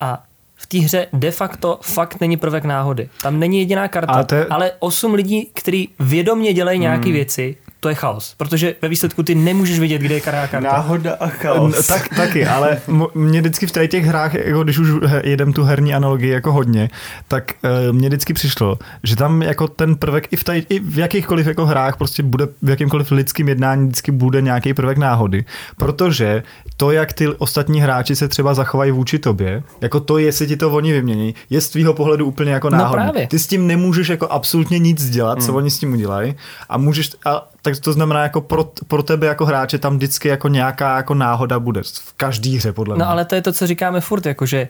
A 0.00 0.22
v 0.56 0.66
té 0.66 0.78
hře 0.78 1.06
de 1.12 1.30
facto 1.30 1.78
fakt 1.82 2.20
není 2.20 2.36
prvek 2.36 2.64
náhody. 2.64 3.08
Tam 3.22 3.38
není 3.38 3.58
jediná 3.58 3.88
karta, 3.88 4.12
ale, 4.12 4.24
te... 4.24 4.46
ale 4.46 4.72
osm 4.78 5.14
lidí, 5.14 5.50
kteří 5.54 5.88
vědomně 5.98 6.52
dělají 6.52 6.78
nějaké 6.78 7.04
hmm. 7.04 7.12
věci, 7.12 7.56
to 7.82 7.88
je 7.88 7.94
chaos. 7.94 8.34
Protože 8.36 8.74
ve 8.82 8.88
výsledku 8.88 9.22
ty 9.22 9.34
nemůžeš 9.34 9.78
vidět, 9.80 9.98
kde 9.98 10.14
je 10.14 10.20
která 10.20 10.46
karta. 10.46 10.72
Náhoda 10.72 11.16
a 11.20 11.26
chaos. 11.28 11.86
Tak, 11.86 12.08
taky, 12.08 12.46
ale 12.46 12.78
mě 13.14 13.40
vždycky 13.40 13.66
v 13.66 13.72
tady 13.72 13.88
těch 13.88 14.04
hrách, 14.04 14.34
jako 14.34 14.64
když 14.64 14.78
už 14.78 14.88
jedem 15.24 15.52
tu 15.52 15.64
herní 15.64 15.94
analogii 15.94 16.30
jako 16.30 16.52
hodně, 16.52 16.90
tak 17.28 17.52
uh, 17.88 17.96
mně 17.96 18.08
vždycky 18.08 18.34
přišlo, 18.34 18.78
že 19.02 19.16
tam 19.16 19.42
jako 19.42 19.68
ten 19.68 19.96
prvek 19.96 20.28
i 20.32 20.36
v, 20.36 20.44
tady, 20.44 20.66
i 20.68 20.78
v 20.80 20.98
jakýchkoliv 20.98 21.46
jako 21.46 21.66
hrách 21.66 21.96
prostě 21.96 22.22
bude 22.22 22.46
v 22.62 22.68
jakýmkoliv 22.70 23.10
lidském 23.10 23.48
jednání 23.48 23.86
vždycky 23.86 24.12
bude 24.12 24.42
nějaký 24.42 24.74
prvek 24.74 24.98
náhody, 24.98 25.44
protože 25.76 26.42
to, 26.76 26.90
jak 26.90 27.12
ty 27.12 27.28
ostatní 27.28 27.80
hráči 27.80 28.16
se 28.16 28.28
třeba 28.28 28.54
zachovají 28.54 28.90
vůči 28.92 29.18
tobě, 29.18 29.62
jako 29.80 30.00
to, 30.00 30.18
jestli 30.18 30.46
ti 30.46 30.56
to 30.56 30.70
oni 30.70 30.92
vymění, 30.92 31.34
je 31.50 31.60
z 31.60 31.68
tvýho 31.68 31.94
pohledu 31.94 32.26
úplně 32.26 32.52
jako 32.52 32.70
No 32.70 32.76
náhodný. 32.78 33.04
právě. 33.04 33.26
Ty 33.26 33.38
s 33.38 33.46
tím 33.46 33.66
nemůžeš 33.66 34.08
jako 34.08 34.26
absolutně 34.28 34.78
nic 34.78 35.10
dělat, 35.10 35.38
Hmm. 35.38 35.46
co 35.46 35.54
oni 35.54 35.70
s 35.70 35.78
tím 35.78 35.92
udělají 35.92 36.34
a 36.68 36.78
můžeš, 36.78 37.10
a, 37.24 37.48
tak 37.62 37.80
to 37.80 37.92
znamená 37.92 38.22
jako 38.22 38.40
pro, 38.40 38.72
pro 38.88 39.02
tebe 39.02 39.26
jako 39.26 39.46
hráče 39.46 39.78
tam 39.78 39.96
vždycky 39.96 40.28
jako 40.28 40.48
nějaká 40.48 40.96
jako 40.96 41.14
náhoda 41.14 41.58
bude 41.58 41.82
v 41.82 42.12
každý 42.16 42.56
hře 42.56 42.72
podle 42.72 42.94
mě. 42.94 43.04
No 43.04 43.10
ale 43.10 43.24
to 43.24 43.34
je 43.34 43.42
to, 43.42 43.52
co 43.52 43.66
říkáme 43.66 44.00
furt, 44.00 44.26
jakože 44.26 44.68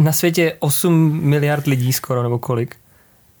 na 0.00 0.12
světě 0.12 0.42
je 0.42 0.56
8 0.58 1.20
miliard 1.22 1.66
lidí 1.66 1.92
skoro, 1.92 2.22
nebo 2.22 2.38
kolik. 2.38 2.76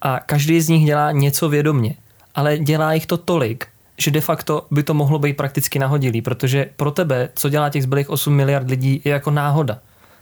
A 0.02 0.20
každý 0.20 0.60
z 0.60 0.68
nich 0.68 0.86
dělá 0.86 1.12
něco 1.12 1.48
vědomně. 1.48 1.94
Ale 2.34 2.58
dělá 2.58 2.92
jich 2.92 3.06
to 3.06 3.16
tolik, 3.16 3.66
že 3.98 4.10
de 4.10 4.20
facto 4.20 4.66
by 4.70 4.82
to 4.82 4.94
mohlo 4.94 5.18
být 5.18 5.36
prakticky 5.36 5.78
nahodilý, 5.78 6.22
protože 6.22 6.66
pro 6.76 6.90
tebe, 6.90 7.28
co 7.34 7.48
dělá 7.48 7.70
těch 7.70 7.82
zbylých 7.82 8.10
8 8.10 8.34
miliard 8.34 8.70
lidí, 8.70 9.02
je 9.04 9.12
jako 9.12 9.30
náhoda. 9.30 9.78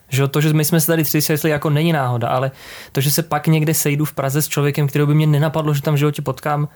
Že 0.09 0.29
to, 0.29 0.41
že 0.41 0.53
my 0.53 0.65
jsme 0.65 0.81
se 0.81 0.87
tady 0.87 1.05
tři 1.05 1.23
světli, 1.23 1.51
jako 1.51 1.71
není 1.71 1.93
náhoda, 1.93 2.29
ale 2.29 2.51
to, 2.93 3.01
že 3.01 3.11
se 3.11 3.23
pak 3.23 3.47
někde 3.47 3.75
sejdu 3.75 4.05
v 4.05 4.13
Praze 4.13 4.43
s 4.43 4.49
člověkem, 4.49 4.89
kterého 4.89 5.07
by 5.07 5.15
mě 5.15 5.27
nenapadlo, 5.27 5.75
že 5.75 5.83
tam 5.83 5.95
v 5.95 5.99
životě 5.99 6.23
potkám, 6.23 6.69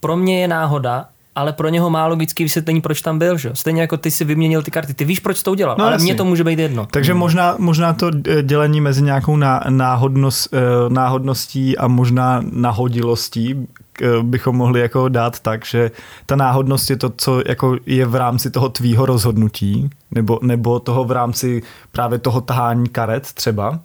pro 0.00 0.16
mě 0.16 0.40
je 0.40 0.48
náhoda, 0.48 1.06
ale 1.38 1.52
pro 1.52 1.68
něho 1.68 1.90
má 1.90 2.06
logický 2.06 2.44
vysvětlení, 2.44 2.80
proč 2.80 3.02
tam 3.02 3.18
byl. 3.18 3.38
Že? 3.38 3.50
Stejně 3.54 3.80
jako 3.80 3.96
ty 3.96 4.10
si 4.10 4.24
vyměnil 4.24 4.62
ty 4.62 4.70
karty. 4.70 4.94
Ty 4.94 5.04
víš, 5.04 5.20
proč 5.20 5.42
to 5.42 5.50
udělal, 5.50 5.76
No, 5.78 5.84
ale 5.84 5.98
mně 5.98 6.14
to 6.14 6.24
může 6.24 6.44
být 6.44 6.58
jedno. 6.58 6.86
Takže 6.90 7.14
možná, 7.14 7.54
možná 7.58 7.92
to 7.92 8.10
eh, 8.28 8.42
dělení 8.42 8.80
mezi 8.80 9.02
nějakou 9.02 9.36
ná, 9.36 9.64
náhodnost, 9.68 10.54
eh, 10.54 10.58
náhodností 10.88 11.78
a 11.78 11.88
možná 11.88 12.40
nahodilostí 12.52 13.66
eh, 14.02 14.06
bychom 14.22 14.56
mohli 14.56 14.80
jako 14.80 15.08
dát 15.08 15.40
tak, 15.40 15.66
že 15.66 15.90
ta 16.26 16.36
náhodnost 16.36 16.90
je 16.90 16.96
to, 16.96 17.12
co 17.16 17.42
jako 17.46 17.76
je 17.86 18.06
v 18.06 18.14
rámci 18.14 18.50
toho 18.50 18.68
tvýho 18.68 19.06
rozhodnutí, 19.06 19.90
nebo, 20.10 20.38
nebo 20.42 20.80
toho 20.80 21.04
v 21.04 21.10
rámci 21.10 21.62
právě 21.92 22.18
toho 22.18 22.40
tahání 22.40 22.88
karet 22.88 23.32
třeba. 23.32 23.80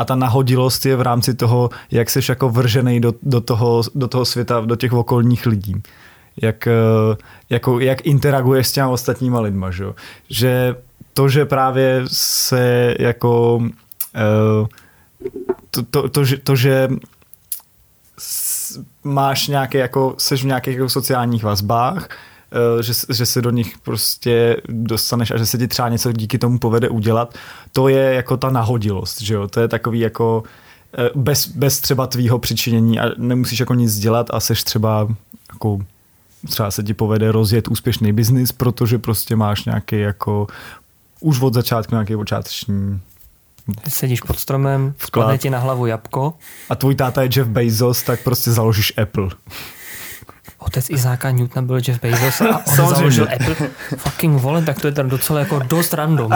A 0.00 0.04
ta 0.04 0.14
nahodilost 0.14 0.86
je 0.86 0.96
v 0.96 1.00
rámci 1.00 1.34
toho, 1.34 1.70
jak 1.90 2.10
jsi 2.10 2.20
jako 2.28 2.48
vržený 2.48 3.00
do, 3.00 3.14
do, 3.22 3.40
toho, 3.40 3.82
do 3.94 4.08
toho 4.08 4.24
světa, 4.24 4.60
do 4.60 4.76
těch 4.76 4.92
okolních 4.92 5.46
lidí. 5.46 5.82
Jak, 6.42 6.66
eh, 6.66 7.16
jako, 7.50 7.80
jak 7.80 8.06
interaguješ 8.06 8.66
s 8.66 8.72
těma 8.72 8.88
ostatníma 8.88 9.40
lidma, 9.40 9.70
že? 9.70 9.84
že 10.30 10.76
to, 11.14 11.28
že 11.28 11.44
právě 11.44 12.02
se 12.06 12.94
jako 12.98 13.62
eh, 14.14 14.66
to, 15.70 15.82
to, 15.82 16.08
to, 16.08 16.24
že, 16.24 16.36
to, 16.38 16.56
že 16.56 16.88
máš 19.04 19.48
nějaké 19.48 19.78
jako, 19.78 20.14
seš 20.18 20.42
v 20.42 20.46
nějakých 20.46 20.76
jako 20.76 20.88
sociálních 20.88 21.44
vazbách, 21.44 22.08
že, 22.80 22.92
že 23.08 23.26
se 23.26 23.42
do 23.42 23.50
nich 23.50 23.78
prostě 23.78 24.56
dostaneš 24.68 25.30
a 25.30 25.36
že 25.36 25.46
se 25.46 25.58
ti 25.58 25.68
třeba 25.68 25.88
něco 25.88 26.12
díky 26.12 26.38
tomu 26.38 26.58
povede 26.58 26.88
udělat, 26.88 27.34
to 27.72 27.88
je 27.88 28.14
jako 28.14 28.36
ta 28.36 28.50
nahodilost, 28.50 29.20
že 29.20 29.34
jo, 29.34 29.48
to 29.48 29.60
je 29.60 29.68
takový 29.68 30.00
jako 30.00 30.42
eh, 30.98 31.10
bez, 31.14 31.48
bez 31.48 31.80
třeba 31.80 32.06
tvýho 32.06 32.38
přičinění 32.38 33.00
a 33.00 33.04
nemusíš 33.16 33.60
jako 33.60 33.74
nic 33.74 33.98
dělat 33.98 34.26
a 34.30 34.40
seš 34.40 34.64
třeba 34.64 35.08
jako 35.52 35.78
třeba 36.48 36.70
se 36.70 36.82
ti 36.82 36.94
povede 36.94 37.32
rozjet 37.32 37.68
úspěšný 37.68 38.12
biznis, 38.12 38.52
protože 38.52 38.98
prostě 38.98 39.36
máš 39.36 39.64
nějaký 39.64 40.00
jako 40.00 40.46
už 41.20 41.40
od 41.40 41.54
začátku 41.54 41.94
nějaký 41.94 42.16
počáteční 42.16 43.00
Ty 43.82 43.90
sedíš 43.90 44.20
pod 44.20 44.38
stromem, 44.38 44.94
Vklad. 44.98 45.24
spadne 45.24 45.38
ti 45.38 45.50
na 45.50 45.58
hlavu 45.58 45.86
jabko, 45.86 46.34
a 46.68 46.74
tvůj 46.74 46.94
táta 46.94 47.22
je 47.22 47.28
Jeff 47.36 47.48
Bezos, 47.48 48.02
tak 48.02 48.22
prostě 48.22 48.52
založíš 48.52 48.92
Apple. 49.02 49.28
Otec 50.60 50.90
Izáka 50.90 51.30
Newtona 51.30 51.66
byl 51.66 51.76
Jeff 51.88 52.00
Bezos 52.02 52.40
a 52.40 52.48
on 52.48 52.62
Samozřejmě. 52.76 52.94
založil 52.96 53.28
Apple. 53.34 53.68
Fucking 53.96 54.40
vole, 54.42 54.62
tak 54.62 54.80
to 54.80 54.86
je 54.86 54.92
tam 54.92 55.08
docela 55.08 55.38
jako 55.40 55.58
dost 55.58 55.94
random. 55.94 56.32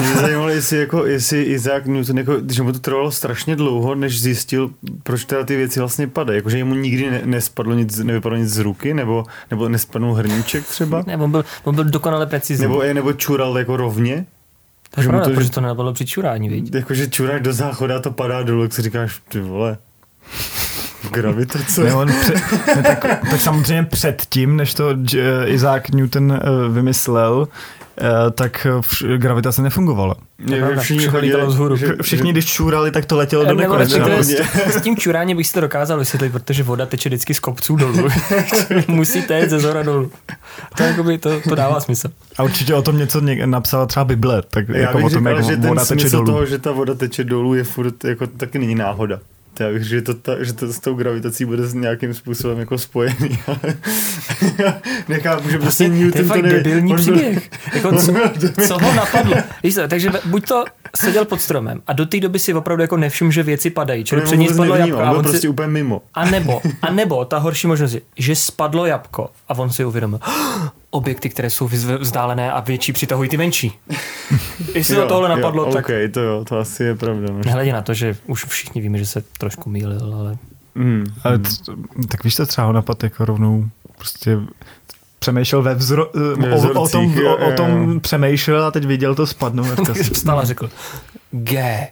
Mě 0.00 0.14
zajímalo, 0.20 0.48
jestli, 0.48 0.78
jako, 0.78 1.06
jestli 1.06 1.42
Isaac 1.42 1.84
Newton, 1.86 2.18
jako, 2.18 2.34
že 2.52 2.62
mu 2.62 2.72
to 2.72 2.78
trvalo 2.78 3.12
strašně 3.12 3.56
dlouho, 3.56 3.94
než 3.94 4.20
zjistil, 4.20 4.70
proč 5.02 5.24
teda 5.24 5.44
ty 5.44 5.56
věci 5.56 5.80
vlastně 5.80 6.06
padají. 6.06 6.36
Jakože 6.36 6.64
mu 6.64 6.74
nikdy 6.74 7.10
ne, 7.10 7.20
nespadlo 7.24 7.74
nic, 7.74 7.98
nevypadlo 7.98 8.38
nic 8.38 8.48
z 8.48 8.58
ruky, 8.58 8.94
nebo, 8.94 9.24
nebo 9.50 9.68
nespadnul 9.68 10.14
hrníček 10.14 10.66
třeba, 10.66 11.02
Ne, 11.06 11.16
on 11.16 11.30
byl, 11.30 11.44
on 11.64 11.74
byl 11.74 11.84
dokonale 11.84 12.26
precizní. 12.26 12.62
nebo, 12.62 12.82
nebo 12.92 13.12
čural 13.12 13.58
jako 13.58 13.76
rovně. 13.76 14.26
to 14.94 15.00
je 15.00 15.08
pravda, 15.08 15.26
to- 15.28 15.34
protože 15.34 15.50
to 15.50 15.60
nebylo 15.60 15.92
při 15.92 16.06
čurání, 16.06 16.48
viď? 16.48 16.74
Jakože 16.74 17.08
čuráš 17.08 17.40
do 17.40 17.52
záchoda 17.52 17.96
a 17.96 18.00
to 18.00 18.10
padá 18.10 18.42
dolů, 18.42 18.62
jak 18.62 18.72
si 18.72 18.82
říkáš, 18.82 19.20
ty 19.28 19.40
vole, 19.40 19.78
gravitace. 21.10 21.84
Ne, 21.84 21.94
on 21.94 22.08
pře- 22.20 22.34
ne, 22.76 22.82
tak, 22.82 23.00
tak 23.30 23.40
samozřejmě 23.40 23.82
předtím, 23.82 24.56
než 24.56 24.74
to 24.74 24.90
J- 25.12 25.44
Isaac 25.46 25.82
Newton 25.94 26.32
eh, 26.32 26.68
vymyslel, 26.68 27.48
eh, 28.00 28.30
tak 28.30 28.66
vš- 28.80 29.16
gravitace 29.18 29.62
nefungovala. 29.62 30.14
Je 30.46 30.64
lítalo 31.20 31.46
vzhůru. 31.46 31.76
že, 31.76 31.94
Všichni, 32.02 32.32
když 32.32 32.46
čůrali, 32.46 32.90
tak 32.90 33.04
to 33.06 33.16
letělo 33.16 33.44
do 33.44 33.54
nekonečna. 33.54 34.22
s, 34.22 34.30
s 34.66 34.80
tím 34.80 34.96
čuráním 34.96 35.36
bych 35.36 35.46
si 35.46 35.52
to 35.52 35.60
dokázal 35.60 35.98
vysvětlit, 35.98 36.32
protože 36.32 36.62
voda 36.62 36.86
teče 36.86 37.08
vždycky 37.08 37.34
z 37.34 37.40
kopců 37.40 37.76
dolů. 37.76 38.08
Musíte 38.88 39.34
jet 39.34 39.50
ze 39.50 39.58
zhora 39.60 39.82
dolů. 39.82 40.10
To, 40.76 40.82
jakoby, 40.82 41.18
to, 41.18 41.40
to 41.40 41.54
dává 41.54 41.80
smysl. 41.80 42.08
A 42.38 42.42
určitě 42.42 42.74
o 42.74 42.82
tom 42.82 42.98
něco 42.98 43.20
něk- 43.20 43.46
napsala 43.46 43.86
třeba 43.86 44.04
Bible, 44.04 44.42
tak 44.50 44.68
Já 44.68 44.76
jako 44.78 44.96
bych 44.98 45.06
o 45.06 45.10
tom, 45.10 45.18
říkal, 45.18 45.36
jak 45.36 45.44
že 45.44 45.56
ten 45.56 45.68
voda 45.68 45.84
teče 45.84 46.00
smysl 46.00 46.16
dolů. 46.16 46.26
toho, 46.26 46.46
že 46.46 46.58
ta 46.58 46.72
voda 46.72 46.94
teče 46.94 47.24
dolů, 47.24 47.54
je 47.54 47.64
furt 47.64 48.04
jako 48.04 48.26
taky 48.26 48.58
není 48.58 48.74
náhoda. 48.74 49.18
To 49.54 49.62
já 49.62 49.72
bych 49.72 49.82
že 49.82 50.02
to, 50.02 50.14
ta, 50.14 50.44
že 50.44 50.52
to 50.52 50.72
s 50.72 50.80
tou 50.80 50.94
gravitací 50.94 51.44
bude 51.44 51.66
s 51.66 51.74
nějakým 51.74 52.14
způsobem 52.14 52.58
jako 52.58 52.78
spojený, 52.78 53.38
nechápu, 55.08 55.48
že 55.50 55.58
prostě 55.58 55.84
To 55.88 55.92
je 55.94 55.98
Newton 56.04 56.22
to 56.22 56.28
fakt 56.28 56.42
neví. 56.42 56.54
debilní 56.56 56.96
příběh. 56.96 57.50
Jako, 57.74 57.96
co, 57.96 58.12
co 58.66 58.78
ho 58.78 58.94
napadlo? 58.94 59.34
Víš 59.62 59.74
co, 59.74 59.88
takže 59.88 60.10
buď 60.24 60.46
to 60.48 60.64
seděl 60.96 61.24
pod 61.24 61.40
stromem 61.40 61.82
a 61.86 61.92
do 61.92 62.06
té 62.06 62.20
doby 62.20 62.38
si 62.38 62.54
opravdu 62.54 62.82
jako 62.82 62.96
nevšiml, 62.96 63.30
že 63.30 63.42
věci 63.42 63.70
padají, 63.70 64.04
čili 64.04 64.22
před 64.22 64.36
ní 64.36 64.48
spadlo 64.48 64.74
nevnímal, 64.76 65.00
jabko 65.00 65.14
a 65.14 65.16
on 65.18 65.22
prostě 65.22 65.38
si, 65.40 65.48
úplně 65.48 65.68
mimo. 65.68 66.02
a 66.14 66.24
nebo, 66.30 66.60
a 66.82 66.92
nebo 66.92 67.24
ta 67.24 67.38
horší 67.38 67.66
možnost 67.66 67.92
je, 67.92 68.00
že 68.16 68.36
spadlo 68.36 68.86
jabko 68.86 69.30
a 69.48 69.58
on 69.58 69.70
si 69.70 69.84
uvědomil, 69.84 70.18
objekty, 70.92 71.28
které 71.28 71.50
jsou 71.50 71.70
vzdálené 71.98 72.52
a 72.52 72.60
větší 72.60 72.92
přitahují 72.92 73.28
ty 73.28 73.36
menší. 73.36 73.72
Jestli 74.74 74.96
to 74.96 75.06
tohle 75.06 75.28
napadlo, 75.28 75.64
jo, 75.66 75.72
tak 75.72 75.84
OK, 75.84 76.12
to 76.14 76.20
jo, 76.20 76.44
to 76.44 76.58
asi 76.58 76.84
je 76.84 76.94
pravda. 76.94 77.28
no. 77.32 77.40
nehledě 77.44 77.72
na 77.72 77.82
to, 77.82 77.94
že 77.94 78.16
už 78.26 78.44
všichni 78.44 78.80
víme, 78.82 78.98
že 78.98 79.06
se 79.06 79.22
trošku 79.38 79.70
mýlil, 79.70 80.14
ale 80.14 80.36
Mm. 80.74 81.06
Ale 81.24 81.38
t- 81.38 81.48
tak 82.08 82.24
víš, 82.24 82.36
to 82.36 82.46
třeba 82.46 82.66
ho 82.66 82.72
napad 82.72 83.02
jako 83.02 83.24
rovnou 83.24 83.64
prostě 83.98 84.38
přemýšlel 85.22 85.62
ve 85.62 85.74
vzro, 85.74 86.10
Ve 86.36 86.50
o, 86.54 86.80
o, 86.82 86.88
tom, 86.88 87.12
jo, 87.18 87.36
o, 87.36 87.48
o 87.48 87.52
tom 87.52 88.00
přemýšlel 88.00 88.64
a 88.64 88.70
teď 88.70 88.84
viděl 88.86 89.14
to 89.14 89.26
spadnout. 89.26 89.88
vstal 90.12 90.38
a 90.42 90.44
řekl, 90.44 90.70
G. 91.30 91.88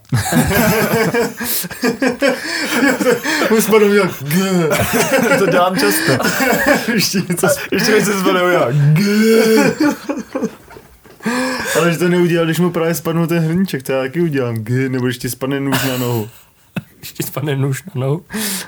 Už 3.50 3.64
spadl 3.64 3.84
udělal 3.84 4.08
to 5.38 5.46
dělám 5.46 5.76
často. 5.78 6.12
ještě 6.94 7.18
něco. 7.28 7.46
Ještě 7.72 7.90
než 7.92 8.04
se 8.04 8.18
zvedl, 8.18 8.38
já. 8.38 8.68
Ale 11.78 11.92
že 11.92 11.98
to 11.98 12.08
neudělal, 12.08 12.46
když 12.46 12.58
mu 12.58 12.70
právě 12.70 12.94
spadnul 12.94 13.26
ten 13.26 13.38
hrníček, 13.38 13.82
to 13.82 13.92
já 13.92 14.00
taky 14.02 14.20
udělám. 14.20 14.54
G, 14.54 14.88
nebo 14.88 15.06
když 15.06 15.18
ti 15.18 15.30
spadne 15.30 15.60
nůž 15.60 15.84
na 15.84 15.96
nohu. 15.98 16.28
Ještě 17.00 17.22
spadne 17.22 17.56
nůž 17.56 17.82
na 17.82 17.92
nohu. 17.94 18.24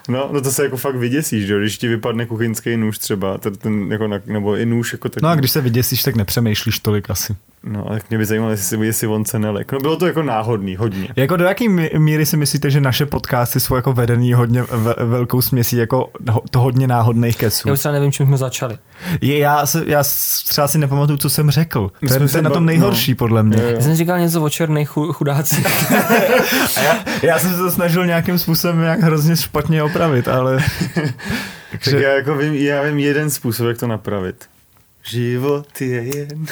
No, 0.08 0.30
no 0.32 0.40
to 0.40 0.52
se 0.52 0.64
jako 0.64 0.76
fakt 0.76 0.96
vyděsíš, 0.96 1.46
že 1.46 1.52
jo? 1.52 1.58
Když 1.58 1.78
ti 1.78 1.88
vypadne 1.88 2.26
kuchyňský 2.26 2.76
nůž 2.76 2.98
třeba, 2.98 3.38
ten, 3.38 3.56
ten 3.56 3.92
jako 3.92 4.08
na, 4.08 4.20
nebo 4.26 4.56
i 4.56 4.66
nůž 4.66 4.92
jako 4.92 5.08
tak. 5.08 5.22
No 5.22 5.28
a 5.28 5.34
když 5.34 5.50
se 5.50 5.60
vyděsíš, 5.60 6.02
tak 6.02 6.16
nepřemýšlíš 6.16 6.78
tolik 6.78 7.10
asi. 7.10 7.36
No, 7.64 7.88
ale 7.88 8.00
mě 8.10 8.18
by 8.18 8.24
zajímalo, 8.26 8.50
jestli, 8.50 8.86
jestli 8.86 9.06
on 9.06 9.24
se 9.24 9.38
nelek. 9.38 9.72
No 9.72 9.78
bylo 9.80 9.96
to 9.96 10.06
jako 10.06 10.22
náhodný, 10.22 10.76
hodně. 10.76 11.08
Jako 11.16 11.36
do 11.36 11.44
jaký 11.44 11.68
mí- 11.68 11.90
míry 11.98 12.26
si 12.26 12.36
myslíte, 12.36 12.70
že 12.70 12.80
naše 12.80 13.06
podcasty 13.06 13.60
jsou 13.60 13.74
jako 13.74 13.92
vedený 13.92 14.32
hodně 14.32 14.62
ve, 14.62 14.94
velkou 15.04 15.42
směsí 15.42 15.76
jako 15.76 16.10
to 16.50 16.60
hodně 16.60 16.86
náhodných 16.86 17.36
keců? 17.36 17.68
Já 17.68 17.72
už 17.72 17.78
třeba 17.78 17.92
nevím, 17.92 18.12
čím 18.12 18.26
jsme 18.26 18.36
začali. 18.36 18.78
Je, 19.20 19.38
já, 19.38 19.66
se, 19.66 19.82
já 19.86 20.04
s- 20.04 20.42
třeba 20.42 20.68
si 20.68 20.78
nepamatuju, 20.78 21.18
co 21.18 21.30
jsem 21.30 21.50
řekl. 21.50 21.90
My 22.02 22.08
To 22.08 22.14
je, 22.14 22.20
to 22.20 22.28
se 22.28 22.38
je 22.38 22.42
na 22.42 22.50
tom 22.50 22.66
nejhorší, 22.66 23.14
podle 23.14 23.42
mě. 23.42 23.56
Jo, 23.62 23.68
jo. 23.68 23.74
Já 23.74 23.80
jsem 23.80 23.94
říkal 23.94 24.18
něco 24.18 24.42
o 24.42 24.50
černých 24.50 24.90
chu- 24.90 25.12
chudácích. 25.12 25.92
A 26.76 26.80
já, 26.82 26.98
já 27.22 27.38
jsem 27.38 27.50
se 27.50 27.56
to 27.56 27.70
snažil 27.70 28.06
nějakým 28.06 28.38
způsobem 28.38 28.80
nějak 28.80 29.00
hrozně 29.00 29.36
špatně 29.36 29.82
opravit, 29.82 30.28
ale... 30.28 30.58
Tak 31.72 31.80
Takže, 31.84 32.02
já 32.06 32.12
jako 32.12 32.34
vím, 32.34 32.54
já 32.54 32.82
vím 32.82 32.98
jeden 32.98 33.30
způsob, 33.30 33.66
jak 33.66 33.78
to 33.78 33.86
napravit. 33.86 34.44
Život 35.02 35.80
je 35.80 36.16
jen. 36.16 36.46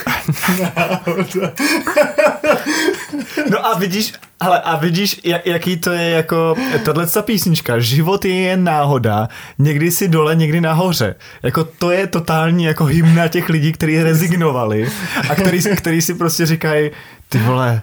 No 3.51 3.67
a 3.67 3.79
vidíš, 3.79 4.13
ale 4.41 4.61
a 4.61 4.77
vidíš, 4.77 5.21
jak, 5.25 5.47
jaký 5.47 5.77
to 5.77 5.91
je 5.93 6.11
jako, 6.11 6.55
tahle 6.85 7.07
ta 7.07 7.23
písnička, 7.23 7.79
život 7.79 8.25
je 8.25 8.35
jen 8.35 8.65
náhoda, 8.65 9.29
někdy 9.59 9.91
si 9.91 10.09
dole, 10.09 10.35
někdy 10.35 10.61
nahoře. 10.61 11.15
Jako 11.43 11.65
to 11.65 11.91
je 11.91 12.07
totální 12.07 12.65
jako 12.65 12.85
hymna 12.85 13.29
těch 13.29 13.49
lidí, 13.49 13.73
kteří 13.73 14.03
rezignovali 14.03 14.91
a 15.31 15.35
který, 15.35 15.63
který 15.77 16.03
si 16.03 16.15
prostě 16.15 16.47
říkají, 16.47 16.91
ty 17.29 17.39
vole, 17.39 17.83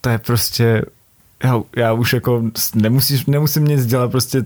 to 0.00 0.08
je 0.08 0.18
prostě, 0.18 0.82
já, 1.44 1.60
já 1.76 1.92
už 1.92 2.12
jako 2.12 2.42
nemusíš, 2.74 3.26
nemusím 3.26 3.64
nic 3.64 3.86
dělat, 3.86 4.10
prostě 4.10 4.44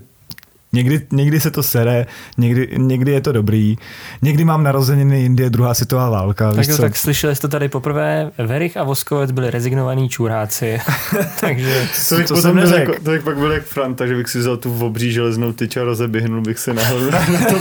Někdy, 0.73 1.01
někdy 1.11 1.39
se 1.39 1.51
to 1.51 1.63
sere, 1.63 2.05
někdy, 2.37 2.69
někdy 2.77 3.11
je 3.11 3.21
to 3.21 3.31
dobrý, 3.31 3.75
někdy 4.21 4.45
mám 4.45 4.63
narozeniny, 4.63 5.25
Indie, 5.25 5.49
druhá 5.49 5.73
světová 5.73 6.09
válka. 6.09 6.53
Tak, 6.53 6.65
tak 6.77 6.95
slyšeli 6.95 7.35
jste 7.35 7.47
tady 7.47 7.69
poprvé, 7.69 8.31
Verich 8.37 8.77
a 8.77 8.83
Voskovec 8.83 9.31
byli 9.31 9.51
rezignovaní 9.51 10.09
čuráci, 10.09 10.79
takže... 11.41 11.87
To 12.09 12.15
bych, 12.15 12.25
to, 12.25 12.35
jsem 12.35 12.55
byl 12.55 12.73
jako, 12.73 12.93
to 13.03 13.11
bych 13.11 13.23
pak 13.23 13.37
byl 13.37 13.51
jak 13.51 13.63
Franta, 13.63 14.07
že 14.07 14.15
bych 14.15 14.29
si 14.29 14.39
vzal 14.39 14.57
tu 14.57 14.85
obří 14.85 15.11
železnou 15.11 15.53
tyč 15.53 15.77
a 15.77 15.83
rozeběhnul 15.83 16.41
bych 16.41 16.59
se 16.59 16.73
nahoru 16.73 17.11
na 17.11 17.19
to 17.49 17.59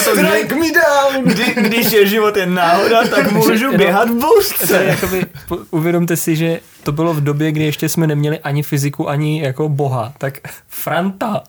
Strike 0.00 0.54
me 0.54 0.66
down! 0.72 1.24
Kdy, 1.24 1.68
když 1.68 1.92
je 1.92 2.06
život 2.06 2.36
jen 2.36 2.54
náhoda, 2.54 3.08
tak 3.08 3.32
můžu 3.32 3.76
běhat 3.76 4.10
v 4.10 4.14
bouřce. 4.14 4.96
Uvědomte 5.70 6.16
si, 6.16 6.36
že 6.36 6.60
to 6.82 6.92
bylo 6.92 7.14
v 7.14 7.20
době, 7.20 7.52
kdy 7.52 7.64
ještě 7.64 7.88
jsme 7.88 8.06
neměli 8.06 8.38
ani 8.38 8.62
fyziku, 8.62 9.08
ani 9.08 9.42
jako 9.42 9.68
boha. 9.68 10.12
Tak 10.18 10.38
Franta, 10.68 11.42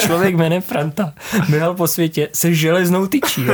člověk 0.00 0.34
jménem 0.34 0.62
Franta, 0.62 1.12
běhal 1.48 1.74
po 1.74 1.86
světě 1.86 2.28
se 2.32 2.54
železnou 2.54 3.06
tyčí. 3.06 3.46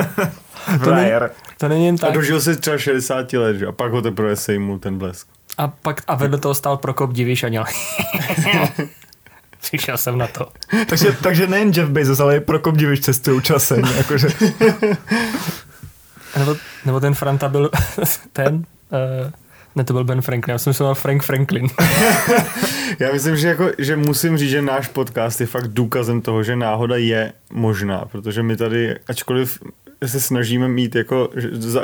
To, 0.85 0.95
ne, 0.95 1.31
to 1.59 1.69
není 1.69 1.87
jen 1.87 1.97
tak. 1.97 2.11
A 2.11 2.13
dožil 2.13 2.41
se 2.41 2.57
třeba 2.57 2.79
60 2.79 3.33
let, 3.33 3.57
že? 3.57 3.67
a 3.67 3.73
pak 3.73 3.93
ho 3.93 4.03
teprve 4.03 4.37
sejmul 4.37 4.79
ten 4.79 4.99
blesk. 4.99 5.27
A 5.59 5.69
pak 5.69 6.03
a 6.07 6.15
vedle 6.15 6.39
toho 6.39 6.55
stál 6.55 6.77
Prokop 6.77 7.13
Diviš 7.13 7.45
a 7.45 7.49
měl. 7.49 7.65
Přišel 9.61 9.99
jsem 9.99 10.19
na 10.19 10.27
to. 10.27 10.49
takže, 10.89 11.13
takže 11.23 11.47
nejen 11.47 11.73
Jeff 11.77 11.91
Bezos, 11.91 12.21
ale 12.21 12.37
i 12.37 12.41
Prokop 12.41 12.77
Diviš 12.77 13.01
cestují 13.01 13.43
časem. 13.43 13.83
Jakože. 13.97 14.29
nebo, 16.39 16.57
nebo 16.85 17.01
ten 17.01 17.15
Franta 17.15 17.49
byl 17.49 17.71
ten, 18.33 18.55
uh, 18.55 19.31
ne, 19.77 19.85
to 19.85 19.93
byl 19.93 20.05
Ben 20.05 20.23
Franklin, 20.23 20.53
já 20.53 20.59
jsem 20.59 20.71
myslel 20.71 20.95
Frank 20.95 21.23
Franklin. 21.23 21.69
já 22.99 23.13
myslím, 23.13 23.37
že, 23.37 23.49
jako, 23.49 23.71
že 23.79 23.97
musím 23.97 24.39
říct, 24.39 24.51
že 24.51 24.63
náš 24.63 24.89
podcast 24.89 25.41
je 25.41 25.47
fakt 25.47 25.69
důkazem 25.69 26.21
toho, 26.21 26.43
že 26.43 26.57
náhoda 26.57 26.97
je 26.97 27.33
možná, 27.53 28.05
protože 28.13 28.43
my 28.43 28.57
tady, 28.57 28.99
ačkoliv 29.09 29.59
se 30.07 30.21
snažíme 30.21 30.69
mít 30.69 30.95
jako, 30.95 31.29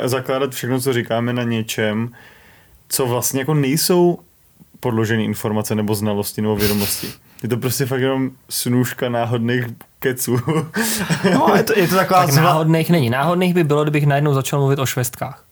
zakládat 0.03 0.53
všechno, 0.53 0.79
co 0.79 0.93
říkáme 0.93 1.33
na 1.33 1.43
něčem, 1.43 2.09
co 2.89 3.07
vlastně 3.07 3.39
jako 3.39 3.53
nejsou 3.53 4.19
podložené 4.79 5.23
informace 5.23 5.75
nebo 5.75 5.95
znalosti 5.95 6.41
nebo 6.41 6.55
vědomosti. 6.55 7.07
Je 7.43 7.49
to 7.49 7.57
prostě 7.57 7.85
fakt 7.85 8.01
jenom 8.01 8.31
snůžka 8.49 9.09
náhodných 9.09 9.65
keců. 9.99 10.37
no, 11.33 11.51
je 11.55 11.63
to, 11.63 11.79
je 11.79 11.87
to 11.87 11.95
taková 11.95 12.19
tak 12.19 12.31
zva... 12.31 12.43
náhodných 12.43 12.89
není. 12.89 13.09
Náhodných 13.09 13.53
by 13.53 13.63
bylo, 13.63 13.83
kdybych 13.83 14.05
najednou 14.05 14.33
začal 14.33 14.59
mluvit 14.59 14.79
o 14.79 14.85
švestkách. 14.85 15.43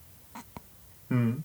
Hmm. 1.10 1.42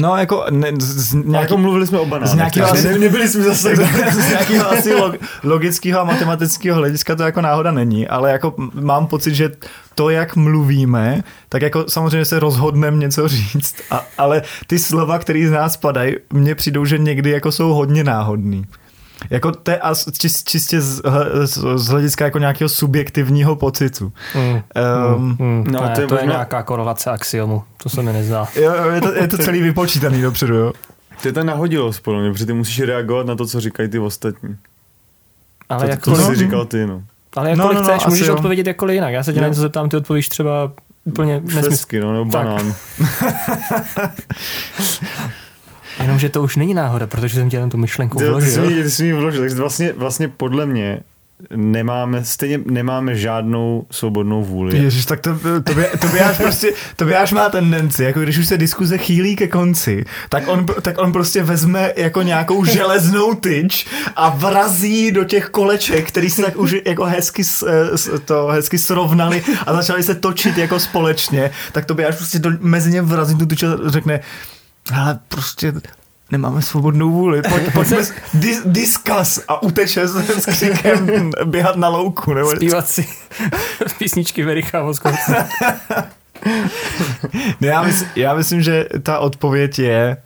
No, 0.00 0.16
jako, 0.16 0.44
ne, 0.50 0.72
z 0.78 1.14
nějaký, 1.14 1.42
jako 1.44 1.56
mluvili 1.56 1.86
jsme 1.86 1.98
o 1.98 2.06
banánech. 2.06 2.30
Z 2.30 2.34
nějakého 2.34 2.70
asi, 2.70 2.88
ne, 2.88 2.98
nebyli 2.98 3.28
jsme 3.28 3.42
zase 3.42 3.76
z 4.10 4.28
nějakého 4.28 4.70
asi 4.70 4.94
log, 4.94 5.14
logického 5.44 6.00
a 6.00 6.04
matematického 6.04 6.78
hlediska 6.78 7.16
to 7.16 7.22
jako 7.22 7.40
náhoda 7.40 7.70
není, 7.70 8.08
ale 8.08 8.32
jako 8.32 8.54
mám 8.74 9.06
pocit, 9.06 9.34
že 9.34 9.50
to, 9.94 10.10
jak 10.10 10.36
mluvíme, 10.36 11.22
tak 11.48 11.62
jako 11.62 11.84
samozřejmě 11.88 12.24
se 12.24 12.38
rozhodneme 12.38 12.96
něco 12.96 13.28
říct, 13.28 13.76
a, 13.90 14.04
ale 14.18 14.42
ty 14.66 14.78
slova, 14.78 15.18
které 15.18 15.48
z 15.48 15.50
nás 15.50 15.76
padají, 15.76 16.14
mně 16.32 16.54
přijdou, 16.54 16.84
že 16.84 16.98
někdy 16.98 17.30
jako 17.30 17.52
jsou 17.52 17.74
hodně 17.74 18.04
náhodný. 18.04 18.64
Jako 19.30 19.52
to 19.52 19.70
je 19.70 19.80
čist, 20.18 20.48
čistě 20.48 20.80
z, 20.80 21.02
z 21.74 21.86
hlediska 21.86 22.24
jako 22.24 22.38
nějakého 22.38 22.68
subjektivního 22.68 23.56
pocitu. 23.56 24.12
Mm, 24.34 24.62
um, 25.16 25.36
mm, 25.38 25.64
no, 25.70 25.80
to, 25.94 26.00
je, 26.00 26.06
to 26.06 26.18
je 26.18 26.26
nějaká 26.26 26.62
korelace 26.62 27.10
axiomu, 27.10 27.62
to 27.82 27.88
se 27.88 28.02
mi 28.02 28.12
nezdá. 28.12 28.48
Jo, 28.54 28.74
je 28.90 29.00
to, 29.00 29.14
je 29.14 29.28
to 29.28 29.38
celý 29.38 29.62
vypočítaný 29.62 30.22
dopředu, 30.22 30.54
jo. 30.54 30.72
To 31.22 31.28
je 31.28 31.32
ta 31.32 31.42
nahodilost, 31.42 32.02
podle 32.02 32.20
mě, 32.20 32.32
protože 32.32 32.46
ty 32.46 32.52
musíš 32.52 32.80
reagovat 32.80 33.26
na 33.26 33.34
to, 33.34 33.46
co 33.46 33.60
říkají 33.60 33.88
ty 33.88 33.98
ostatní. 33.98 34.56
Ale 35.68 35.84
to, 35.84 35.90
jako, 35.90 36.10
to, 36.10 36.16
to 36.16 36.22
jsi 36.22 36.36
říkal 36.36 36.64
ty, 36.64 36.86
no. 36.86 37.02
Ale 37.36 37.50
jakkoliv 37.50 37.76
no, 37.76 37.82
no, 37.82 37.88
no, 37.88 37.98
chceš, 37.98 38.06
můžeš 38.06 38.28
jo. 38.28 38.34
odpovědět 38.34 38.66
jakkoliv 38.66 38.94
jinak. 38.94 39.12
Já 39.12 39.22
se 39.22 39.32
tě 39.32 39.38
no. 39.38 39.42
na 39.42 39.48
něco 39.48 39.60
zeptám, 39.60 39.88
ty 39.88 39.96
odpovíš 39.96 40.28
třeba 40.28 40.72
úplně 41.04 41.40
nesmysl. 41.44 41.86
no, 42.00 42.12
nebo 42.12 42.24
banán. 42.24 42.74
Jenomže 46.00 46.28
to 46.28 46.42
už 46.42 46.56
není 46.56 46.74
náhoda, 46.74 47.06
protože 47.06 47.34
jsem 47.34 47.50
tě 47.50 47.56
jenom 47.56 47.70
tu 47.70 47.76
myšlenku 47.76 48.18
vložil. 48.18 48.68
Ty 48.68 48.90
jsi 48.90 49.04
mi 49.04 49.12
vložil, 49.12 49.40
takže 49.40 49.56
vlastně, 49.56 49.92
vlastně 49.92 50.28
podle 50.28 50.66
mě 50.66 51.00
nemáme, 51.56 52.24
stejně 52.24 52.60
nemáme 52.66 53.16
žádnou 53.16 53.86
svobodnou 53.90 54.44
vůli. 54.44 54.78
Ježiš, 54.78 55.06
tak 55.06 55.20
to, 55.20 55.38
to, 55.64 55.74
by, 55.74 55.86
to 56.00 56.08
by 56.08 56.20
až 56.20 56.36
prostě, 56.36 56.72
to 56.96 57.04
by 57.04 57.16
až 57.16 57.32
má 57.32 57.48
tendenci, 57.48 58.04
jako 58.04 58.20
když 58.20 58.38
už 58.38 58.46
se 58.46 58.58
diskuze 58.58 58.98
chýlí 58.98 59.36
ke 59.36 59.48
konci, 59.48 60.04
tak 60.28 60.48
on, 60.48 60.66
tak 60.82 60.98
on 60.98 61.12
prostě 61.12 61.42
vezme 61.42 61.92
jako 61.96 62.22
nějakou 62.22 62.64
železnou 62.64 63.34
tyč 63.34 63.86
a 64.16 64.30
vrazí 64.30 65.12
do 65.12 65.24
těch 65.24 65.48
koleček, 65.48 66.08
který 66.08 66.30
se 66.30 66.42
tak 66.42 66.56
už 66.56 66.74
jako 66.84 67.04
hezky, 67.04 67.42
to 68.24 68.46
hezky 68.46 68.78
srovnali 68.78 69.42
a 69.66 69.72
začali 69.72 70.02
se 70.02 70.14
točit 70.14 70.58
jako 70.58 70.80
společně, 70.80 71.50
tak 71.72 71.84
to 71.84 71.94
by 71.94 72.04
až 72.04 72.16
prostě 72.16 72.38
do, 72.38 72.50
mezi 72.60 72.90
ně 72.90 73.02
vrazí 73.02 73.34
tu 73.34 73.46
tyč 73.46 73.62
a 73.62 73.66
řekne, 73.86 74.20
ale 74.92 75.18
prostě 75.28 75.72
nemáme 76.30 76.62
svobodnou 76.62 77.10
vůli, 77.10 77.42
pojď, 77.42 77.72
pojďme 77.72 77.96
dis, 78.34 78.62
discuss 78.64 79.40
a 79.48 79.62
uteče 79.62 80.08
s, 80.08 80.14
s 80.16 80.46
křikem 80.46 81.30
běhat 81.44 81.76
na 81.76 81.88
louku. 81.88 82.34
Nebo 82.34 82.50
Zpívat 82.56 82.88
si 82.88 83.08
písničky 83.98 84.44
Vericha 84.44 84.82
Voskovce. 84.82 85.48
já, 87.60 87.82
mysl, 87.82 88.04
já 88.16 88.34
myslím, 88.34 88.62
že 88.62 88.86
ta 89.02 89.18
odpověď 89.18 89.78
je, 89.78 90.16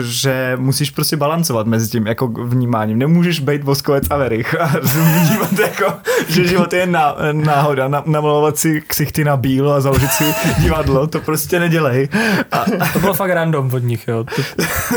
že 0.00 0.56
musíš 0.60 0.90
prostě 0.90 1.16
balancovat 1.16 1.66
mezi 1.66 1.88
tím 1.88 2.06
jako 2.06 2.26
vnímáním. 2.26 2.98
Nemůžeš 2.98 3.40
být 3.40 3.64
voskovec 3.64 4.04
a 4.10 4.16
verich 4.16 4.60
a 4.60 4.72
vnímat 4.82 5.58
jako, 5.58 5.92
že 6.28 6.48
život 6.48 6.72
je 6.72 6.86
ná, 6.86 7.16
náhoda, 7.32 7.88
na, 7.88 8.02
namalovat 8.06 8.56
si 8.56 8.80
ksichty 8.86 9.24
na 9.24 9.36
bílo 9.36 9.72
a 9.72 9.80
založit 9.80 10.10
si 10.10 10.24
divadlo, 10.58 11.06
to 11.06 11.20
prostě 11.20 11.60
nedělej. 11.60 12.08
A, 12.52 12.64
to 12.92 12.98
bylo 12.98 13.14
fakt 13.14 13.30
random 13.30 13.70
od 13.74 13.78
nich, 13.78 14.08
jo. 14.08 14.24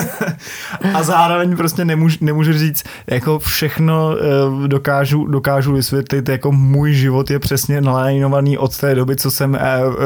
a 0.93 1.03
zároveň 1.03 1.57
prostě 1.57 1.86
nemůž, 1.86 2.19
nemůžu 2.19 2.53
říct, 2.53 2.83
jako 3.07 3.39
všechno 3.39 4.15
eh, 4.17 4.67
dokážu, 4.67 5.25
dokážu 5.25 5.73
vysvětlit, 5.73 6.29
jako 6.29 6.51
můj 6.51 6.93
život 6.93 7.31
je 7.31 7.39
přesně 7.39 7.81
nalajnovaný 7.81 8.57
od 8.57 8.77
té 8.77 8.95
doby, 8.95 9.15
co 9.15 9.31
jsem 9.31 9.55
eh, 9.55 9.59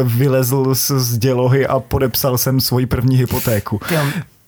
vylezl 0.03 0.75
z, 0.75 0.91
z 0.91 1.17
dělohy 1.17 1.67
a 1.67 1.79
podepsal 1.79 2.37
jsem 2.37 2.61
svoji 2.61 2.85
první 2.85 3.17
hypotéku. 3.17 3.79
Jo, 3.91 4.01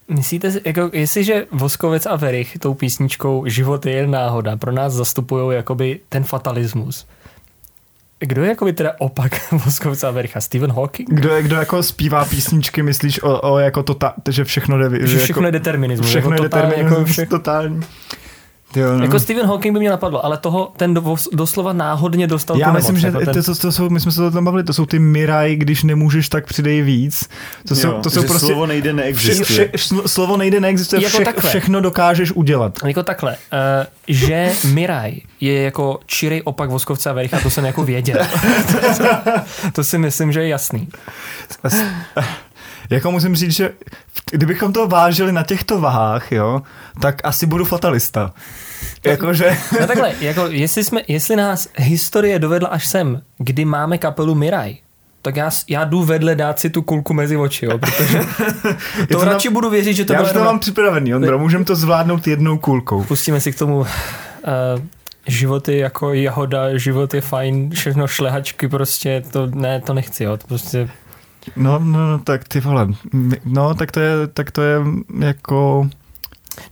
Myslíte, 0.07 0.51
jako, 0.65 0.89
jestliže 0.93 1.45
Voskovec 1.51 2.05
a 2.05 2.15
Verich 2.15 2.57
tou 2.59 2.73
písničkou 2.73 3.43
Život 3.47 3.85
je 3.85 3.91
jen 3.91 4.11
náhoda 4.11 4.57
pro 4.57 4.71
nás 4.71 4.93
zastupují 4.93 5.55
jakoby 5.55 5.99
ten 6.09 6.23
fatalismus, 6.23 7.05
kdo 8.19 8.43
je 8.43 8.49
jakoby 8.49 8.73
teda 8.73 8.93
opak 8.97 9.51
Voskovce 9.65 10.07
a 10.07 10.11
Vericha? 10.11 10.41
Stephen 10.41 10.71
Hawking? 10.71 11.09
Kdo, 11.09 11.29
je, 11.29 11.43
kdo 11.43 11.55
jako 11.55 11.83
zpívá 11.83 12.25
písničky, 12.25 12.83
myslíš 12.83 13.23
o, 13.23 13.41
o 13.41 13.57
jako 13.57 13.83
to, 13.83 13.93
tota- 13.93 14.13
že 14.29 14.43
všechno 14.43 14.77
jde... 14.77 15.07
Že 15.07 15.17
všechno 15.17 15.41
jako, 15.41 15.45
je 15.47 15.51
determinismus. 15.51 16.09
Všechno 16.09 16.31
jako 16.31 16.43
je 16.43 16.49
determinismus, 16.49 16.91
jako 16.91 17.05
vše... 17.05 17.25
totální. 17.25 17.81
Jo, 18.75 18.97
no. 18.97 19.03
Jako 19.03 19.19
Stephen 19.19 19.45
Hawking 19.45 19.73
by 19.73 19.79
mě 19.79 19.89
napadlo, 19.89 20.25
ale 20.25 20.37
toho 20.37 20.71
ten 20.77 20.93
do, 20.93 21.15
doslova 21.33 21.73
náhodně 21.73 22.27
dostal 22.27 22.57
Já 22.57 22.71
myslím, 22.71 22.95
nemoc, 22.95 23.01
že 23.01 23.07
jako 23.07 23.31
ten... 23.33 23.43
to, 23.43 23.55
to, 23.55 23.71
jsou, 23.71 23.89
my 23.89 23.99
jsme 23.99 24.11
se 24.11 24.23
o 24.23 24.31
tom 24.31 24.45
bavili, 24.45 24.63
to 24.63 24.73
jsou 24.73 24.85
ty 24.85 24.99
Miraj, 24.99 25.55
když 25.55 25.83
nemůžeš, 25.83 26.29
tak 26.29 26.45
přidej 26.45 26.81
víc. 26.81 27.29
To 27.67 27.75
jsou, 27.75 27.87
jo, 27.87 27.99
to 28.03 28.09
jsou 28.09 28.23
prostě, 28.23 28.45
slovo 28.45 28.65
nejde 28.65 28.93
neexistuje. 28.93 29.45
Vše, 29.45 29.77
vše, 29.77 29.95
slovo 30.05 30.37
nejde 30.37 30.59
neexistuje, 30.59 31.03
jako 31.03 31.39
vše, 31.39 31.47
všechno 31.47 31.81
dokážeš 31.81 32.31
udělat. 32.31 32.79
Jako 32.85 33.03
takhle, 33.03 33.31
uh, 33.31 33.85
že 34.07 34.51
Miraj 34.73 35.13
je 35.39 35.63
jako 35.63 35.99
čirej 36.05 36.41
opak 36.45 36.69
Voskovce 36.69 37.09
a 37.09 37.13
Vericha, 37.13 37.39
to 37.39 37.49
jsem 37.49 37.65
jako 37.65 37.83
věděl. 37.83 38.17
to, 38.97 39.03
to 39.73 39.83
si 39.83 39.97
myslím, 39.97 40.31
že 40.31 40.41
je 40.41 40.47
jasný. 40.47 40.87
Jako 42.89 43.11
musím 43.11 43.35
říct, 43.35 43.55
že 43.55 43.71
kdybychom 44.31 44.73
to 44.73 44.87
vážili 44.87 45.31
na 45.31 45.43
těchto 45.43 45.81
vahách, 45.81 46.31
jo, 46.31 46.61
tak 47.01 47.21
asi 47.23 47.45
budu 47.45 47.65
fatalista. 47.65 48.33
Jakože... 49.03 49.57
No 49.81 49.87
takhle, 49.87 50.13
jako 50.21 50.47
jestli, 50.47 50.83
jsme, 50.83 51.01
jestli 51.07 51.35
nás 51.35 51.67
historie 51.75 52.39
dovedla 52.39 52.69
až 52.69 52.87
sem, 52.87 53.21
kdy 53.37 53.65
máme 53.65 53.97
kapelu 53.97 54.35
Miraj, 54.35 54.77
tak 55.21 55.35
já, 55.35 55.49
já 55.67 55.83
jdu 55.83 56.03
vedle 56.03 56.35
dát 56.35 56.59
si 56.59 56.69
tu 56.69 56.81
kulku 56.81 57.13
mezi 57.13 57.37
oči, 57.37 57.65
jo, 57.65 57.77
protože 57.77 58.19
to, 59.09 59.19
to 59.19 59.25
radši 59.25 59.49
budu 59.49 59.69
věřit, 59.69 59.93
že 59.93 60.05
to 60.05 60.13
Já 60.13 60.21
už 60.21 60.31
to 60.31 60.43
mám 60.43 60.59
připravený, 60.59 61.15
Ondro, 61.15 61.39
můžeme 61.39 61.65
to 61.65 61.75
zvládnout 61.75 62.27
jednou 62.27 62.57
kulkou. 62.57 63.03
Pustíme 63.03 63.41
si 63.41 63.51
k 63.51 63.57
tomu 63.57 63.79
uh, 63.79 63.85
životy 65.27 65.77
jako 65.77 66.13
jahoda, 66.13 66.77
život 66.77 67.13
je 67.13 67.21
fajn, 67.21 67.69
všechno 67.69 68.07
šlehačky 68.07 68.67
prostě, 68.67 69.23
to 69.31 69.47
ne, 69.47 69.81
to 69.81 69.93
nechci, 69.93 70.23
jo, 70.23 70.37
to 70.37 70.47
prostě 70.47 70.89
No, 71.55 71.79
no, 71.79 72.19
tak 72.19 72.47
ty 72.47 72.59
vole, 72.59 72.87
no, 73.45 73.73
tak 73.75 73.91
to 73.91 73.99
je, 73.99 74.27
tak 74.27 74.51
to 74.51 74.61
je 74.61 74.81
jako... 75.19 75.89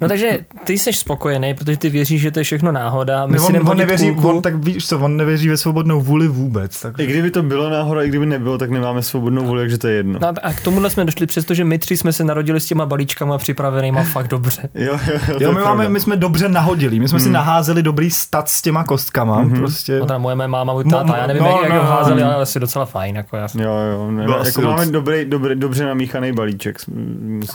No 0.01 0.07
takže 0.07 0.39
ty 0.63 0.77
jsi 0.77 0.93
spokojený, 0.93 1.53
protože 1.53 1.77
ty 1.77 1.89
věříš, 1.89 2.21
že 2.21 2.31
to 2.31 2.39
je 2.39 2.43
všechno 2.43 2.71
náhoda. 2.71 3.25
My 3.25 3.33
Ne, 3.33 3.39
si 3.39 3.53
on, 3.59 3.69
on 3.69 3.77
nevěří, 3.77 4.11
půlku. 4.11 4.29
on, 4.29 4.41
tak 4.41 4.55
víš 4.55 4.87
co, 4.87 4.99
on 4.99 5.17
nevěří 5.17 5.49
ve 5.49 5.57
svobodnou 5.57 6.01
vůli 6.01 6.27
vůbec. 6.27 6.81
Tak... 6.81 6.99
I 6.99 7.05
kdyby 7.05 7.31
to 7.31 7.43
bylo 7.43 7.69
náhoda, 7.69 8.03
i 8.03 8.09
kdyby 8.09 8.25
nebylo, 8.25 8.57
tak 8.57 8.69
nemáme 8.69 9.01
svobodnou 9.01 9.45
vůli, 9.45 9.61
takže 9.61 9.77
to 9.77 9.87
je 9.87 9.93
jedno. 9.95 10.19
No 10.21 10.27
a 10.43 10.53
k 10.53 10.61
tomuhle 10.61 10.89
jsme 10.89 11.05
došli, 11.05 11.25
přestože 11.25 11.63
my 11.63 11.79
tři 11.79 11.97
jsme 11.97 12.13
se 12.13 12.23
narodili 12.23 12.59
s 12.59 12.65
těma 12.65 12.85
balíčkama 12.85 13.37
připravenýma 13.37 14.03
fakt 14.13 14.27
dobře. 14.27 14.69
Jo, 14.75 14.99
jo, 15.13 15.19
jo, 15.27 15.37
Jo, 15.39 15.51
my, 15.53 15.61
máme, 15.61 15.89
my 15.89 15.99
jsme 15.99 16.15
dobře 16.15 16.49
nahodili, 16.49 16.99
my 16.99 17.07
jsme 17.07 17.19
si 17.19 17.29
naházeli 17.29 17.83
dobrý 17.83 18.11
stat 18.11 18.49
s 18.49 18.61
těma 18.61 18.83
kostkama, 18.83 19.49
prostě. 19.55 19.99
No 19.99 20.05
teda 20.05 20.17
moje 20.17 20.35
mé 20.35 20.47
máma, 20.47 20.73
můj 20.73 20.83
No, 20.85 20.91
táta, 20.97 21.17
já 21.17 21.27
nevím, 21.27 21.43
no, 21.43 21.49
jak, 21.49 21.63
jak 21.63 21.73
no, 21.73 21.79
ho 21.79 21.85
házeli, 21.91 22.21
no. 22.21 22.27
ale 22.33 22.41
asi 22.43 22.59
docela 22.59 22.85
fajn. 22.85 23.15
Jako 23.15 23.37
já. 23.37 23.47
Jo, 23.55 23.71
jo, 23.91 24.11
ne, 24.11 24.25
jako 24.45 24.61
máme 24.61 24.85
dobrý, 24.85 25.25
dobrý, 25.25 25.55
dobře 25.55 25.85
namíchaný 25.85 26.31
balíček. 26.33 26.77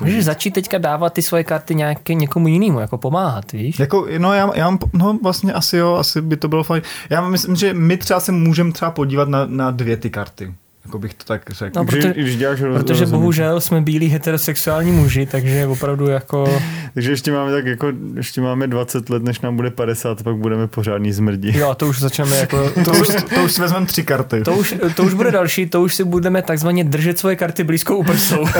Můžeš 0.00 0.24
začít 0.24 0.50
teďka 0.50 0.78
dávat 0.78 1.12
ty 1.12 1.22
svoje 1.22 1.44
karty 1.44 1.74
nějaké 1.74 2.14
někomu 2.22 2.48
jinému, 2.48 2.80
jako 2.80 2.98
pomáhat, 2.98 3.52
víš? 3.52 3.78
Jako, 3.78 4.06
no 4.18 4.32
já, 4.32 4.50
já 4.54 4.64
mám, 4.70 4.78
no 4.92 5.18
vlastně 5.22 5.52
asi 5.52 5.76
jo, 5.76 5.94
asi 5.94 6.20
by 6.20 6.36
to 6.36 6.48
bylo 6.48 6.62
fajn. 6.64 6.82
Já 7.10 7.20
myslím, 7.28 7.56
že 7.56 7.74
my 7.74 7.96
třeba 7.96 8.20
se 8.20 8.32
můžeme 8.32 8.72
třeba 8.72 8.90
podívat 8.90 9.28
na, 9.28 9.46
na 9.46 9.70
dvě 9.70 9.96
ty 9.96 10.10
karty. 10.10 10.54
Jako 10.84 10.98
bych 10.98 11.14
to 11.14 11.24
tak 11.24 11.50
řekl. 11.50 11.78
No, 11.78 11.84
Když- 11.84 12.04
protože- 12.04 12.20
když 12.20 12.36
děláš 12.36 12.60
roz- 12.60 12.74
Protože 12.76 12.92
rozhodnutí. 12.92 13.20
bohužel 13.20 13.60
jsme 13.60 13.80
bílí 13.80 14.08
heterosexuální 14.08 14.92
muži, 14.92 15.26
takže 15.26 15.66
opravdu 15.66 16.06
jako... 16.06 16.60
Takže 16.94 17.10
ještě 17.10 17.32
máme 17.32 17.52
tak 17.52 17.66
jako, 17.66 17.92
ještě 18.16 18.40
máme 18.40 18.66
20 18.66 19.10
let, 19.10 19.22
než 19.22 19.40
nám 19.40 19.56
bude 19.56 19.70
50, 19.70 20.22
pak 20.22 20.36
budeme 20.36 20.66
pořádný 20.66 21.12
zmrdi. 21.12 21.58
Jo, 21.58 21.74
to 21.74 21.86
už 21.86 22.00
začneme 22.00 22.36
jako... 22.36 22.70
To 22.84 22.90
už, 22.92 23.08
to 23.34 23.42
už 23.44 23.52
si 23.52 23.60
vezmeme 23.60 23.86
tři 23.86 24.02
karty. 24.04 24.40
To 24.42 24.52
už, 24.54 24.74
to 24.96 25.02
už 25.02 25.14
bude 25.14 25.30
další, 25.30 25.66
to 25.66 25.82
už 25.82 25.94
si 25.94 26.04
budeme 26.04 26.42
takzvaně 26.42 26.84
držet 26.84 27.18
svoje 27.18 27.36
karty 27.36 27.64
blízko 27.64 27.96
u 27.96 28.02
prsou. 28.04 28.44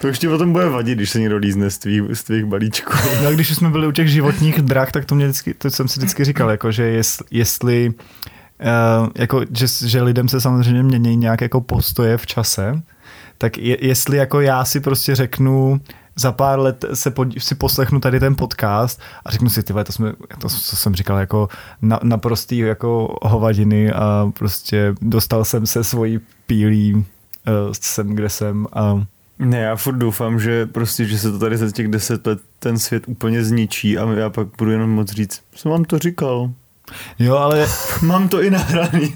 To 0.00 0.08
už 0.08 0.18
ti 0.18 0.28
potom 0.28 0.52
bude 0.52 0.68
vadit, 0.68 0.98
když 0.98 1.10
se 1.10 1.20
někdo 1.20 1.36
lízne 1.36 1.70
z 1.70 1.78
tvých, 1.78 2.02
z 2.12 2.24
tvých 2.24 2.44
balíčků. 2.44 2.92
No, 3.24 3.32
když 3.32 3.56
jsme 3.56 3.70
byli 3.70 3.86
u 3.86 3.92
těch 3.92 4.08
životních 4.08 4.62
drah, 4.62 4.92
tak 4.92 5.04
to 5.04 5.14
mě 5.14 5.26
vždycky, 5.26 5.54
to 5.54 5.70
jsem 5.70 5.88
si 5.88 6.00
vždycky 6.00 6.24
říkal, 6.24 6.50
jako, 6.50 6.72
že 6.72 6.82
jest, 6.82 7.22
jestli 7.30 7.88
uh, 7.90 9.08
jako, 9.14 9.40
že, 9.50 9.66
že 9.88 10.02
lidem 10.02 10.28
se 10.28 10.40
samozřejmě 10.40 10.82
mění 10.82 11.16
nějak 11.16 11.40
jako 11.40 11.60
postoje 11.60 12.16
v 12.16 12.26
čase, 12.26 12.82
tak 13.38 13.58
je, 13.58 13.86
jestli 13.86 14.16
jako 14.16 14.40
já 14.40 14.64
si 14.64 14.80
prostě 14.80 15.14
řeknu, 15.14 15.80
za 16.16 16.32
pár 16.32 16.58
let 16.58 16.84
se 16.94 17.10
pod, 17.10 17.28
si 17.38 17.54
poslechnu 17.54 18.00
tady 18.00 18.20
ten 18.20 18.34
podcast 18.34 19.00
a 19.24 19.30
řeknu 19.30 19.50
si, 19.50 19.62
tyhle, 19.62 19.84
to, 19.84 19.92
jsme, 19.92 20.12
to 20.38 20.48
co 20.48 20.76
jsem 20.76 20.94
říkal, 20.94 21.18
jako 21.18 21.48
na, 21.82 22.00
naprostý 22.02 22.58
jako 22.58 23.18
hovadiny 23.22 23.92
a 23.92 24.30
prostě 24.38 24.94
dostal 25.00 25.44
jsem 25.44 25.66
se 25.66 25.84
svojí 25.84 26.20
pílí 26.46 26.94
uh, 26.94 27.02
sem, 27.72 28.14
kde 28.14 28.28
jsem 28.28 28.66
a 28.72 29.04
Ne, 29.38 29.58
já 29.60 29.76
furt 29.76 29.96
doufám, 29.96 30.40
že 30.40 30.66
prostě, 30.66 31.04
že 31.04 31.18
se 31.18 31.32
to 31.32 31.38
tady 31.38 31.56
za 31.56 31.70
těch 31.70 31.88
10 31.88 32.26
let 32.26 32.38
ten 32.58 32.78
svět 32.78 33.02
úplně 33.06 33.44
zničí 33.44 33.98
a 33.98 34.12
já 34.12 34.30
pak 34.30 34.48
budu 34.58 34.70
jenom 34.70 34.90
moc 34.90 35.10
říct, 35.12 35.40
jsem 35.56 35.70
vám 35.70 35.84
to 35.84 35.98
říkal. 35.98 36.50
jo, 37.18 37.36
ale 37.36 37.66
Mám 38.02 38.28
to 38.28 38.42
i 38.42 38.50
nahraný. 38.50 39.14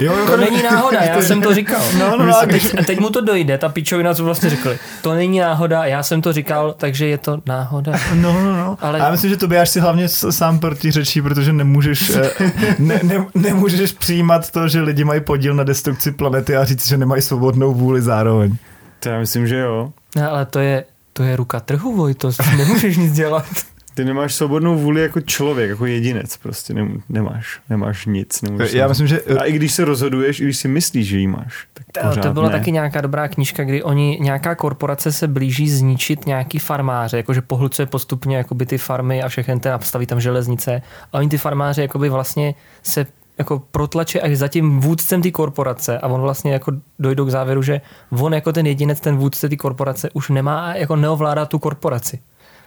jo, 0.00 0.16
jo, 0.18 0.26
To 0.26 0.36
není 0.36 0.62
náhoda, 0.62 1.00
já 1.00 1.22
jsem 1.22 1.42
to 1.42 1.54
říkal. 1.54 1.80
No, 1.98 2.16
no, 2.16 2.26
no, 2.26 2.36
a 2.38 2.46
teď, 2.46 2.78
a 2.78 2.82
teď 2.84 3.00
mu 3.00 3.10
to 3.10 3.20
dojde, 3.20 3.58
ta 3.58 3.68
pičovina, 3.68 4.14
co 4.14 4.24
vlastně 4.24 4.50
řekli. 4.50 4.78
To 5.02 5.14
není 5.14 5.38
náhoda, 5.38 5.84
já 5.84 6.02
jsem 6.02 6.22
to 6.22 6.32
říkal, 6.32 6.74
takže 6.78 7.06
je 7.06 7.18
to 7.18 7.42
náhoda. 7.46 7.92
No, 8.14 8.32
no, 8.32 8.56
no. 8.56 8.78
Ale-. 8.80 9.00
A 9.00 9.04
já 9.04 9.10
myslím, 9.10 9.30
že 9.30 9.36
to 9.36 9.48
až 9.60 9.68
si 9.68 9.80
hlavně 9.80 10.08
sám 10.08 10.58
protiřečí, 10.58 11.22
protože 11.22 11.52
nemůžeš, 11.52 12.10
eh, 12.10 12.30
ne, 12.78 13.00
ne, 13.02 13.26
nemůžeš 13.34 13.92
přijímat 13.92 14.50
to, 14.50 14.68
že 14.68 14.80
lidi 14.80 15.04
mají 15.04 15.20
podíl 15.20 15.54
na 15.54 15.64
destrukci 15.64 16.12
planety 16.12 16.56
a 16.56 16.64
říct, 16.64 16.88
že 16.88 16.96
nemají 16.96 17.22
svobodnou 17.22 17.74
vůli 17.74 18.02
zároveň. 18.02 18.56
To 19.02 19.08
já 19.08 19.18
myslím, 19.18 19.46
že 19.46 19.56
jo. 19.58 19.92
No, 20.16 20.30
ale 20.30 20.46
to 20.46 20.58
je, 20.58 20.84
to 21.12 21.22
je 21.22 21.36
ruka 21.36 21.60
trhu, 21.60 21.96
Vojto, 21.96 22.30
nemůžeš 22.56 22.96
nic 22.96 23.12
dělat. 23.12 23.44
Ty 23.94 24.04
nemáš 24.04 24.34
svobodnou 24.34 24.78
vůli 24.78 25.02
jako 25.02 25.20
člověk, 25.20 25.70
jako 25.70 25.86
jedinec, 25.86 26.36
prostě 26.36 26.74
nem, 26.74 27.02
nemáš, 27.08 27.60
nemáš 27.70 28.06
nic. 28.06 28.42
Nemůžeš 28.42 28.72
Já 28.72 28.88
myslím, 28.88 29.06
že 29.06 29.20
A 29.20 29.44
i 29.44 29.52
když 29.52 29.72
se 29.72 29.84
rozhoduješ, 29.84 30.40
i 30.40 30.44
když 30.44 30.56
si 30.56 30.68
myslíš, 30.68 31.08
že 31.08 31.18
jí 31.18 31.26
máš, 31.26 31.66
tak 31.72 31.86
To, 31.92 32.08
pořád 32.08 32.22
to 32.22 32.32
byla 32.32 32.48
ne. 32.48 32.58
taky 32.58 32.72
nějaká 32.72 33.00
dobrá 33.00 33.28
knížka, 33.28 33.64
kdy 33.64 33.82
oni, 33.82 34.18
nějaká 34.20 34.54
korporace 34.54 35.12
se 35.12 35.28
blíží 35.28 35.70
zničit 35.70 36.26
nějaký 36.26 36.58
farmáře, 36.58 37.16
jakože 37.16 37.42
pohlcuje 37.42 37.86
postupně 37.86 38.36
jakoby 38.36 38.66
ty 38.66 38.78
farmy 38.78 39.22
a 39.22 39.28
všechny 39.28 39.60
ten 39.60 39.72
nastaví 39.72 40.06
tam 40.06 40.20
železnice 40.20 40.82
a 41.12 41.18
oni 41.18 41.28
ty 41.28 41.38
farmáři 41.38 41.80
jakoby 41.82 42.08
vlastně 42.08 42.54
se 42.82 43.06
jako 43.38 43.62
protlačí 43.70 44.20
až 44.20 44.36
za 44.36 44.48
tím 44.48 44.80
vůdcem 44.80 45.22
té 45.22 45.30
korporace 45.30 45.98
a 45.98 46.08
on 46.08 46.20
vlastně 46.20 46.52
jako 46.52 46.72
dojdou 46.98 47.24
k 47.24 47.30
závěru, 47.30 47.62
že 47.62 47.80
on 48.10 48.34
jako 48.34 48.52
ten 48.52 48.66
jedinec, 48.66 49.00
ten 49.00 49.16
vůdce 49.16 49.48
té 49.48 49.56
korporace 49.56 50.10
už 50.10 50.28
nemá, 50.28 50.74
jako 50.74 50.96
neovládá 50.96 51.46
tu 51.46 51.58
korporaci. 51.58 52.18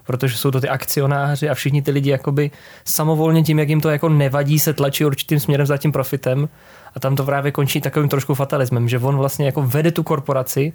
Protože 0.06 0.38
jsou 0.38 0.51
to 0.51 0.62
ty 0.62 0.69
akcionáři 0.69 1.49
a 1.49 1.54
všichni 1.54 1.82
ty 1.82 1.91
lidi 1.91 2.10
jakoby 2.10 2.51
samovolně 2.86 3.43
tím, 3.43 3.60
jak 3.60 3.69
jim 3.69 3.82
to 3.82 3.89
jako 3.89 4.10
nevadí, 4.10 4.60
se 4.60 4.73
tlačí 4.73 5.06
určitým 5.06 5.39
směrem 5.39 5.67
za 5.67 5.78
tím 5.78 5.91
profitem. 5.91 6.49
A 6.95 6.99
tam 6.99 7.15
to 7.15 7.23
právě 7.23 7.51
končí 7.51 7.82
takovým 7.82 8.10
trošku 8.10 8.34
fatalismem, 8.36 8.89
že 8.89 8.99
on 8.99 9.17
vlastně 9.17 9.45
jako 9.45 9.62
vede 9.62 9.91
tu 9.91 10.04
korporaci, 10.04 10.73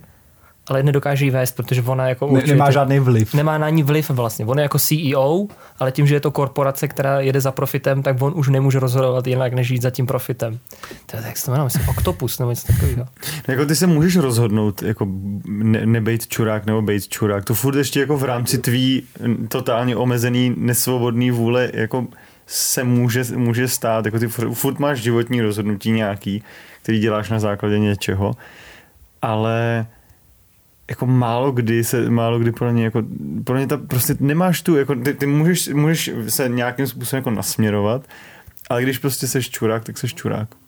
ale 0.70 0.82
nedokáže 0.82 1.24
ji 1.24 1.30
vést, 1.30 1.56
protože 1.56 1.82
ona 1.82 2.08
jako 2.08 2.26
ne, 2.26 2.32
určuje 2.32 2.54
nemá 2.54 2.70
žádný 2.70 2.98
vliv. 2.98 3.34
nemá 3.34 3.58
na 3.58 3.68
ní 3.68 3.82
vliv 3.82 4.10
vlastně. 4.10 4.44
On 4.44 4.58
je 4.58 4.62
jako 4.62 4.78
CEO, 4.78 5.46
ale 5.78 5.92
tím, 5.92 6.06
že 6.06 6.14
je 6.14 6.20
to 6.20 6.30
korporace, 6.30 6.88
která 6.88 7.20
jede 7.20 7.40
za 7.40 7.52
profitem, 7.52 8.02
tak 8.02 8.22
on 8.22 8.32
už 8.36 8.48
nemůže 8.48 8.78
rozhodovat 8.78 9.26
jinak, 9.26 9.52
než 9.52 9.70
jít 9.70 9.82
za 9.82 9.90
tím 9.90 10.06
profitem. 10.06 10.58
To 11.06 11.16
je, 11.16 11.22
jak 11.26 11.36
se 11.36 11.44
to 11.44 11.50
jmenuje, 11.50 11.64
myslím, 11.64 11.88
Octopus 11.88 12.38
nebo 12.38 12.50
něco 12.50 12.66
takového. 12.66 13.06
Jako 13.48 13.66
ty 13.66 13.76
se 13.76 13.86
můžeš 13.86 14.16
rozhodnout, 14.16 14.82
jako 14.82 15.06
ne, 15.46 15.86
nebejt 15.86 16.26
čurák 16.26 16.66
nebo 16.66 16.82
bejt 16.82 17.08
čurák. 17.08 17.44
To 17.44 17.54
furt 17.54 17.76
ještě 17.76 18.00
jako 18.00 18.16
v 18.16 18.24
rámci 18.24 18.58
tvý 18.58 19.02
totálně 19.48 19.96
omezený, 19.96 20.54
nesvobodný 20.56 21.30
vůle 21.30 21.70
jako 21.74 22.06
se 22.46 22.84
může, 22.84 23.24
může 23.36 23.68
stát. 23.68 24.04
Jako 24.04 24.18
ty 24.18 24.28
furt, 24.28 24.54
furt 24.54 24.78
máš 24.78 24.98
životní 24.98 25.40
rozhodnutí 25.40 25.90
nějaký, 25.90 26.42
který 26.82 26.98
děláš 26.98 27.30
na 27.30 27.38
základě 27.38 27.78
něčeho, 27.78 28.32
ale 29.22 29.86
jako 30.90 31.06
málo 31.06 31.52
kdy 31.52 31.84
se, 31.84 32.10
málo 32.10 32.38
kdy 32.38 32.52
podle 32.52 32.72
mě 32.72 32.84
jako, 32.84 33.02
podle 33.44 33.60
mě 33.60 33.66
ta 33.66 33.76
prostě 33.76 34.16
nemáš 34.20 34.62
tu, 34.62 34.76
jako 34.76 34.94
ty, 34.94 35.14
ty 35.14 35.26
můžeš, 35.26 35.68
můžeš 35.68 36.10
se 36.28 36.48
nějakým 36.48 36.86
způsobem 36.86 37.18
jako 37.18 37.30
nasměrovat, 37.30 38.08
ale 38.70 38.82
když 38.82 38.98
prostě 38.98 39.26
seš 39.26 39.50
čurák, 39.50 39.84
tak 39.84 39.98
seš 39.98 40.14
čurák. 40.14 40.59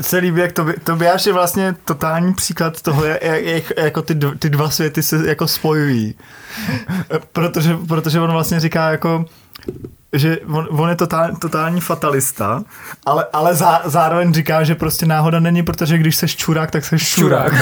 Se 0.00 0.18
líbí, 0.18 0.40
jak 0.40 0.52
to, 0.52 0.64
by, 0.64 0.74
to 0.84 0.96
by 0.96 1.04
je 1.26 1.32
vlastně 1.32 1.76
totální 1.84 2.34
příklad 2.34 2.82
toho, 2.82 3.04
jak, 3.04 3.22
jak 3.22 3.64
jako 3.76 4.02
ty, 4.02 4.14
dv- 4.14 4.38
ty 4.38 4.50
dva 4.50 4.70
světy 4.70 5.02
se 5.02 5.28
jako 5.28 5.48
spojují. 5.48 6.14
Protože, 7.32 7.76
protože 7.88 8.20
on 8.20 8.32
vlastně 8.32 8.60
říká 8.60 8.90
jako 8.90 9.24
že 10.12 10.38
on, 10.46 10.68
on 10.70 10.88
je 10.88 10.96
totál, 10.96 11.36
totální 11.36 11.80
fatalista, 11.80 12.64
ale, 13.06 13.26
ale 13.32 13.54
zá, 13.54 13.82
zároveň 13.84 14.34
říká, 14.34 14.64
že 14.64 14.74
prostě 14.74 15.06
náhoda 15.06 15.40
není, 15.40 15.62
protože 15.62 15.98
když 15.98 16.16
seš 16.16 16.36
čurák, 16.36 16.70
tak 16.70 16.84
seš 16.84 17.08
čurák. 17.08 17.52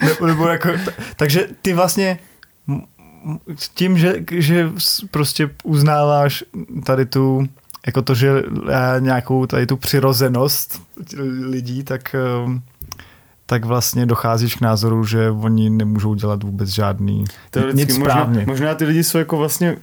nebo, 0.02 0.26
nebo 0.26 0.48
jako, 0.48 0.68
takže 1.16 1.48
ty 1.62 1.74
vlastně 1.74 2.18
tím, 3.74 3.98
že, 3.98 4.14
že 4.30 4.70
prostě 5.10 5.50
uznáváš 5.64 6.44
tady 6.84 7.06
tu 7.06 7.48
jako 7.86 8.02
to, 8.02 8.14
že 8.14 8.42
eh, 8.68 9.00
nějakou 9.00 9.46
tady 9.46 9.66
tu 9.66 9.76
přirozenost 9.76 10.82
lidí, 11.42 11.84
tak, 11.84 12.14
eh, 12.14 12.60
tak 13.46 13.64
vlastně 13.64 14.06
docházíš 14.06 14.54
k 14.54 14.60
názoru, 14.60 15.04
že 15.04 15.30
oni 15.30 15.70
nemůžou 15.70 16.14
dělat 16.14 16.42
vůbec 16.42 16.68
žádný 16.68 17.24
Teoreticky 17.50 17.92
nic 17.92 17.98
možná, 17.98 18.14
správně. 18.14 18.44
možná 18.46 18.74
ty 18.74 18.84
lidi 18.84 19.04
jsou 19.04 19.18
jako 19.18 19.36
vlastně 19.36 19.76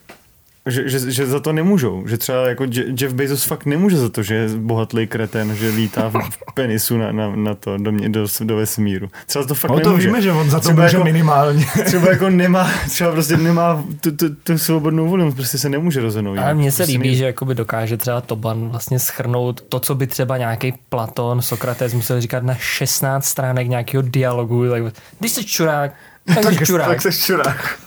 že, 0.66 0.90
že, 0.90 1.12
že, 1.12 1.26
za 1.26 1.40
to 1.40 1.54
nemůžou. 1.54 2.08
Že 2.08 2.18
třeba 2.18 2.48
jako 2.48 2.64
Je- 2.64 2.86
Jeff 3.02 3.14
Bezos 3.14 3.44
fakt 3.44 3.66
nemůže 3.66 3.98
za 3.98 4.10
to, 4.10 4.24
že 4.24 4.36
je 4.36 4.48
bohatlý 4.58 5.08
kreten, 5.08 5.56
že 5.56 5.70
lítá 5.70 6.08
v 6.08 6.14
v 6.14 6.38
penisu 6.54 6.98
na, 6.98 7.12
na, 7.12 7.36
na 7.36 7.56
to, 7.56 7.78
do, 7.78 7.92
mě, 7.92 8.10
do, 8.10 8.28
do 8.44 8.56
vesmíru. 8.56 9.10
Třeba 9.26 9.46
to 9.46 9.56
fakt 9.56 9.72
No 9.72 9.80
to 9.80 9.88
nemůže. 9.90 10.08
víme, 10.08 10.22
že 10.22 10.32
on 10.32 10.50
za 10.50 10.58
to 10.60 10.62
Třeba 10.64 10.84
může 10.84 10.98
jako- 10.98 11.04
minimálně. 11.04 11.66
Třeba 11.86 12.10
jako 12.10 12.30
nemá, 12.30 12.72
třeba 12.90 13.12
prostě 13.12 13.38
nemá 13.38 13.84
tu, 14.02 14.12
tu, 14.12 14.36
tu 14.36 14.58
svobodnou 14.58 15.14
on 15.14 15.34
prostě 15.34 15.58
se 15.58 15.70
nemůže 15.70 16.02
rozhodnout. 16.02 16.38
Ale 16.38 16.54
mně 16.54 16.72
se 16.72 16.78
prostě 16.78 16.92
líbí, 16.92 17.10
ne- 17.10 17.16
že 17.16 17.26
jakoby 17.26 17.56
dokáže 17.56 17.98
třeba 17.98 18.22
Toban 18.22 18.70
vlastně 18.70 19.00
schrnout 19.00 19.62
to, 19.62 19.80
co 19.80 19.96
by 19.96 20.08
třeba 20.08 20.38
nějaký 20.38 20.74
Platon, 20.90 21.42
Sokrates 21.42 21.94
musel 21.94 22.22
říkat 22.22 22.44
na 22.44 22.56
16 22.56 23.26
stránek 23.26 23.68
nějakého 23.68 24.04
dialogu. 24.08 24.70
Tak, 24.70 24.84
když 25.20 25.32
jsi 25.32 25.46
čurák, 25.46 25.92
tak 26.44 26.54
jsi 26.54 26.66
čurák. 26.66 26.88
tak 26.88 27.02
seš 27.02 27.26
čurák. 27.26 27.80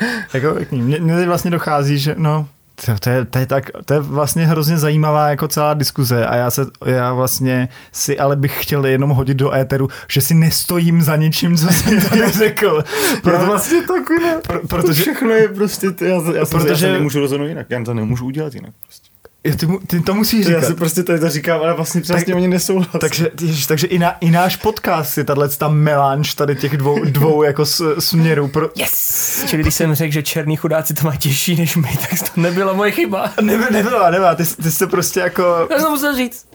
jako, 0.34 0.56
mně, 0.70 1.00
mně 1.00 1.16
teď 1.16 1.26
vlastně 1.26 1.50
dochází, 1.50 1.98
že 1.98 2.14
no, 2.18 2.48
to, 2.86 2.92
to, 3.00 3.10
je, 3.10 3.24
to, 3.24 3.38
je 3.38 3.46
tak, 3.46 3.70
to 3.84 3.94
je 3.94 4.00
vlastně 4.00 4.46
hrozně 4.46 4.78
zajímavá 4.78 5.28
jako 5.28 5.48
celá 5.48 5.74
diskuze 5.74 6.26
a 6.26 6.36
já 6.36 6.50
se, 6.50 6.66
já 6.86 7.12
vlastně 7.12 7.68
si 7.92 8.18
ale 8.18 8.36
bych 8.36 8.62
chtěl 8.62 8.86
jenom 8.86 9.10
hodit 9.10 9.34
do 9.36 9.54
éteru, 9.54 9.88
že 10.10 10.20
si 10.20 10.34
nestojím 10.34 11.02
za 11.02 11.16
ničím, 11.16 11.56
co 11.56 11.68
jsem 11.68 12.00
tady 12.10 12.30
řekl. 12.30 12.84
Proto, 13.22 13.46
vlastně 13.46 13.82
taky 13.82 14.22
ne. 14.22 14.36
pro, 14.46 14.58
Protože 14.60 14.68
protože, 14.82 15.02
všechno 15.02 15.30
je 15.30 15.48
prostě, 15.48 15.86
já, 16.00 16.06
já, 16.14 16.20
jsem, 16.20 16.34
já 16.34 16.44
Protože- 16.46 16.76
se 16.86 16.92
nemůžu 16.92 17.20
rozhodnout 17.20 17.46
jinak, 17.46 17.66
já 17.70 17.84
to 17.84 17.94
nemůžu 17.94 18.26
udělat 18.26 18.54
jinak. 18.54 18.70
Prostě. 18.82 19.09
Jo, 19.44 19.56
ty, 19.56 19.66
mu, 19.66 19.78
ty 19.78 20.00
to 20.00 20.14
musíš 20.14 20.46
Já 20.46 20.60
říkat. 20.60 20.66
si 20.66 20.74
prostě 20.74 21.02
tady 21.02 21.20
to 21.20 21.28
říkám, 21.28 21.60
ale 21.60 21.74
vlastně 21.74 22.00
přesně 22.00 22.24
Tak- 22.24 22.34
oni 22.34 22.48
nesouhlasí. 22.48 22.98
Takže, 23.00 23.30
ježiš, 23.40 23.66
takže 23.66 23.86
i, 23.86 23.98
na, 23.98 24.10
i 24.18 24.30
náš 24.30 24.56
podcast 24.56 25.18
je 25.18 25.24
tahle 25.24 25.48
ta 25.48 25.68
melanž 25.68 26.34
tady 26.34 26.56
těch 26.56 26.76
dvou, 26.76 27.04
dvou 27.04 27.42
jako 27.42 27.66
s, 27.66 28.00
směrů. 28.00 28.48
Pro... 28.48 28.68
Yes! 28.76 29.44
Čili 29.48 29.62
když 29.62 29.74
jsem 29.74 29.94
řekl, 29.94 30.12
že 30.12 30.22
černý 30.22 30.56
chudáci 30.56 30.94
to 30.94 31.04
mají 31.06 31.18
těžší 31.18 31.56
než 31.56 31.76
my, 31.76 31.88
tak 32.10 32.30
to 32.34 32.40
nebyla 32.40 32.72
moje 32.72 32.90
chyba. 32.90 33.32
Nebe, 33.40 33.70
nebyla, 33.70 34.10
nebyla, 34.10 34.34
ty, 34.34 34.44
ty 34.62 34.70
jsi 34.70 34.86
prostě 34.86 35.20
jako... 35.20 35.68
Já 35.70 35.78
jsem 35.78 35.90
musel 35.90 36.16
říct. 36.16 36.48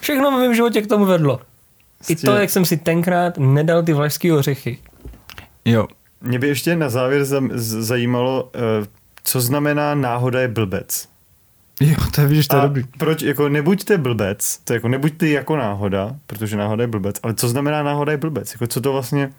Všechno 0.00 0.30
v 0.30 0.34
mém 0.34 0.54
životě 0.54 0.82
k 0.82 0.86
tomu 0.86 1.04
vedlo. 1.04 1.40
I 2.08 2.16
to, 2.16 2.36
jak 2.36 2.50
jsem 2.50 2.64
si 2.64 2.76
tenkrát 2.76 3.38
nedal 3.38 3.82
ty 3.82 3.92
vlašský 3.92 4.32
ořechy. 4.32 4.78
Jo. 5.64 5.86
Mě 6.20 6.38
by 6.38 6.48
ještě 6.48 6.76
na 6.76 6.88
závěr 6.88 7.24
zajímalo, 7.56 8.50
eh, 8.54 8.86
co 9.24 9.40
znamená 9.40 9.94
náhoda 9.94 10.40
je 10.40 10.48
blbec. 10.48 11.08
Jo, 11.80 11.96
to 12.14 12.20
je, 12.20 12.26
vidíš, 12.26 12.46
to 12.48 12.56
je 12.56 12.62
dobrý. 12.62 12.84
proč, 12.98 13.22
jako 13.22 13.48
nebuďte 13.48 13.98
blbec, 13.98 14.60
to 14.64 14.72
jako 14.72 14.88
nebuďte 14.88 15.28
jako 15.28 15.56
náhoda, 15.56 16.16
protože 16.26 16.56
náhoda 16.56 16.82
je 16.82 16.88
blbec, 16.88 17.16
ale 17.22 17.34
co 17.34 17.48
znamená 17.48 17.82
náhoda 17.82 18.12
je 18.12 18.18
blbec? 18.18 18.52
Jako 18.52 18.66
co 18.66 18.80
to 18.80 18.92
vlastně... 18.92 19.30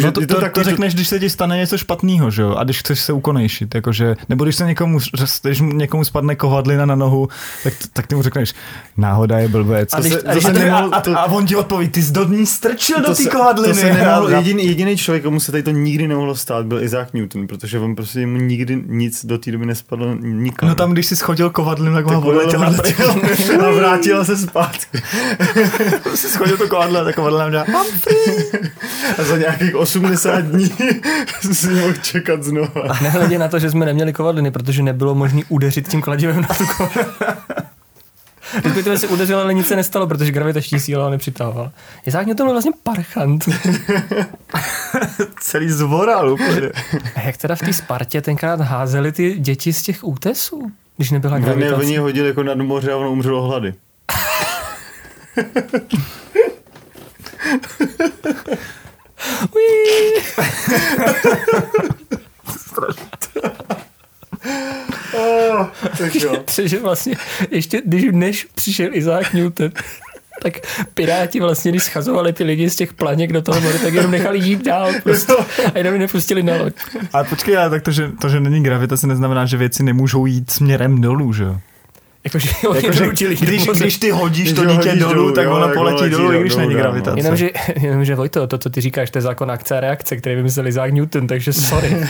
že 0.00 0.06
No 0.06 0.12
to, 0.12 0.20
to, 0.26 0.40
to, 0.40 0.48
to 0.48 0.62
řekneš, 0.62 0.94
když 0.94 1.08
se 1.08 1.18
ti 1.20 1.30
stane 1.30 1.56
něco 1.56 1.78
špatného, 1.78 2.30
že 2.30 2.42
jo? 2.42 2.54
A 2.58 2.64
když 2.64 2.78
chceš 2.78 3.00
se 3.00 3.12
ukonejšit, 3.12 3.74
jakože, 3.74 4.14
nebo 4.28 4.44
když 4.44 4.56
se 4.56 4.64
někomu, 4.66 4.98
když 5.42 5.60
někomu 5.60 6.04
spadne 6.04 6.36
kovadlina 6.36 6.86
na 6.86 6.94
nohu, 6.94 7.28
tak, 7.64 7.74
tak 7.92 8.06
ty 8.06 8.14
mu 8.14 8.22
řekneš, 8.22 8.54
náhoda 8.96 9.38
je 9.38 9.48
blbec. 9.48 9.88
A 9.94 10.00
když- 10.00 10.12
se- 10.12 10.22
a 10.22 10.32
když 10.32 10.44
se 10.44 10.52
to- 10.52 10.58
nemohl- 10.58 10.94
a, 10.94 10.96
a, 10.96 11.18
a, 11.18 11.24
on 11.24 11.46
ti 11.46 11.56
odpoví, 11.56 11.88
ty 11.88 12.02
jsi 12.02 12.12
do 12.12 12.24
ní 12.28 12.46
strčil 12.46 13.00
do 13.00 13.06
té 13.08 13.14
se- 13.14 13.30
kovadliny. 13.30 13.74
To 13.74 13.80
se 13.80 13.92
nemohlo, 13.92 14.26
A- 14.26 14.30
jediný, 14.30 14.66
jediný 14.66 14.96
člověk, 14.96 15.22
komu 15.22 15.40
se 15.40 15.52
tady 15.52 15.62
to 15.62 15.70
nikdy 15.70 16.08
nemohlo 16.08 16.34
stát, 16.36 16.66
byl 16.66 16.82
Isaac 16.82 17.08
Newton, 17.12 17.46
protože 17.46 17.78
on 17.78 17.94
prostě 17.96 18.26
mu 18.26 18.36
nikdy 18.38 18.82
nic 18.86 19.24
do 19.24 19.38
té 19.38 19.52
doby 19.52 19.66
nespadlo 19.66 20.14
nikam. 20.20 20.68
No 20.68 20.74
tam, 20.74 20.92
když 20.92 21.06
jsi 21.06 21.16
schodil 21.16 21.50
kovadlinu, 21.50 21.94
tak, 21.94 22.04
tak 22.04 22.14
tak 22.14 22.24
odletěla 22.24 22.66
odletěl 22.68 23.66
a 23.66 23.70
vrátila 23.70 24.24
se 24.24 24.36
zpátky. 24.36 25.02
jsi 26.14 26.28
schodil 26.28 26.56
to 26.56 26.68
kovadlo 26.68 27.00
a 27.00 27.04
ta 27.04 27.12
kovadlina 27.12 27.50
dělá, 27.50 27.64
mám 27.72 27.86
A 29.18 29.22
za 29.24 29.36
nějakých 29.38 29.74
80 29.82 30.40
dní 30.44 30.70
si 31.52 31.68
mohl 31.68 31.92
čekat 31.92 32.42
znova. 32.42 32.82
A 32.88 33.02
nehledě 33.02 33.38
na 33.38 33.48
to, 33.48 33.58
že 33.58 33.70
jsme 33.70 33.86
neměli 33.86 34.12
kovadliny, 34.12 34.50
protože 34.50 34.82
nebylo 34.82 35.14
možné 35.14 35.42
udeřit 35.48 35.88
tím 35.88 36.02
kladivem 36.02 36.40
na 36.40 36.48
tu. 36.48 36.64
Respektive 38.64 38.98
se 38.98 39.06
udeřil, 39.08 39.38
ale 39.40 39.54
nic 39.54 39.66
se 39.68 39.76
nestalo, 39.76 40.06
protože 40.06 40.30
gravitační 40.32 40.80
síla 40.80 41.04
ho 41.04 41.10
nepřitahovala. 41.10 41.72
Izák 42.06 42.26
Newton 42.26 42.46
byl 42.46 42.54
vlastně 42.54 42.72
parchant. 42.82 43.44
celý 45.40 45.70
zvoral 45.70 46.32
úplně. 46.32 46.70
A 47.16 47.20
jak 47.20 47.36
teda 47.36 47.54
v 47.54 47.58
té 47.60 47.72
Spartě 47.72 48.20
tenkrát 48.22 48.60
házeli 48.60 49.12
ty 49.12 49.34
děti 49.38 49.72
z 49.72 49.82
těch 49.82 50.04
útesů? 50.04 50.72
Když 50.96 51.10
nebyla 51.10 51.38
Ne, 51.38 51.44
gravitace. 51.44 51.74
oni 51.74 51.96
ho 51.96 52.02
hodili 52.04 52.28
jako 52.28 52.42
nad 52.42 52.58
moře 52.58 52.92
a 52.92 52.96
ono 52.96 53.12
umřelo 53.12 53.42
hlady. 53.42 53.74
Oh, 65.14 65.66
tak 65.98 66.14
jo. 66.14 66.44
Takže 66.56 66.80
vlastně 66.80 67.16
ještě, 67.50 67.82
když 67.84 68.04
než 68.12 68.46
přišel 68.54 68.88
Isaac 68.92 69.32
Newton, 69.32 69.70
tak 70.42 70.54
piráti 70.94 71.40
vlastně, 71.40 71.70
když 71.70 71.82
schazovali 71.82 72.32
ty 72.32 72.44
lidi 72.44 72.70
z 72.70 72.76
těch 72.76 72.94
planěk 72.94 73.32
do 73.32 73.42
toho 73.42 73.60
moře, 73.60 73.78
tak 73.78 73.94
jenom 73.94 74.10
nechali 74.10 74.38
jít 74.38 74.64
dál 74.64 74.92
prostě. 75.02 75.32
A 75.74 75.78
jenom 75.78 75.94
je 75.94 76.00
nepustili 76.00 76.42
na 76.42 76.56
loď. 76.56 76.74
Ale 77.12 77.24
počkej, 77.24 77.56
ale 77.58 77.70
tak 77.70 77.82
to, 77.82 77.90
že, 77.90 78.10
to, 78.20 78.28
že 78.28 78.40
není 78.40 78.62
gravitace, 78.62 79.06
neznamená, 79.06 79.46
že 79.46 79.56
věci 79.56 79.82
nemůžou 79.82 80.26
jít 80.26 80.50
směrem 80.50 81.00
dolů, 81.00 81.32
že 81.32 81.44
jo? 81.44 81.58
Jakože 82.24 82.48
oni 82.68 82.80
Jakože, 82.82 83.00
doručili 83.00 83.32
jít 83.34 83.40
když, 83.40 83.66
když 83.66 83.98
ty 83.98 84.10
hodíš 84.10 84.42
Když 84.42 84.52
to 84.52 84.64
dítě 84.64 84.88
hodíš 84.88 85.02
dolů, 85.02 85.14
dolů, 85.14 85.32
tak 85.32 85.44
jo, 85.44 85.52
ono 85.52 85.66
tak 85.66 85.74
poletí 85.74 86.10
dolů, 86.10 86.32
i 86.32 86.40
když 86.40 86.56
není 86.56 86.74
no. 86.74 86.80
gravitace. 86.80 87.18
Jenomže, 87.18 87.50
jenomže 87.80 88.14
Vojto, 88.14 88.46
to, 88.46 88.58
co 88.58 88.70
ty 88.70 88.80
říkáš, 88.80 89.10
to 89.10 89.18
je 89.18 89.22
zákon 89.22 89.50
akce 89.50 89.76
a 89.76 89.80
reakce, 89.80 90.16
který 90.16 90.36
vymyslel 90.36 90.66
Isaac 90.66 90.92
Newton, 90.92 91.26
takže 91.26 91.52
sorry. 91.52 91.90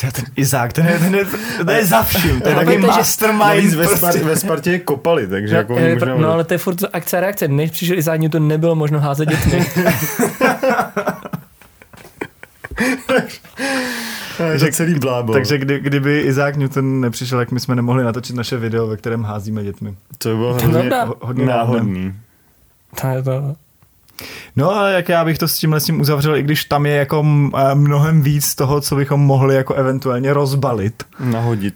To 0.00 0.06
je 0.06 0.12
ten 0.12 0.24
je, 0.86 0.98
ten 0.98 1.14
je, 1.14 1.24
ten 1.66 1.76
je 1.76 1.86
za 1.86 2.02
vším, 2.02 2.40
to 2.40 2.48
je 2.48 2.54
že- 2.70 2.78
mastermind. 2.78 3.74
Ve, 3.74 3.86
prostě. 3.86 4.06
Spar- 4.06 4.24
ve 4.24 4.36
Spartě 4.36 4.70
je 4.70 4.78
kopali, 4.78 5.26
takže 5.26 5.56
jako 5.56 5.74
oni 5.74 5.84
Eh, 5.84 5.94
možná... 5.94 6.14
no 6.16 6.32
ale 6.32 6.44
to 6.44 6.54
je 6.54 6.58
furt 6.58 6.76
akce 6.92 7.16
a 7.16 7.20
reakce. 7.20 7.48
Než 7.48 7.70
přišel 7.70 7.98
Isaac 7.98 8.20
Newton, 8.20 8.48
nebylo 8.48 8.74
možno 8.74 9.00
házet 9.00 9.28
dětmi. 9.28 9.66
Takže 14.48 14.72
celý 14.72 14.94
blábol. 14.98 15.32
Takže 15.34 15.58
kdy, 15.58 15.80
kdyby 15.80 16.20
Izák 16.20 16.56
Newton 16.56 17.00
nepřišel, 17.00 17.38
tak 17.38 17.50
my 17.50 17.60
jsme 17.60 17.74
nemohli 17.74 18.04
natočit 18.04 18.36
naše 18.36 18.56
video, 18.56 18.86
ve 18.86 18.96
kterém 18.96 19.22
házíme 19.22 19.64
dětmi. 19.64 19.94
to 20.18 20.28
by 20.28 20.34
bylo 20.36 20.54
To 20.54 20.60
je 20.60 20.68
hrozně 20.68 20.88
pravda. 20.90 21.04
Ho- 21.04 21.16
hodně 21.20 21.46
náhodný. 21.46 22.14
To 23.00 23.06
je 23.06 23.22
to. 23.22 23.54
No 24.56 24.70
ale 24.76 24.92
jak 24.92 25.08
já 25.08 25.24
bych 25.24 25.38
to 25.38 25.48
s 25.48 25.58
tímhle 25.58 25.80
s 25.80 25.84
tím 25.84 26.00
uzavřel, 26.00 26.36
i 26.36 26.42
když 26.42 26.64
tam 26.64 26.86
je 26.86 26.94
jako 26.94 27.24
eh, 27.56 27.74
mnohem 27.74 28.22
víc 28.22 28.54
toho, 28.54 28.80
co 28.80 28.96
bychom 28.96 29.20
mohli 29.20 29.54
jako 29.54 29.74
eventuálně 29.74 30.32
rozbalit. 30.32 31.02
Nahodit. 31.20 31.74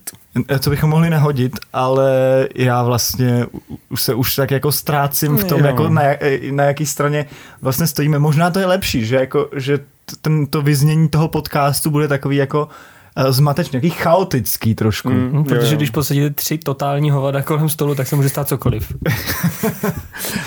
Eh, 0.49 0.59
co 0.59 0.71
bychom 0.71 0.91
mohli 0.91 1.11
nahodit, 1.11 1.59
ale 1.73 2.11
já 2.55 2.83
vlastně 2.83 3.47
se 3.95 4.15
už 4.15 4.35
tak 4.37 4.51
jako 4.51 4.73
ztrácím 4.73 5.37
v 5.37 5.45
tom, 5.45 5.61
Jo. 5.61 5.67
jako 5.67 5.89
na, 5.89 6.03
jak- 6.03 6.21
na 6.51 6.65
jaký 6.65 6.87
straně 6.87 7.27
vlastně 7.63 7.87
stojíme. 7.87 8.19
Možná 8.19 8.51
to 8.51 8.59
je 8.59 8.67
lepší, 8.67 9.07
že, 9.07 9.17
jako, 9.17 9.49
že 9.57 9.79
ten, 10.21 10.47
to 10.47 10.63
vyznění 10.63 11.09
toho 11.09 11.29
podcastu 11.29 11.91
bude 11.91 12.09
takový 12.09 12.37
jako 12.37 12.69
eh, 13.17 13.33
zmatečný, 13.33 13.77
jaký 13.77 13.91
chaotický 13.91 14.75
trošku. 14.75 15.11
Mm. 15.11 15.31
Hm, 15.33 15.45
protože 15.45 15.67
Jo, 15.67 15.71
jo. 15.73 15.77
když 15.77 15.91
posadíte 15.91 16.31
tři 16.31 16.59
totální 16.59 17.11
hovada 17.11 17.43
kolem 17.43 17.69
stolu, 17.69 17.95
tak 17.95 18.07
se 18.07 18.17
může 18.17 18.29
stát 18.29 18.49
cokoliv. 18.49 18.93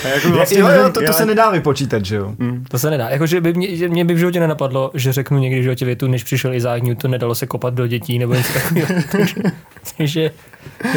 A 0.06 0.08
jako 0.08 0.30
vlastně 0.30 0.60
jo, 0.60 0.68
jo, 0.70 0.90
to, 0.90 1.02
to 1.06 1.14
se 1.14 1.26
nedá 1.26 1.50
vypočítat, 1.52 2.06
že 2.06 2.16
jo? 2.16 2.36
Mm. 2.38 2.66
To 2.70 2.80
se 2.80 2.90
nedá. 2.90 3.10
Jakože 3.10 3.42
by 3.42 3.54
mě, 3.54 3.76
že 3.76 3.90
mě 3.90 4.06
by 4.06 4.14
v 4.14 4.18
životě 4.18 4.40
nenapadlo, 4.40 4.92
že 4.94 5.14
řeknu 5.14 5.40
někdy 5.40 5.60
v 5.60 5.64
životě 5.64 5.86
větu, 5.86 6.08
než 6.08 6.24
přišel 6.24 6.54
Isaac 6.54 6.84
Newton, 6.84 7.12
nedalo 7.12 7.36
se 7.36 7.46
kopat 7.48 7.74
do 7.74 7.88
dětí 7.88 8.20
nebo 8.20 8.34
něco 8.34 8.54
takového. 8.54 8.88
Takže- 9.12 9.36
Takže, 9.98 10.32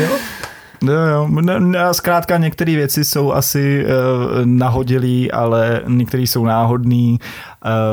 jo. 0.02 0.08
Jo, 0.82 0.92
jo. 0.92 1.28
Ne- 1.28 1.60
ne, 1.60 1.94
Zkrátka 1.94 2.36
některé 2.36 2.74
věci 2.74 3.04
jsou 3.04 3.32
asi 3.32 3.84
uh, 3.84 3.90
nahodilý, 4.44 5.32
ale 5.32 5.82
některé 5.88 6.22
jsou 6.22 6.44
náhodný 6.44 7.20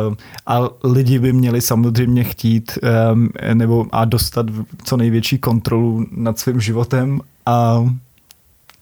uh, 0.07 0.13
a 0.45 0.69
lidi 0.83 1.19
by 1.19 1.33
měli 1.33 1.61
samozřejmě 1.61 2.23
chtít 2.23 2.79
um, 3.13 3.29
nebo 3.53 3.85
a 3.91 4.05
dostat 4.05 4.45
co 4.83 4.97
největší 4.97 5.37
kontrolu 5.37 6.05
nad 6.11 6.39
svým 6.39 6.61
životem 6.61 7.21
a 7.45 7.85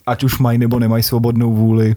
ať 0.06 0.24
už 0.24 0.39
mají 0.39 0.58
nebo 0.58 0.80
nemají 0.80 1.03
svobodnou 1.03 1.53
vůli. 1.53 1.95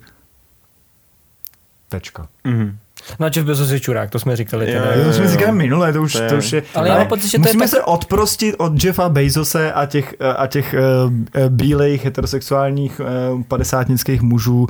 Tečka. 1.89 2.29
Mm. 2.45 2.79
No 3.19 3.27
a 3.27 3.31
Jeff 3.35 3.47
Bezos 3.47 3.71
je 3.71 3.81
čurák, 3.81 4.11
to 4.11 4.19
jsme 4.19 4.37
říkali. 4.37 4.73
Jo, 4.73 4.81
Teda. 4.81 4.95
jo, 4.95 5.05
To 5.05 5.13
jsme 5.13 5.29
říkali 5.29 5.53
minule, 5.53 5.93
to 5.93 6.03
už, 6.03 6.13
To 6.13 6.23
je- 6.23 6.29
to 6.29 6.37
už 6.37 6.53
je... 6.53 6.63
Ale 6.75 6.89
já 6.89 6.99
mám 6.99 7.07
pocit, 7.07 7.29
že 7.29 7.39
to 7.39 7.43
je 7.49 7.49
Musíme 7.49 7.65
tak- 7.65 7.71
se 7.71 7.83
odprostit 7.83 8.55
od 8.59 8.85
Jeffa 8.85 9.09
Bezose 9.09 9.73
a 9.73 9.87
těch, 9.87 10.15
a 10.37 10.47
těch 10.47 10.75
uh, 11.05 11.49
bílejch 11.49 12.05
heterosexuálních 12.05 13.01
uh, 13.01 13.43
padesátnických 13.43 14.23
mužů, 14.23 14.67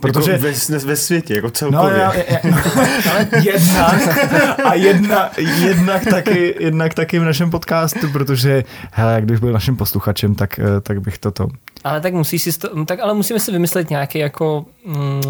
protože... 0.00 0.32
Jako 0.32 0.44
ve, 0.68 0.78
ve 0.78 0.96
světě, 0.96 1.34
jako 1.34 1.46
No, 1.46 1.50
celkově. 1.50 1.98
já, 1.98 2.12
já, 2.14 2.38
no, 2.44 2.56
ale 3.12 3.28
jednak 3.44 4.00
a 4.64 4.74
jedna, 4.74 5.30
jednak, 5.60 6.04
taky, 6.04 6.54
jednak 6.60 6.94
taky 6.94 7.18
v 7.18 7.24
našem 7.24 7.50
podcastu, 7.50 8.08
protože 8.12 8.64
hele, 8.92 9.12
jak 9.14 9.24
bych 9.24 9.40
byl 9.40 9.52
naším 9.52 9.76
posluchačem, 9.76 10.34
tak, 10.34 10.58
eh, 10.58 10.80
tak 10.80 11.00
bych 11.00 11.18
toto... 11.18 11.48
Ale 11.84 12.00
tak 12.00 12.12
musíš 12.14 12.42
si 12.42 12.58
to, 12.58 12.84
tak 12.84 13.00
ale 13.00 13.14
musíme 13.14 13.40
si 13.40 13.52
vymyslet 13.52 13.90
nějaký 13.90 14.18
jako, 14.18 14.64
mm, 14.86 15.20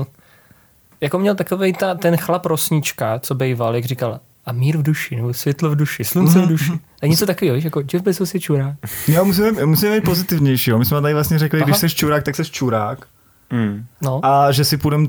jako 1.01 1.18
měl 1.18 1.34
takovej 1.34 1.72
ta, 1.72 1.94
ten 1.94 2.16
chlap 2.16 2.47
rosnička, 2.47 3.18
co 3.18 3.34
bejval, 3.34 3.74
jak 3.74 3.84
říkal, 3.84 4.20
a 4.47 4.53
mír 4.53 4.76
v 4.76 4.82
duši, 4.82 5.16
nebo 5.16 5.34
světlo 5.34 5.70
v 5.70 5.76
duši, 5.76 6.05
slunce 6.05 6.38
v 6.40 6.47
duši. 6.49 6.72
Tak 7.01 7.11
něco 7.11 7.26
takového, 7.26 7.55
víš, 7.55 7.64
jako 7.64 7.80
Jeff 7.92 8.05
Bezos 8.05 8.34
je 8.34 8.40
čurák. 8.40 8.76
Jo, 9.09 9.24
musíme, 9.24 9.66
musíme 9.66 9.97
být 9.97 10.05
pozitivnější. 10.05 10.70
Jo. 10.70 10.78
My 10.78 10.84
jsme 10.84 11.01
tady 11.01 11.14
vlastně 11.14 11.38
řekli, 11.38 11.61
Aha. 11.61 11.66
když 11.66 11.78
jsi 11.78 11.88
čurák, 11.97 12.22
tak 12.22 12.36
jsi 12.36 12.44
čurák. 12.44 13.07
Mm. 13.51 13.84
No. 14.03 14.20
A 14.24 14.53
že 14.53 14.64
si 14.64 14.76
půjdem, 14.76 15.09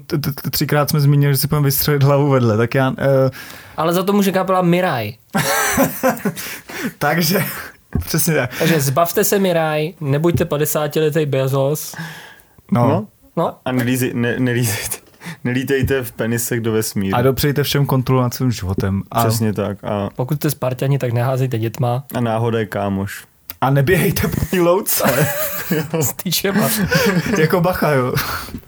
třikrát 0.52 0.90
jsme 0.90 1.00
zmínili, 1.00 1.34
že 1.34 1.38
si 1.38 1.48
půjdeme 1.48 1.66
vystřelit 1.66 2.04
hlavu 2.04 2.30
vedle. 2.30 2.58
Tak 2.58 2.76
já, 2.76 2.90
uh, 2.90 2.96
Ale 3.78 3.94
za 3.94 4.04
to 4.04 4.14
může 4.14 4.32
kapela 4.32 4.62
Miraj. 4.62 5.14
takže, 7.00 7.44
přesně 8.06 8.36
tak. 8.36 8.50
Takže 8.60 8.82
zbavte 8.82 9.24
se 9.24 9.40
Miraj, 9.40 9.94
nebuďte 10.02 10.46
50 10.46 10.96
letý 10.96 11.26
Bezos. 11.26 11.96
No. 12.72 12.88
No. 12.88 13.08
No, 13.38 13.56
A 13.66 13.72
ne, 13.72 14.40
nelízejte, 14.40 14.98
nelítejte 15.44 16.04
v 16.04 16.12
penisech 16.12 16.62
do 16.62 16.72
vesmíru. 16.72 17.18
A 17.18 17.22
dopřejte 17.22 17.64
všem 17.64 17.86
kontrolu 17.86 18.22
nad 18.22 18.34
svým 18.34 18.52
životem. 18.52 19.04
A, 19.12 19.20
Přesně 19.24 19.54
tak. 19.54 19.78
A, 19.84 20.10
pokud 20.16 20.36
jste 20.38 20.50
Spartani, 20.50 20.98
tak 21.00 21.14
neházejte 21.14 21.60
dětma 21.60 22.04
a 22.14 22.20
náhoda 22.20 22.60
je 22.60 22.66
kámoš. 22.66 23.26
a 23.62 23.70
neběhejte 23.70 24.28
po 24.28 24.46
té 24.52 24.62
louce. 24.62 25.04
s 26.00 26.14
týčema. 26.14 26.70
jako 27.40 27.62
bacha, 27.62 27.92
jo. 27.92 28.14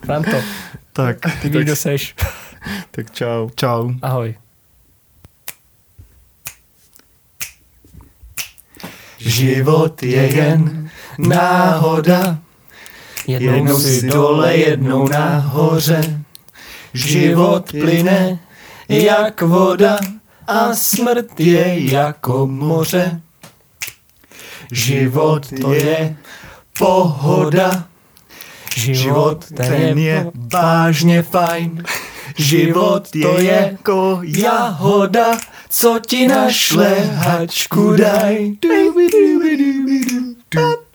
Franto, 0.06 0.38
Tak, 0.94 1.18
ty 1.42 1.50
víš, 1.50 1.62
kdo 1.64 1.76
seš. 1.76 2.16
Tak 2.92 3.12
čau. 3.12 3.50
čau. 3.56 3.92
Ahoj. 4.02 4.36
Život 9.18 10.04
je 10.04 10.36
jen 10.36 10.90
náhoda. 11.18 12.38
Jednou 13.28 13.80
si 13.80 14.08
dole, 14.08 14.56
jednou 14.58 15.08
nahoře. 15.08 16.19
Život 16.94 17.72
plyne 17.72 18.40
jak 18.90 19.42
voda 19.42 20.00
a 20.48 20.76
smrt 20.76 21.40
je 21.40 21.92
jako 21.94 22.48
moře. 22.48 23.22
Život 24.72 25.48
to 25.62 25.74
je 25.74 26.18
pohoda. 26.80 27.86
Život 28.76 29.46
ten 29.56 29.98
je 29.98 30.32
vážně 30.54 31.24
fajn. 31.24 31.84
Život 32.38 33.12
to 33.22 33.40
je 33.40 33.54
jako 33.72 34.20
jahoda, 34.24 35.38
co 35.70 36.00
ti 36.08 36.28
našle 36.28 36.96
hačku 36.96 37.96
daj. 37.96 38.52
Du, 38.62 38.94
du, 38.94 39.08
du, 39.10 39.40
du, 39.40 40.04
du, 40.06 40.36
du. 40.52 40.89